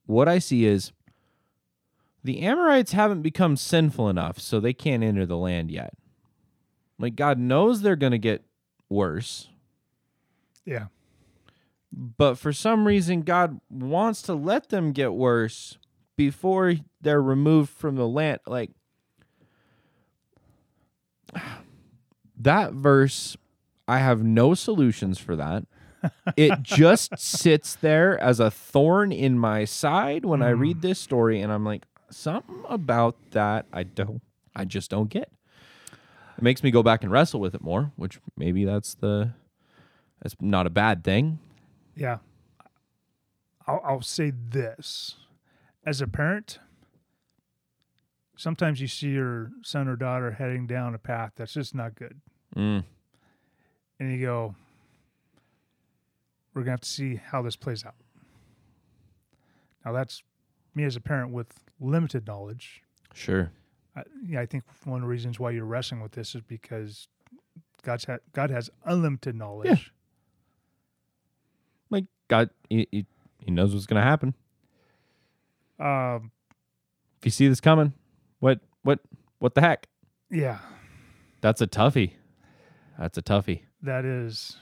what 0.07 0.28
I 0.28 0.39
see 0.39 0.64
is 0.64 0.93
the 2.22 2.41
Amorites 2.43 2.93
haven't 2.93 3.22
become 3.22 3.57
sinful 3.57 4.09
enough, 4.09 4.39
so 4.39 4.61
they 4.61 4.72
can't 4.72 5.03
enter 5.03 5.26
the 5.26 5.37
land 5.37 5.70
yet. 5.72 5.95
Like 7.01 7.16
God 7.16 7.39
knows 7.39 7.82
they're 7.82 7.97
going 7.97 8.12
to 8.12 8.18
get 8.18 8.45
worse, 8.89 9.49
Yeah. 10.64 10.87
but 11.93 12.37
for 12.37 12.53
some 12.53 12.87
reason 12.87 13.22
God 13.22 13.61
wants 13.68 14.22
to 14.22 14.35
let 14.35 14.68
them 14.68 14.93
get 14.93 15.12
worse 15.12 15.78
before 16.17 16.75
they're 17.01 17.23
removed 17.23 17.71
from 17.71 17.97
the 17.97 18.07
land 18.09 18.41
like 18.47 18.71
that 22.37 22.73
verse 22.73 23.37
I 23.87 23.99
have 23.99 24.23
no 24.23 24.55
solutions 24.55 25.19
for 25.19 25.37
that. 25.37 25.65
It 26.37 26.62
just 26.62 27.19
sits 27.19 27.77
there 27.77 28.23
as 28.23 28.39
a 28.39 28.51
thorn 28.51 29.11
in 29.11 29.39
my 29.39 29.65
side 29.65 30.27
when 30.27 30.43
I 30.43 30.53
hmm. 30.53 30.61
read 30.61 30.83
this 30.83 30.99
story 30.99 31.41
and 31.41 31.51
I'm 31.51 31.65
like 31.65 31.87
something 32.11 32.62
about 32.69 33.17
that 33.31 33.65
I 33.73 33.85
don't 33.85 34.21
I 34.55 34.67
just 34.67 34.91
don't 34.91 35.09
get. 35.09 35.33
It 36.37 36.43
makes 36.43 36.62
me 36.62 36.71
go 36.71 36.83
back 36.83 37.05
and 37.05 37.11
wrestle 37.11 37.41
with 37.41 37.55
it 37.55 37.62
more, 37.62 37.91
which 37.97 38.19
maybe 38.37 38.67
that's 38.67 38.95
the 38.95 39.31
that's 40.23 40.37
not 40.43 40.67
a 40.67 40.71
bad 40.71 41.05
thing. 41.05 41.39
Yeah. 41.97 42.19
I'll, 43.67 43.81
I'll 43.83 44.03
say 44.03 44.31
this 44.31 45.17
as 45.87 46.01
a 46.01 46.07
parent, 46.07 46.59
sometimes 48.37 48.80
you 48.80 48.87
see 48.87 49.09
your 49.09 49.51
son 49.62 49.89
or 49.89 49.97
daughter 49.97 50.32
heading 50.32 50.66
down 50.66 50.95
a 50.95 50.99
path 50.99 51.32
that's 51.37 51.55
just 51.55 51.74
not 51.74 51.95
good. 51.95 52.20
Mm. 52.57 52.85
And 54.01 54.12
you 54.12 54.24
go, 54.26 54.55
we're 56.53 56.62
going 56.62 56.66
to 56.66 56.70
have 56.72 56.80
to 56.80 56.89
see 56.89 57.16
how 57.16 57.43
this 57.43 57.57
plays 57.57 57.85
out. 57.85 57.95
Now, 59.85 59.93
that's 59.93 60.22
me 60.74 60.85
as 60.85 60.97
a 60.97 61.01
parent 61.01 61.32
with 61.32 61.53
limited 61.80 62.26
knowledge. 62.26 62.82
Sure. 63.12 63.51
I, 63.95 64.03
yeah, 64.26 64.41
I 64.41 64.47
think 64.47 64.64
one 64.85 64.97
of 64.97 65.03
the 65.03 65.09
reasons 65.09 65.39
why 65.39 65.51
you're 65.51 65.64
wrestling 65.64 66.01
with 66.01 66.12
this 66.12 66.35
is 66.35 66.41
because 66.43 67.09
God's 67.82 68.05
ha- 68.05 68.18
God 68.32 68.51
has 68.51 68.70
unlimited 68.85 69.37
knowledge. 69.37 69.68
Yeah. 69.68 69.76
Like 71.91 72.05
God, 72.28 72.51
he, 72.68 72.89
he, 72.91 73.07
he 73.39 73.51
knows 73.51 73.74
what's 73.74 73.87
going 73.87 74.01
to 74.01 74.09
happen. 74.09 74.35
Um, 75.79 76.31
If 77.20 77.25
you 77.27 77.31
see 77.31 77.49
this 77.49 77.61
coming, 77.61 77.93
what 78.41 78.61
what 78.83 79.01
what 79.39 79.55
the 79.55 79.61
heck? 79.61 79.87
yeah, 80.31 80.59
That's 81.41 81.61
a 81.61 81.66
toughie. 81.66 82.12
That's 82.99 83.18
a 83.18 83.22
toughie. 83.22 83.62
that 83.83 84.05
is, 84.05 84.57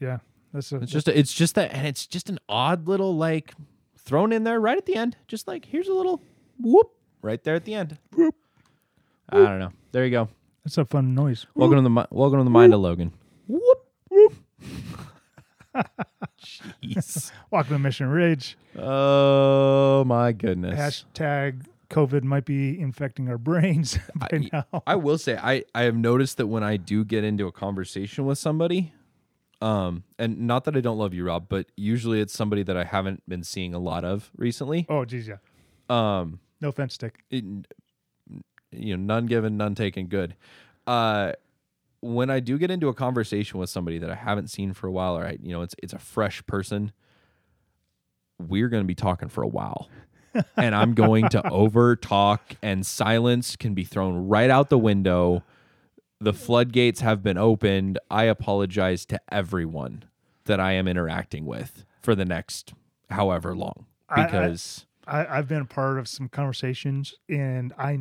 yeah, 0.00 0.18
that's 0.52 0.70
a, 0.72 0.76
It's 0.76 0.92
just 0.92 1.08
a, 1.08 1.18
it's 1.18 1.32
just 1.32 1.54
that, 1.54 1.72
and 1.72 1.86
it's 1.86 2.06
just 2.06 2.28
an 2.28 2.38
odd 2.48 2.86
little 2.86 3.16
like 3.16 3.54
thrown 3.96 4.32
in 4.32 4.44
there 4.44 4.60
right 4.60 4.76
at 4.76 4.86
the 4.86 4.94
end. 4.94 5.16
Just 5.26 5.48
like 5.48 5.64
here's 5.64 5.88
a 5.88 5.94
little 5.94 6.22
whoop 6.60 6.90
right 7.22 7.42
there 7.42 7.54
at 7.54 7.64
the 7.64 7.74
end. 7.74 7.98
Whoop. 8.14 8.34
I 9.30 9.36
don't 9.38 9.58
know. 9.58 9.72
There 9.92 10.04
you 10.04 10.10
go. 10.10 10.28
that's 10.64 10.78
a 10.78 10.84
fun 10.84 11.14
noise. 11.14 11.46
Welcome 11.54 11.82
to 11.84 11.88
the 11.88 12.06
welcome 12.10 12.38
to 12.40 12.44
the 12.44 12.50
mind 12.50 12.74
of 12.74 12.80
Logan. 12.80 13.12
Jeez. 16.40 17.32
To 17.68 17.78
Mission 17.78 18.08
Ridge. 18.08 18.56
Oh 18.76 20.04
my 20.04 20.32
goodness. 20.32 20.78
Hashtag 20.78 21.66
COVID 21.90 22.22
might 22.22 22.44
be 22.44 22.78
infecting 22.78 23.28
our 23.28 23.38
brains 23.38 23.98
by 24.14 24.28
I- 24.32 24.48
now. 24.52 24.82
I 24.86 24.94
will 24.96 25.18
say 25.18 25.36
I 25.36 25.64
I 25.74 25.82
have 25.82 25.96
noticed 25.96 26.36
that 26.36 26.46
when 26.46 26.62
I 26.62 26.76
do 26.76 27.04
get 27.04 27.24
into 27.24 27.46
a 27.46 27.52
conversation 27.52 28.26
with 28.26 28.38
somebody, 28.38 28.92
um, 29.60 30.04
and 30.18 30.40
not 30.40 30.64
that 30.64 30.76
I 30.76 30.80
don't 30.80 30.98
love 30.98 31.14
you, 31.14 31.24
Rob, 31.24 31.46
but 31.48 31.66
usually 31.76 32.20
it's 32.20 32.32
somebody 32.34 32.62
that 32.62 32.76
I 32.76 32.84
haven't 32.84 33.22
been 33.28 33.42
seeing 33.42 33.74
a 33.74 33.78
lot 33.78 34.04
of 34.04 34.30
recently. 34.36 34.86
Oh, 34.88 35.04
geez, 35.04 35.26
yeah. 35.28 35.36
Um, 35.90 36.38
No 36.60 36.68
offense, 36.68 36.96
Dick. 36.98 37.24
it, 37.30 37.44
you 38.70 38.96
know, 38.96 39.02
none 39.14 39.26
given, 39.26 39.56
none 39.56 39.74
taken. 39.74 40.06
Good. 40.06 40.36
Uh, 40.86 41.32
when 42.00 42.30
I 42.30 42.40
do 42.40 42.58
get 42.58 42.70
into 42.70 42.88
a 42.88 42.94
conversation 42.94 43.58
with 43.58 43.70
somebody 43.70 43.98
that 43.98 44.10
I 44.10 44.14
haven't 44.14 44.48
seen 44.48 44.72
for 44.72 44.86
a 44.86 44.92
while, 44.92 45.16
or 45.16 45.26
I, 45.26 45.38
you 45.42 45.52
know, 45.52 45.62
it's 45.62 45.74
it's 45.82 45.92
a 45.92 45.98
fresh 45.98 46.44
person, 46.46 46.92
we're 48.38 48.68
going 48.68 48.82
to 48.82 48.86
be 48.86 48.94
talking 48.94 49.28
for 49.28 49.42
a 49.42 49.48
while. 49.48 49.88
and 50.56 50.74
I'm 50.74 50.94
going 50.94 51.28
to 51.30 51.48
over 51.50 51.96
talk, 51.96 52.54
and 52.62 52.84
silence 52.86 53.56
can 53.56 53.74
be 53.74 53.84
thrown 53.84 54.28
right 54.28 54.50
out 54.50 54.68
the 54.68 54.78
window. 54.78 55.42
The 56.20 56.32
floodgates 56.32 57.00
have 57.00 57.22
been 57.22 57.38
opened. 57.38 57.98
I 58.10 58.24
apologize 58.24 59.06
to 59.06 59.20
everyone 59.32 60.04
that 60.44 60.60
I 60.60 60.72
am 60.72 60.86
interacting 60.86 61.46
with 61.46 61.84
for 62.02 62.14
the 62.14 62.24
next 62.24 62.74
however 63.10 63.54
long 63.56 63.86
I- 64.08 64.22
I- 64.22 64.24
because 64.26 64.86
I, 65.06 65.26
I've 65.38 65.48
been 65.48 65.62
a 65.62 65.66
part 65.66 65.98
of 65.98 66.06
some 66.06 66.28
conversations, 66.28 67.14
and 67.28 67.72
I 67.78 67.98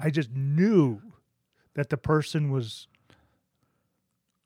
I 0.00 0.10
just 0.10 0.30
knew 0.32 1.02
that 1.74 1.90
the 1.90 1.98
person 1.98 2.50
was 2.50 2.88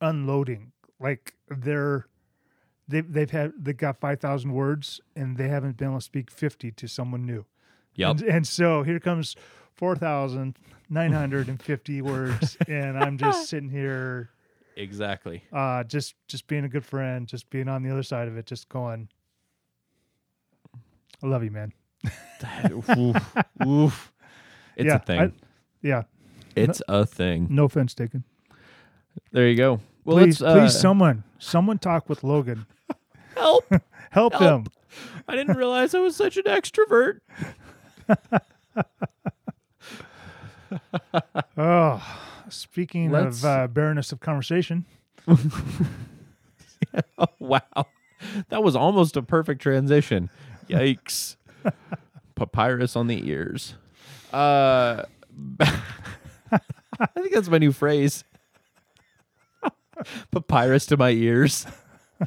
unloading. 0.01 0.73
Like 0.99 1.35
they're 1.49 2.07
they 2.89 3.01
they've 3.03 3.31
had 3.31 3.53
they 3.59 3.73
got 3.73 4.01
five 4.01 4.21
thousand 4.21 4.53
words, 4.53 5.01
and 5.17 5.37
they 5.37 5.49
haven't 5.49 5.77
been 5.77 5.89
able 5.89 5.99
to 5.99 6.05
speak 6.05 6.31
fifty 6.31 6.71
to 6.73 6.87
someone 6.89 7.25
new. 7.25 7.45
yep, 7.95 8.11
And, 8.21 8.23
and 8.23 8.47
so 8.47 8.83
here 8.83 9.01
comes 9.01 9.37
four 9.75 9.97
thousand 9.97 10.59
nine 10.89 11.13
hundred 11.13 11.49
and 11.49 11.63
fifty 11.63 12.03
words, 12.13 12.57
and 12.69 12.99
I'm 12.99 13.17
just 13.17 13.49
sitting 13.49 13.69
here, 13.71 14.31
exactly. 14.77 15.43
uh, 15.53 15.85
just 15.85 16.15
just 16.29 16.47
being 16.49 16.65
a 16.65 16.69
good 16.69 16.85
friend, 16.85 17.27
just 17.27 17.49
being 17.51 17.69
on 17.69 17.83
the 17.83 17.91
other 17.91 18.03
side 18.03 18.29
of 18.29 18.37
it, 18.37 18.47
just 18.47 18.69
going. 18.69 19.09
I 21.23 21.27
love 21.27 21.45
you, 21.45 21.51
man. 21.51 21.73
oof, 22.71 22.89
oof. 23.67 24.13
It's 24.77 24.87
Yeah, 24.87 24.95
a 24.97 24.99
thing. 24.99 25.21
I- 25.21 25.33
Yeah, 25.83 26.03
it's 26.57 26.81
a 26.89 27.05
thing. 27.07 27.47
no 27.51 27.65
offense 27.65 27.95
taken. 27.95 28.25
There 29.33 29.47
you 29.49 29.57
go. 29.57 29.81
Well, 30.05 30.17
please, 30.19 30.41
uh, 30.43 30.55
please, 30.55 30.79
someone, 30.79 31.25
someone 31.39 31.79
talk 31.79 32.09
with 32.09 32.25
Logan. 32.25 32.67
help. 33.37 33.65
Help, 34.11 34.33
Help. 34.35 34.43
him. 34.43 34.73
I 35.29 35.37
didn't 35.37 35.57
realize 35.57 35.95
I 35.95 36.01
was 36.01 36.17
such 36.17 36.37
an 36.37 36.45
extrovert. 36.45 37.21
Oh, 41.57 42.03
speaking 42.49 43.11
Let's- 43.11 43.41
of 43.41 43.45
uh, 43.45 43.67
barrenness 43.69 44.13
of 44.13 44.21
conversation, 44.21 44.85
Oh, 45.29 47.27
wow. 47.39 47.61
That 48.49 48.63
was 48.63 48.75
almost 48.77 49.17
a 49.17 49.23
perfect 49.23 49.63
transition. 49.63 50.29
Yikes. 50.69 51.37
Papyrus 52.35 52.97
on 52.97 53.07
the 53.07 53.29
ears. 53.29 53.75
Uh 54.33 55.05
I 55.61 57.07
think 57.15 57.33
that's 57.33 57.49
my 57.49 57.59
new 57.59 57.73
phrase. 57.73 58.25
Papyrus 60.31 60.87
to 60.87 60.97
my 60.97 61.11
ears. 61.11 61.67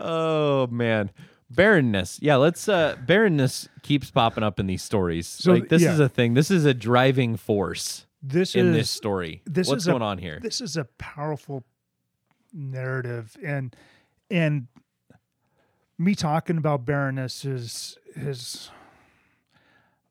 Oh 0.00 0.66
man. 0.68 1.12
Barrenness. 1.50 2.18
Yeah, 2.20 2.34
let's 2.34 2.68
uh 2.68 2.96
barrenness 3.06 3.68
keeps 3.82 4.10
popping 4.10 4.42
up 4.42 4.58
in 4.58 4.66
these 4.66 4.82
stories. 4.82 5.28
So, 5.28 5.52
like 5.52 5.68
this 5.68 5.82
yeah. 5.82 5.92
is 5.92 6.00
a 6.00 6.08
thing. 6.08 6.34
This 6.34 6.50
is 6.50 6.64
a 6.64 6.74
driving 6.74 7.36
force 7.36 8.06
this 8.20 8.54
in 8.54 8.68
is 8.70 8.76
this 8.76 8.90
story. 8.90 9.42
this 9.46 9.68
What's 9.68 9.84
is 9.84 9.88
a- 9.88 9.90
going 9.92 10.02
on 10.02 10.18
here? 10.18 10.40
this 10.42 10.60
is 10.60 10.76
a 10.76 10.84
powerful 10.98 11.62
narrative, 12.52 13.36
and 13.42 13.76
and 14.30 14.66
me 15.98 16.14
talking 16.14 16.56
about 16.56 16.84
barrenness 16.84 17.44
is 17.44 17.98
is 18.16 18.70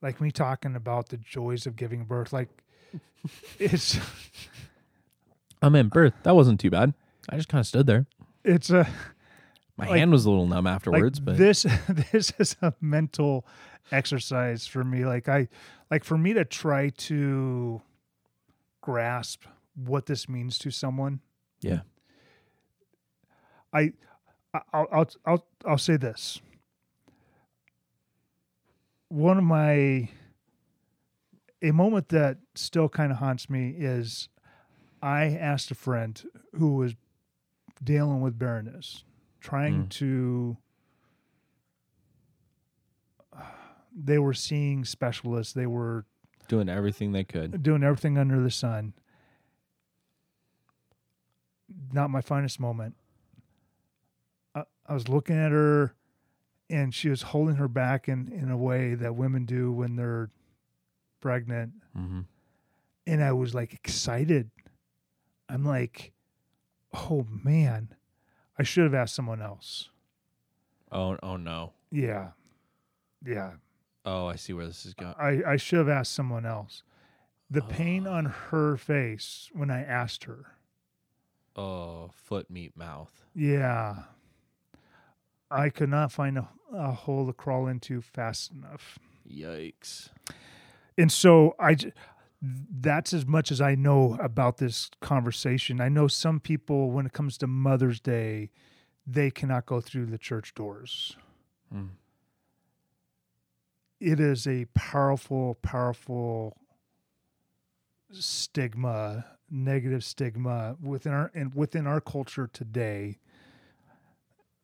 like 0.02 0.22
me 0.22 0.32
talking 0.32 0.76
about 0.76 1.10
the 1.10 1.18
joys 1.18 1.66
of 1.66 1.76
giving 1.76 2.06
birth. 2.06 2.32
Like 2.32 2.50
it's 3.60 4.00
I'm 5.64 5.74
in 5.76 5.88
birth. 5.90 6.14
That 6.24 6.36
wasn't 6.36 6.60
too 6.60 6.70
bad. 6.70 6.94
I 7.30 7.38
just 7.38 7.48
kind 7.50 7.60
of 7.60 7.66
stood 7.68 7.88
there. 7.88 8.06
it's 8.44 8.70
uh, 8.72 8.80
a 8.80 8.88
My 9.78 9.88
Like- 9.88 9.98
hand 9.98 10.12
was 10.12 10.26
a 10.26 10.30
little 10.30 10.46
numb 10.46 10.66
like 10.66 10.76
afterwards, 10.76 11.20
but 11.20 11.38
this 11.38 11.64
this 11.90 12.32
is 12.38 12.56
a 12.62 12.74
mental 12.80 13.46
exercise 13.92 14.66
for 14.66 14.84
me 14.84 15.06
like 15.06 15.28
i 15.28 15.48
like 15.92 16.04
for 16.06 16.18
me 16.18 16.32
to 16.34 16.46
try 16.46 16.88
to 16.90 17.82
grasp 18.82 19.44
what 19.76 20.06
this 20.06 20.30
means 20.30 20.58
to 20.58 20.72
someone 20.72 21.20
yeah. 21.62 21.82
I, 23.74 23.92
I'll, 24.72 24.88
I'll, 24.92 25.10
I'll, 25.26 25.46
I'll 25.66 25.78
say 25.80 25.98
this. 25.98 26.40
One 29.10 29.38
of 29.38 29.44
my, 29.44 30.10
a 31.62 31.72
moment 31.72 32.10
that 32.10 32.38
still 32.56 32.90
kind 32.90 33.12
of 33.12 33.18
haunts 33.20 33.50
me 33.50 33.74
is 33.78 34.30
I 35.04 35.26
asked 35.36 35.70
a 35.70 35.76
friend 35.76 36.24
who 36.54 36.76
was 36.76 36.96
dealing 37.84 38.22
with 38.22 38.40
barrenness, 38.40 39.04
trying 39.42 39.84
Mm. 39.86 39.90
to, 39.90 40.58
they 43.94 44.18
were 44.18 44.34
seeing 44.34 44.86
specialists, 44.86 45.54
they 45.54 45.68
were 45.68 46.06
Doing 46.48 46.70
everything 46.70 47.12
they 47.12 47.24
could. 47.26 47.62
doing 47.64 47.84
everything 47.84 48.18
under 48.18 48.42
the 48.42 48.50
sun. 48.52 48.94
Not 51.92 52.10
my 52.10 52.22
finest 52.22 52.60
moment. 52.60 52.96
I, 54.56 54.64
I 54.88 54.94
was 54.94 55.08
looking 55.10 55.36
at 55.38 55.52
her, 55.52 55.96
and 56.70 56.94
she 56.94 57.10
was 57.10 57.22
holding 57.24 57.56
her 57.56 57.68
back 57.68 58.08
in, 58.08 58.32
in 58.32 58.50
a 58.50 58.58
way 58.58 58.94
that 58.96 59.16
women 59.16 59.46
do 59.46 59.72
when 59.72 59.96
they're 59.96 60.30
pregnant. 61.20 61.74
Mm-hmm. 61.98 62.22
And 63.08 63.24
I 63.24 63.32
was 63.34 63.54
like 63.54 63.74
excited. 63.74 64.50
I'm 65.54 65.64
like, 65.64 66.14
oh 66.96 67.28
man, 67.44 67.94
I 68.58 68.64
should 68.64 68.86
have 68.86 68.96
asked 68.96 69.14
someone 69.14 69.40
else. 69.40 69.90
Oh, 70.92 71.16
oh 71.22 71.38
no. 71.38 71.74
Yeah. 71.92 72.30
Yeah. 73.24 73.52
Oh, 74.04 74.26
I 74.26 74.36
see 74.36 74.54
where 74.54 74.66
this 74.66 74.84
is 74.84 74.96
going. 74.96 75.14
I, 75.20 75.42
I 75.52 75.56
should 75.58 75.78
have 75.78 75.90
asked 75.90 76.14
someone 76.14 76.48
else. 76.48 76.82
The 77.52 77.62
oh. 77.62 77.68
pain 77.68 78.08
on 78.08 78.26
her 78.26 78.78
face 78.78 79.52
when 79.54 79.70
I 79.70 79.84
asked 79.84 80.24
her. 80.24 80.56
Oh, 81.56 82.10
foot 82.16 82.50
meat 82.50 82.76
mouth. 82.76 83.12
Yeah. 83.36 83.96
I 85.52 85.70
could 85.70 85.90
not 85.90 86.12
find 86.12 86.40
a, 86.40 86.50
a 86.74 86.92
hole 86.92 87.28
to 87.28 87.34
crawl 87.34 87.68
into 87.68 88.02
fast 88.02 88.52
enough. 88.52 88.98
Yikes. 89.32 90.10
And 90.98 91.12
so 91.12 91.56
I 91.60 91.78
that's 92.46 93.14
as 93.14 93.26
much 93.26 93.52
as 93.52 93.62
I 93.62 93.76
know 93.76 94.18
about 94.22 94.58
this 94.58 94.92
conversation. 95.02 95.80
I 95.80 95.88
know 95.88 96.08
some 96.10 96.42
people 96.42 96.92
when 96.92 97.06
it 97.06 97.14
comes 97.14 97.38
to 97.38 97.48
Mother's 97.48 98.02
Day, 98.02 98.50
they 99.08 99.32
cannot 99.32 99.66
go 99.66 99.80
through 99.80 100.08
the 100.08 100.18
church 100.18 100.54
doors. 100.54 101.16
Mm. 101.74 101.90
It 104.02 104.20
is 104.20 104.46
a 104.46 104.66
powerful 104.74 105.56
powerful 105.62 106.58
stigma, 108.12 109.26
negative 109.50 110.04
stigma 110.04 110.76
within 110.82 111.14
our 111.14 111.32
and 111.34 111.56
within 111.56 111.88
our 111.88 112.02
culture 112.02 112.50
today 112.52 113.20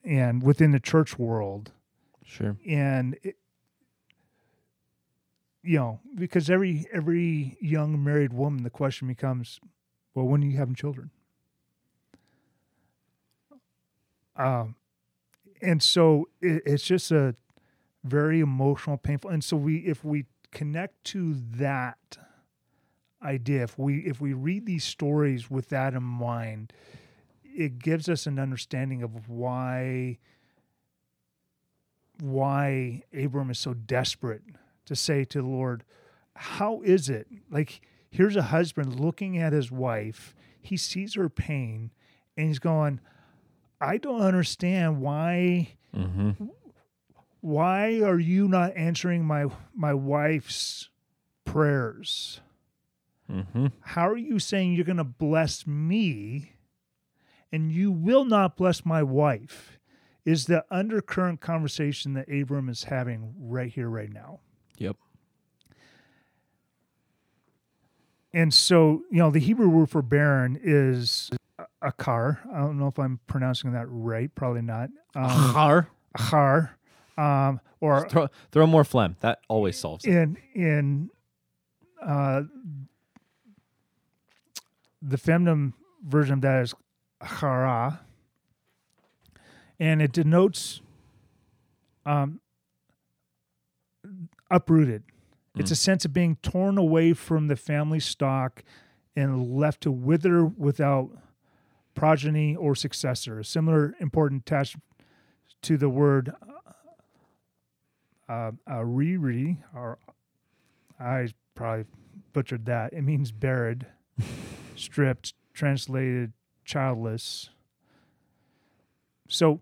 and 0.04 0.44
within 0.44 0.72
the 0.72 0.80
church 0.80 1.18
world 1.18 1.72
Sure. 2.26 2.58
and 2.68 3.18
it, 3.24 3.38
you 5.64 5.78
know 5.78 6.00
because 6.16 6.50
every 6.50 6.86
every 6.94 7.58
young 7.62 8.04
married 8.04 8.34
woman 8.34 8.64
the 8.64 8.70
question 8.70 9.08
becomes 9.08 9.60
well 10.14 10.26
when 10.26 10.44
are 10.44 10.48
you 10.48 10.58
having 10.58 10.76
children? 10.76 11.12
Um 14.36 14.76
and 15.62 15.82
so 15.84 16.30
it, 16.42 16.64
it's 16.66 16.84
just 16.84 17.12
a 17.12 17.36
very 18.04 18.40
emotional 18.40 18.98
painful 18.98 19.30
and 19.30 19.44
so 19.44 19.58
we 19.58 19.80
if 19.80 20.04
we 20.06 20.26
connect 20.52 21.04
to 21.06 21.36
that 21.58 22.18
idea 23.24 23.64
if 23.64 23.78
we 23.78 24.00
if 24.00 24.22
we 24.22 24.34
read 24.34 24.66
these 24.66 24.84
stories 24.86 25.50
with 25.50 25.70
that 25.70 25.94
in 25.94 26.04
mind 26.04 26.72
it 27.44 27.80
gives 27.80 28.08
us 28.08 28.26
an 28.26 28.40
understanding 28.40 29.04
of 29.04 29.30
why 29.30 30.18
why 32.20 33.04
Abram 33.18 33.50
is 33.50 33.60
so 33.60 33.74
desperate 33.74 34.42
to 34.90 34.96
say 34.96 35.24
to 35.26 35.42
the 35.42 35.48
Lord, 35.48 35.84
How 36.36 36.82
is 36.82 37.10
it? 37.10 37.28
Like, 37.50 37.82
here's 38.12 38.36
a 38.36 38.42
husband 38.44 39.00
looking 39.00 39.38
at 39.38 39.54
his 39.54 39.72
wife, 39.72 40.36
he 40.62 40.76
sees 40.78 41.16
her 41.16 41.30
pain, 41.30 41.92
and 42.38 42.48
he's 42.48 42.60
going, 42.60 43.00
I 43.82 43.98
don't 43.98 44.22
understand 44.22 45.02
why 45.02 45.76
Mm-hmm. 45.96 46.46
why 47.42 48.02
are 48.02 48.20
you 48.20 48.48
not 48.48 48.76
answering 48.76 49.26
my 49.26 49.46
my 49.74 49.94
wife's 49.94 50.90
prayers? 51.46 52.42
Mm-hmm. 53.32 53.68
How 53.82 54.08
are 54.08 54.18
you 54.18 54.38
saying 54.38 54.74
you're 54.74 54.86
going 54.86 54.98
to 54.98 55.04
bless 55.04 55.66
me 55.66 56.54
and 57.52 57.72
you 57.72 57.92
will 57.92 58.26
not 58.26 58.56
bless 58.56 58.86
my 58.86 59.02
wife? 59.02 59.80
Is 60.26 60.46
the 60.46 60.64
undercurrent 60.70 61.42
conversation 61.42 62.14
that 62.14 62.32
Abram 62.32 62.70
is 62.70 62.84
having 62.84 63.34
right 63.40 63.72
here, 63.72 63.90
right 63.90 64.12
now. 64.14 64.42
Yep. 64.80 64.98
And 68.34 68.54
so, 68.54 69.04
you 69.12 69.18
know, 69.20 69.32
the 69.32 69.40
Hebrew 69.40 69.70
word 69.70 69.90
for 69.90 70.02
barren 70.02 70.60
is 70.62 71.30
akar. 71.84 72.40
I 72.54 72.60
don't 72.60 72.78
know 72.80 72.88
if 72.88 73.00
I'm 73.00 73.20
pronouncing 73.28 73.72
that 73.74 73.88
right. 73.90 74.34
Probably 74.36 74.62
not. 74.62 74.90
Um, 75.16 75.30
Har. 75.30 75.88
akar. 76.18 76.72
Um, 77.18 77.60
or 77.82 78.08
Throw, 78.10 78.28
throw 78.52 78.68
more 78.68 78.84
phlegm. 78.84 79.16
That 79.22 79.40
always 79.48 79.78
solves 79.78 80.06
it. 80.06 80.12
in 80.14 80.38
in 80.54 81.10
uh, 82.02 82.44
the 85.02 85.18
feminine 85.18 85.74
version 86.06 86.36
of 86.36 86.42
that 86.42 86.62
is 86.64 86.74
chara, 87.40 88.02
and 89.80 90.02
it 90.02 90.12
denotes 90.14 90.82
um, 92.06 92.40
uprooted. 94.50 95.04
It's 95.56 95.72
a 95.72 95.76
sense 95.76 96.06
of 96.06 96.14
being 96.14 96.38
torn 96.38 96.78
away 96.78 97.14
from 97.14 97.48
the 97.48 97.56
family 97.56 98.00
stock 98.00 98.64
and 99.16 99.52
left 99.52 99.82
to 99.82 99.92
wither 99.92 100.46
without 100.46 101.10
progeny 101.96 102.56
or 102.56 102.76
successor. 102.76 103.40
A 103.40 103.44
similar 103.44 103.94
important 104.00 104.44
attached 104.44 104.78
to 105.64 105.76
the 105.76 105.90
word 105.90 106.34
uh, 108.30 108.52
ariri, 108.68 109.58
or 109.76 109.98
I 111.00 111.30
probably 111.56 111.86
butchered 112.32 112.66
that. 112.66 112.94
It 112.94 113.02
means 113.02 113.32
buried, 113.32 113.86
stripped, 114.76 115.34
translated 115.54 116.32
childless. 116.64 117.50
So, 119.28 119.62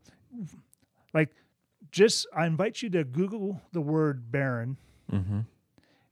like, 1.14 1.30
just 1.98 2.28
I 2.36 2.46
invite 2.46 2.82
you 2.84 2.90
to 2.92 3.04
Google 3.04 3.62
the 3.72 3.82
word 3.82 4.32
barren 4.32 4.78
Mm-hmm. 5.12 5.40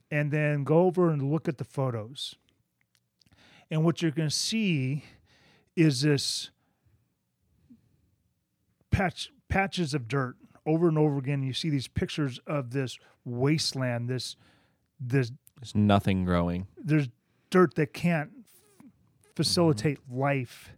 and 0.09 0.31
then 0.31 0.63
go 0.63 0.79
over 0.85 1.09
and 1.11 1.29
look 1.31 1.47
at 1.49 1.57
the 1.57 1.63
photos. 1.65 2.35
And 3.69 3.83
what 3.83 4.01
you're 4.01 4.11
going 4.11 4.29
to 4.29 4.35
see 4.35 5.03
is 5.75 6.01
this 6.01 6.49
patch 8.91 9.31
patches 9.49 9.93
of 9.93 10.07
dirt 10.07 10.35
over 10.65 10.87
and 10.87 10.97
over 10.97 11.17
again. 11.17 11.43
You 11.43 11.53
see 11.53 11.69
these 11.69 11.87
pictures 11.87 12.39
of 12.47 12.71
this 12.71 12.97
wasteland, 13.25 14.09
this 14.09 14.35
this 14.99 15.31
There's 15.59 15.75
nothing 15.75 16.23
growing. 16.25 16.67
there's 16.81 17.09
dirt 17.49 17.75
that 17.75 17.93
can't 17.93 18.31
facilitate 19.35 19.99
life 20.09 20.71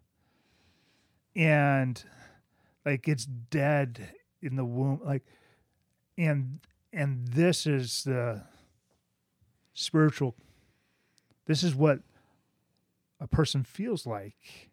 and 1.35 2.03
like 2.85 3.07
it's 3.07 3.25
dead 3.25 4.09
in 4.41 4.55
the 4.55 4.65
womb 4.65 4.99
like 5.03 5.23
and 6.17 6.59
and 6.93 7.27
this 7.29 7.65
is 7.65 8.03
the 8.03 8.41
spiritual 9.73 10.35
this 11.45 11.63
is 11.63 11.75
what 11.75 11.99
a 13.19 13.27
person 13.27 13.63
feels 13.63 14.05
like 14.05 14.69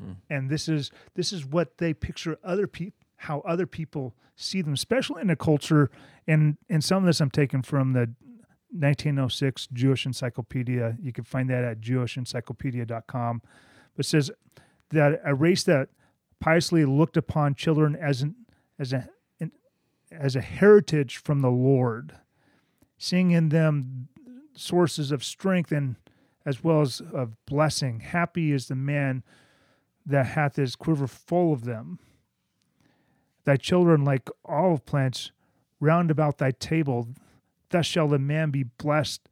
hmm. 0.00 0.12
and 0.30 0.50
this 0.50 0.68
is 0.68 0.90
this 1.14 1.32
is 1.32 1.44
what 1.44 1.78
they 1.78 1.92
picture 1.92 2.38
other 2.44 2.66
people 2.66 2.98
how 3.16 3.40
other 3.40 3.66
people 3.66 4.14
see 4.34 4.62
them 4.62 4.72
especially 4.72 5.22
in 5.22 5.30
a 5.30 5.36
culture 5.36 5.90
and 6.26 6.56
and 6.68 6.82
some 6.82 6.98
of 6.98 7.06
this 7.06 7.20
i'm 7.20 7.30
taking 7.30 7.62
from 7.62 7.92
the 7.92 8.10
1906 8.72 9.68
Jewish 9.72 10.06
Encyclopedia. 10.06 10.96
You 11.00 11.12
can 11.12 11.24
find 11.24 11.50
that 11.50 11.62
at 11.62 11.80
jewishencyclopedia.com. 11.80 13.42
But 13.94 14.06
says 14.06 14.30
that 14.90 15.20
a 15.24 15.34
race 15.34 15.62
that 15.64 15.88
piously 16.40 16.84
looked 16.84 17.16
upon 17.16 17.54
children 17.54 17.94
as 17.94 18.22
an 18.22 18.34
as 18.82 18.92
a 18.92 19.08
as 20.10 20.36
a 20.36 20.42
heritage 20.42 21.16
from 21.16 21.40
the 21.40 21.50
Lord, 21.50 22.16
seeing 22.98 23.30
in 23.30 23.48
them 23.48 24.08
sources 24.54 25.10
of 25.10 25.24
strength 25.24 25.72
and 25.72 25.96
as 26.44 26.62
well 26.62 26.82
as 26.82 27.00
of 27.00 27.32
blessing. 27.46 28.00
Happy 28.00 28.52
is 28.52 28.66
the 28.66 28.74
man 28.74 29.22
that 30.04 30.26
hath 30.26 30.56
his 30.56 30.76
quiver 30.76 31.06
full 31.06 31.52
of 31.52 31.64
them. 31.64 31.98
Thy 33.44 33.56
children, 33.56 34.04
like 34.04 34.28
olive 34.44 34.84
plants, 34.84 35.30
round 35.80 36.10
about 36.10 36.38
thy 36.38 36.50
table, 36.50 37.08
thus 37.70 37.86
shall 37.86 38.08
the 38.08 38.18
man 38.18 38.50
be 38.50 38.64
blessed 38.64 39.28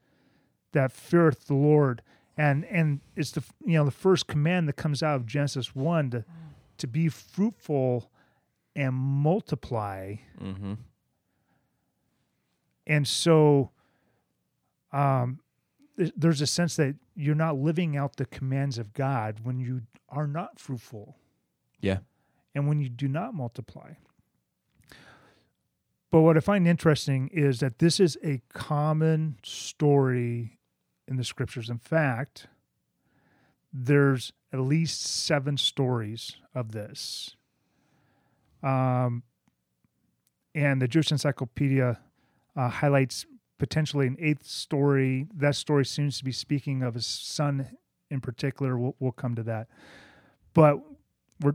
that 0.72 0.92
feareth 0.92 1.46
the 1.46 1.54
Lord. 1.54 2.00
And 2.38 2.64
and 2.66 3.00
it's 3.16 3.32
the 3.32 3.42
you 3.66 3.74
know 3.74 3.84
the 3.84 3.90
first 3.90 4.28
command 4.28 4.68
that 4.68 4.76
comes 4.76 5.02
out 5.02 5.16
of 5.16 5.26
Genesis 5.26 5.74
one 5.74 6.10
to 6.10 6.24
to 6.78 6.86
be 6.86 7.08
fruitful 7.08 8.10
and 8.76 8.94
multiply. 8.94 10.16
Mm-hmm. 10.40 10.74
And 12.86 13.06
so 13.06 13.70
um, 14.92 15.40
th- 15.96 16.12
there's 16.16 16.40
a 16.40 16.46
sense 16.46 16.76
that 16.76 16.96
you're 17.14 17.34
not 17.34 17.56
living 17.56 17.96
out 17.96 18.16
the 18.16 18.26
commands 18.26 18.78
of 18.78 18.92
God 18.92 19.40
when 19.42 19.60
you 19.60 19.82
are 20.08 20.26
not 20.26 20.58
fruitful 20.58 21.16
Yeah. 21.80 21.98
and 22.54 22.66
when 22.66 22.80
you 22.80 22.88
do 22.88 23.06
not 23.06 23.34
multiply. 23.34 23.92
But 26.10 26.22
what 26.22 26.36
I 26.36 26.40
find 26.40 26.66
interesting 26.66 27.28
is 27.32 27.60
that 27.60 27.78
this 27.78 28.00
is 28.00 28.18
a 28.24 28.40
common 28.52 29.36
story 29.44 30.58
in 31.06 31.16
the 31.16 31.22
scriptures. 31.24 31.70
In 31.70 31.78
fact, 31.78 32.48
there's 33.72 34.32
at 34.52 34.58
least 34.58 35.02
seven 35.06 35.56
stories 35.56 36.36
of 36.52 36.72
this. 36.72 37.36
Um, 38.62 39.22
and 40.54 40.82
the 40.82 40.88
Jewish 40.88 41.10
Encyclopedia 41.10 41.98
uh, 42.56 42.68
highlights 42.68 43.26
potentially 43.58 44.06
an 44.06 44.16
eighth 44.18 44.46
story. 44.46 45.26
That 45.34 45.54
story 45.54 45.84
seems 45.84 46.18
to 46.18 46.24
be 46.24 46.32
speaking 46.32 46.82
of 46.82 46.94
his 46.94 47.06
son 47.06 47.70
in 48.10 48.20
particular. 48.20 48.76
We'll, 48.76 48.96
we'll 48.98 49.12
come 49.12 49.34
to 49.36 49.42
that. 49.44 49.68
But 50.54 50.80
we're 51.40 51.54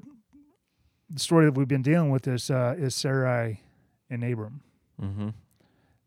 the 1.09 1.19
story 1.19 1.45
that 1.45 1.53
we've 1.53 1.67
been 1.67 1.81
dealing 1.81 2.09
with 2.09 2.27
is 2.27 2.49
uh, 2.49 2.75
is 2.77 2.95
Sarai 2.95 3.61
and 4.09 4.23
Abram. 4.23 4.61
Mm-hmm. 5.01 5.29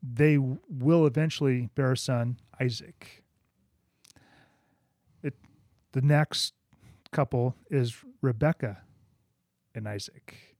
They 0.02 0.38
will 0.38 1.06
eventually 1.06 1.68
bear 1.74 1.92
a 1.92 1.96
son, 1.96 2.38
Isaac. 2.60 3.22
It, 5.22 5.34
the 5.92 6.02
next 6.02 6.54
couple 7.10 7.56
is 7.70 7.96
Rebecca 8.22 8.78
and 9.74 9.88
Isaac. 9.88 10.57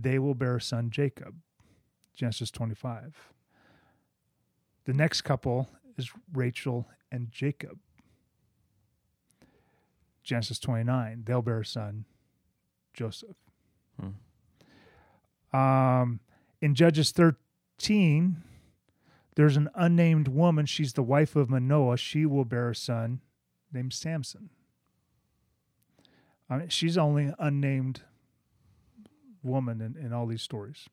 They 0.00 0.18
will 0.18 0.34
bear 0.34 0.56
a 0.56 0.60
son, 0.60 0.90
Jacob. 0.90 1.34
Genesis 2.14 2.50
25. 2.50 3.32
The 4.84 4.92
next 4.92 5.22
couple 5.22 5.68
is 5.96 6.10
Rachel 6.32 6.88
and 7.12 7.30
Jacob. 7.30 7.78
Genesis 10.22 10.58
29. 10.58 11.22
They'll 11.24 11.42
bear 11.42 11.60
a 11.60 11.64
son, 11.64 12.04
Joseph. 12.92 13.36
Um, 15.52 16.20
in 16.60 16.74
Judges 16.74 17.10
13, 17.12 18.42
there's 19.36 19.56
an 19.56 19.70
unnamed 19.74 20.28
woman. 20.28 20.66
She's 20.66 20.92
the 20.92 21.02
wife 21.02 21.36
of 21.36 21.48
Manoah. 21.48 21.96
She 21.96 22.26
will 22.26 22.44
bear 22.44 22.70
a 22.70 22.74
son 22.74 23.20
named 23.72 23.92
Samson. 23.92 24.50
I 26.50 26.58
mean, 26.58 26.68
she's 26.68 26.98
only 26.98 27.32
unnamed 27.38 28.02
woman 29.42 29.80
in, 29.80 29.96
in 30.04 30.12
all 30.12 30.26
these 30.26 30.42
stories. 30.42 30.88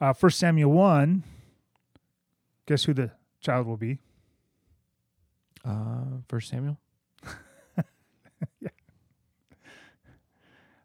Uh, 0.00 0.12
First 0.12 0.38
Samuel 0.38 0.72
1, 0.72 1.22
guess 2.66 2.84
who 2.84 2.92
the 2.94 3.10
child 3.40 3.66
will 3.66 3.76
be? 3.76 3.98
Uh, 5.64 6.20
First 6.28 6.50
Samuel. 6.50 6.78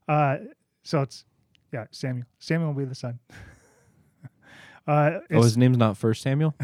Uh, 0.08 0.38
so 0.84 1.02
it's, 1.04 1.24
yeah, 1.72 1.86
Samuel. 1.92 2.26
Samuel 2.40 2.74
will 2.74 2.80
be 2.80 2.86
the 2.86 2.96
son. 2.96 3.20
uh, 4.88 5.20
Oh, 5.32 5.44
his 5.44 5.56
name's 5.56 5.78
not 5.78 5.98
First 5.98 6.24
Samuel. 6.24 6.56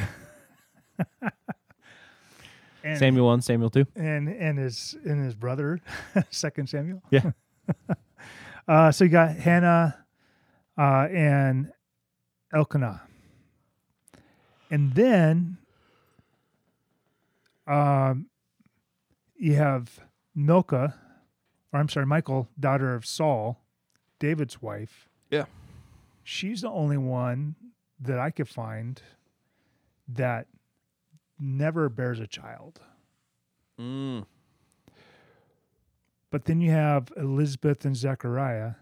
and- 2.84 2.97
Samuel 2.97 3.28
one, 3.28 3.41
Samuel 3.41 3.70
two. 3.70 3.86
and 3.95 4.30
and 4.30 4.57
his 4.57 4.97
and 5.05 5.24
his 5.24 5.36
brother, 5.36 5.80
Second 6.32 6.70
Samuel. 6.70 7.03
Yeah. 7.11 7.32
Uh, 8.68 8.91
so 8.91 9.03
you 9.03 9.09
got 9.11 9.36
Hannah, 9.36 10.05
uh, 10.78 11.07
and 11.11 11.72
Elkanah, 12.53 13.03
and 14.72 14.93
then, 14.93 15.57
um, 17.68 18.28
you 19.38 19.53
have 19.55 19.99
Milcah, 20.34 20.95
or 21.72 21.80
I'm 21.80 21.89
sorry, 21.89 22.05
Michal, 22.05 22.49
daughter 22.59 22.95
of 22.95 23.05
Saul, 23.05 23.61
David's 24.20 24.61
wife. 24.61 25.09
Yeah. 25.30 25.45
She's 26.24 26.61
the 26.61 26.70
only 26.70 26.97
one 26.97 27.55
that 27.99 28.18
I 28.18 28.32
could 28.32 28.49
find 28.49 29.01
that 30.07 30.47
never 31.39 31.89
bears 31.89 32.20
a 32.20 32.28
child. 32.28 32.80
Mm. 33.80 34.26
But 36.36 36.44
then 36.44 36.60
you 36.60 36.72
have 36.72 37.14
Elizabeth 37.16 37.86
and 37.86 37.96
Zechariah 37.96 38.74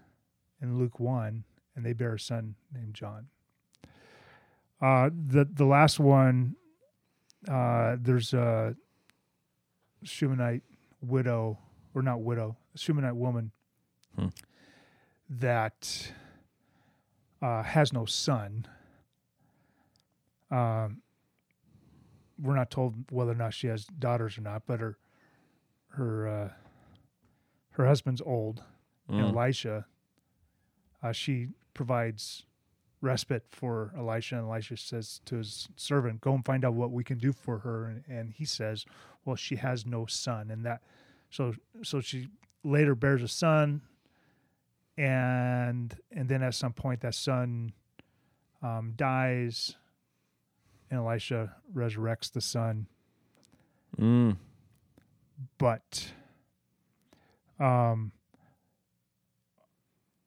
in 0.60 0.76
Luke 0.76 0.98
1, 0.98 1.44
and 1.76 1.86
they 1.86 1.92
bear 1.92 2.14
a 2.14 2.18
son 2.18 2.56
named 2.74 2.94
John. 2.94 3.28
Uh, 4.82 5.10
the 5.28 5.44
the 5.44 5.64
last 5.64 6.00
one, 6.00 6.56
uh, 7.48 7.94
there's 8.00 8.34
a 8.34 8.74
Shunammite 10.02 10.64
widow, 11.00 11.56
or 11.94 12.02
not 12.02 12.22
widow, 12.22 12.56
a 12.74 12.78
Shunammite 12.78 13.14
woman 13.14 13.52
Hmm. 14.18 14.26
that 15.30 16.10
uh, 17.40 17.62
has 17.62 17.92
no 17.92 18.04
son. 18.04 18.66
Um, 20.50 21.02
we're 22.36 22.56
not 22.56 22.72
told 22.72 23.12
whether 23.12 23.30
or 23.30 23.36
not 23.36 23.54
she 23.54 23.68
has 23.68 23.84
daughters 23.84 24.38
or 24.38 24.40
not, 24.40 24.66
but 24.66 24.80
her 24.80 24.98
her 25.90 26.26
uh, 26.26 26.48
her 27.74 27.86
husband's 27.86 28.20
old, 28.22 28.62
and 29.08 29.18
Mm. 29.20 29.36
Elisha. 29.36 29.86
Uh, 31.02 31.12
she 31.12 31.48
provides 31.74 32.46
respite 33.00 33.44
for 33.50 33.92
Elisha, 33.96 34.36
and 34.38 34.46
Elisha 34.46 34.76
says 34.76 35.20
to 35.26 35.36
his 35.36 35.68
servant, 35.76 36.20
"Go 36.22 36.34
and 36.34 36.44
find 36.44 36.64
out 36.64 36.74
what 36.74 36.90
we 36.90 37.04
can 37.04 37.18
do 37.18 37.32
for 37.32 37.58
her." 37.58 37.86
And, 37.86 38.04
and 38.08 38.32
he 38.32 38.44
says, 38.46 38.86
"Well, 39.24 39.36
she 39.36 39.56
has 39.56 39.84
no 39.84 40.06
son," 40.06 40.50
and 40.50 40.64
that 40.64 40.82
so 41.30 41.54
so 41.82 42.00
she 42.00 42.30
later 42.62 42.94
bears 42.94 43.22
a 43.22 43.28
son, 43.28 43.82
and 44.96 45.98
and 46.10 46.28
then 46.28 46.42
at 46.42 46.54
some 46.54 46.72
point 46.72 47.00
that 47.00 47.14
son 47.14 47.72
um, 48.62 48.92
dies, 48.96 49.76
and 50.90 51.00
Elisha 51.00 51.56
resurrects 51.74 52.30
the 52.32 52.40
son 52.40 52.86
Mm. 53.98 54.36
but 55.58 56.12
um 57.64 58.12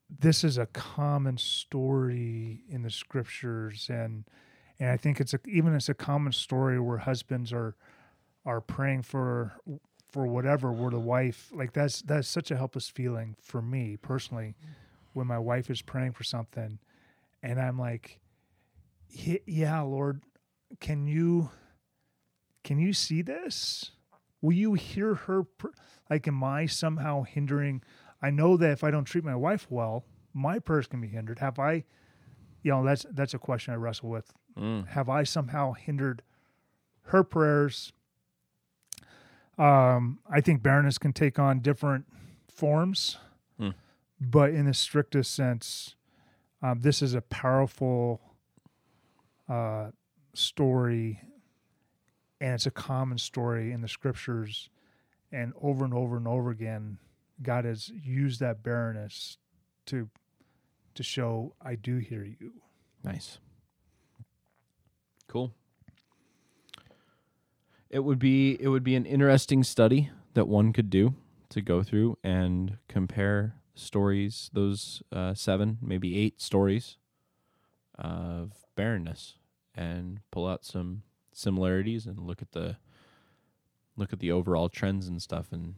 this 0.09 0.43
is 0.43 0.57
a 0.57 0.65
common 0.67 1.37
story 1.37 2.63
in 2.69 2.81
the 2.81 2.89
scriptures 2.89 3.87
and 3.89 4.25
and 4.79 4.91
I 4.91 4.97
think 4.97 5.19
it's 5.19 5.33
a, 5.33 5.39
even 5.47 5.73
it's 5.73 5.89
a 5.89 5.93
common 5.93 6.31
story 6.31 6.79
where 6.79 6.97
husbands 6.97 7.51
are 7.51 7.75
are 8.45 8.61
praying 8.61 9.03
for 9.03 9.53
for 10.11 10.25
whatever 10.25 10.71
where 10.71 10.91
the 10.91 10.99
wife 10.99 11.51
like 11.53 11.73
that's 11.73 12.01
that's 12.01 12.27
such 12.27 12.49
a 12.49 12.57
helpless 12.57 12.89
feeling 12.89 13.35
for 13.41 13.61
me 13.61 13.97
personally 13.97 14.55
when 15.13 15.27
my 15.27 15.39
wife 15.39 15.69
is 15.69 15.81
praying 15.81 16.13
for 16.13 16.23
something 16.23 16.79
and 17.43 17.59
I'm 17.59 17.77
like 17.77 18.19
yeah 19.45 19.81
lord 19.81 20.21
can 20.79 21.07
you 21.07 21.49
can 22.63 22.79
you 22.79 22.93
see 22.93 23.21
this 23.21 23.91
will 24.41 24.53
you 24.53 24.73
hear 24.73 25.15
her 25.15 25.43
pr- 25.43 25.67
like 26.09 26.27
am 26.27 26.43
i 26.43 26.65
somehow 26.65 27.23
hindering 27.23 27.81
i 28.21 28.29
know 28.29 28.55
that 28.57 28.71
if 28.71 28.83
i 28.83 28.91
don't 28.91 29.05
treat 29.05 29.23
my 29.23 29.35
wife 29.35 29.67
well 29.69 30.03
my 30.33 30.59
prayers 30.59 30.87
can 30.87 31.01
be 31.01 31.07
hindered 31.07 31.39
have 31.39 31.57
i 31.59 31.83
you 32.63 32.71
know 32.71 32.83
that's 32.85 33.05
that's 33.11 33.33
a 33.33 33.39
question 33.39 33.73
i 33.73 33.77
wrestle 33.77 34.09
with 34.09 34.31
Mm. 34.57 34.87
have 34.87 35.07
i 35.07 35.21
somehow 35.23 35.73
hindered 35.73 36.23
her 37.03 37.23
prayers 37.23 37.93
um 39.57 40.19
i 40.29 40.41
think 40.41 40.61
barrenness 40.63 40.97
can 40.97 41.13
take 41.13 41.39
on 41.39 41.59
different 41.59 42.05
forms 42.51 43.17
Hmm. 43.59 43.69
but 44.19 44.51
in 44.51 44.65
the 44.65 44.73
strictest 44.73 45.33
sense 45.33 45.95
um, 46.61 46.79
this 46.81 47.01
is 47.03 47.13
a 47.13 47.21
powerful 47.21 48.19
uh, 49.47 49.91
story 50.33 51.21
and 52.39 52.53
it's 52.53 52.65
a 52.65 52.71
common 52.71 53.17
story 53.17 53.71
in 53.71 53.81
the 53.81 53.87
scriptures 53.87 54.69
and 55.31 55.53
over 55.61 55.83
and 55.83 55.93
over 55.93 56.17
and 56.17 56.27
over 56.27 56.49
again 56.49 56.97
god 57.41 57.65
has 57.65 57.89
used 57.89 58.39
that 58.39 58.63
barrenness 58.63 59.37
to 59.85 60.09
to 60.93 61.03
show 61.03 61.53
i 61.61 61.75
do 61.75 61.97
hear 61.97 62.23
you 62.23 62.53
Nice. 63.07 63.39
Cool. 65.27 65.53
It 67.89 67.99
would 67.99 68.19
be 68.19 68.57
it 68.59 68.67
would 68.67 68.83
be 68.83 68.95
an 68.95 69.05
interesting 69.05 69.63
study 69.63 70.09
that 70.33 70.47
one 70.47 70.73
could 70.73 70.89
do 70.89 71.15
to 71.49 71.61
go 71.61 71.83
through 71.83 72.17
and 72.23 72.77
compare 72.89 73.55
stories, 73.75 74.49
those 74.51 75.01
uh, 75.11 75.33
seven, 75.33 75.77
maybe 75.81 76.17
eight 76.17 76.41
stories 76.41 76.97
of 77.97 78.51
barrenness, 78.75 79.35
and 79.73 80.19
pull 80.31 80.45
out 80.45 80.65
some 80.65 81.03
similarities 81.37 82.07
and 82.07 82.19
look 82.19 82.41
at 82.41 82.51
the 82.51 82.77
look 83.95 84.11
at 84.11 84.19
the 84.19 84.31
overall 84.31 84.69
trends 84.69 85.07
and 85.07 85.21
stuff 85.21 85.47
and 85.51 85.75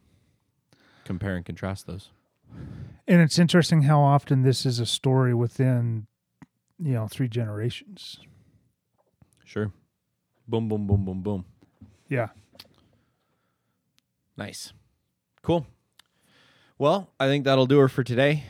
compare 1.05 1.36
and 1.36 1.45
contrast 1.45 1.86
those. 1.86 2.10
And 3.07 3.22
it's 3.22 3.39
interesting 3.39 3.84
how 3.84 4.01
often 4.01 4.43
this 4.43 4.66
is 4.66 4.80
a 4.80 4.86
story 4.86 5.34
within, 5.34 6.07
you 6.78 6.93
know, 6.93 7.07
three 7.07 7.28
generations. 7.28 8.20
Sure. 9.45 9.72
Boom, 10.47 10.68
boom, 10.68 10.88
boom, 10.88 11.05
boom, 11.05 11.22
boom. 11.22 11.45
Yeah. 12.07 12.30
Nice. 14.38 14.74
Cool. 15.41 15.68
Well, 16.78 17.10
I 17.20 17.28
think 17.28 17.45
that'll 17.45 17.66
do 17.66 17.80
her 17.80 17.89
for 17.89 18.03
today. 18.03 18.43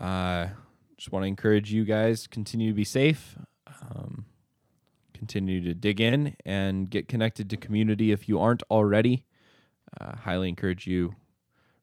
Uh, 0.00 0.48
just 0.96 1.12
want 1.12 1.24
to 1.24 1.28
encourage 1.28 1.72
you 1.72 1.84
guys 1.84 2.26
continue 2.26 2.68
to 2.70 2.74
be 2.74 2.84
safe. 2.84 3.36
Um, 3.66 4.26
continue 5.24 5.62
to 5.62 5.72
dig 5.72 6.02
in 6.02 6.36
and 6.44 6.90
get 6.90 7.08
connected 7.08 7.48
to 7.48 7.56
community 7.56 8.12
if 8.12 8.28
you 8.28 8.38
aren't 8.38 8.62
already. 8.70 9.24
Uh, 9.98 10.14
highly 10.16 10.50
encourage 10.50 10.86
you 10.86 11.14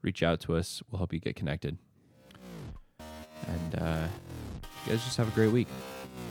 reach 0.04 0.22
out 0.22 0.40
to 0.40 0.56
us. 0.56 0.84
We'll 0.92 1.00
help 1.00 1.12
you 1.12 1.20
get 1.20 1.36
connected. 1.36 1.76
And 3.00 3.82
uh, 3.82 4.08
you 4.86 4.92
guys 4.92 5.04
just 5.04 5.18
have 5.18 5.28
a 5.28 5.32
great 5.32 5.52
week. 5.52 5.68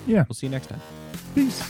Yeah. 0.07 0.25
We'll 0.29 0.37
see 0.37 0.47
you 0.47 0.53
next 0.53 0.69
time. 0.69 0.81
Peace. 1.35 1.61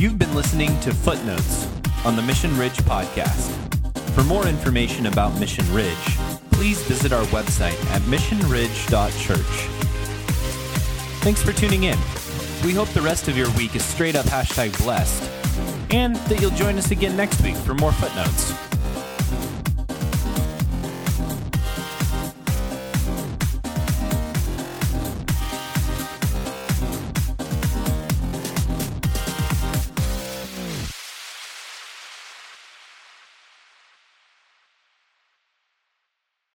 You've 0.00 0.18
been 0.18 0.34
listening 0.34 0.68
to 0.80 0.94
Footnotes 0.94 1.68
on 2.06 2.16
the 2.16 2.22
Mission 2.22 2.56
Ridge 2.56 2.78
podcast. 2.78 3.50
For 4.14 4.24
more 4.24 4.46
information 4.46 5.04
about 5.04 5.38
Mission 5.38 5.70
Ridge, 5.74 6.16
please 6.50 6.82
visit 6.84 7.12
our 7.12 7.24
website 7.26 7.78
at 7.90 8.00
missionridge.church. 8.02 9.68
Thanks 11.20 11.42
for 11.42 11.52
tuning 11.52 11.84
in. 11.84 11.98
We 12.64 12.72
hope 12.72 12.88
the 12.90 13.02
rest 13.02 13.26
of 13.26 13.36
your 13.36 13.50
week 13.52 13.74
is 13.74 13.84
straight 13.84 14.14
up 14.14 14.24
hashtag 14.26 14.76
blessed, 14.84 15.28
and 15.90 16.14
that 16.14 16.40
you'll 16.40 16.52
join 16.52 16.78
us 16.78 16.92
again 16.92 17.16
next 17.16 17.42
week 17.42 17.56
for 17.56 17.74
more 17.74 17.90
footnotes. 17.92 18.71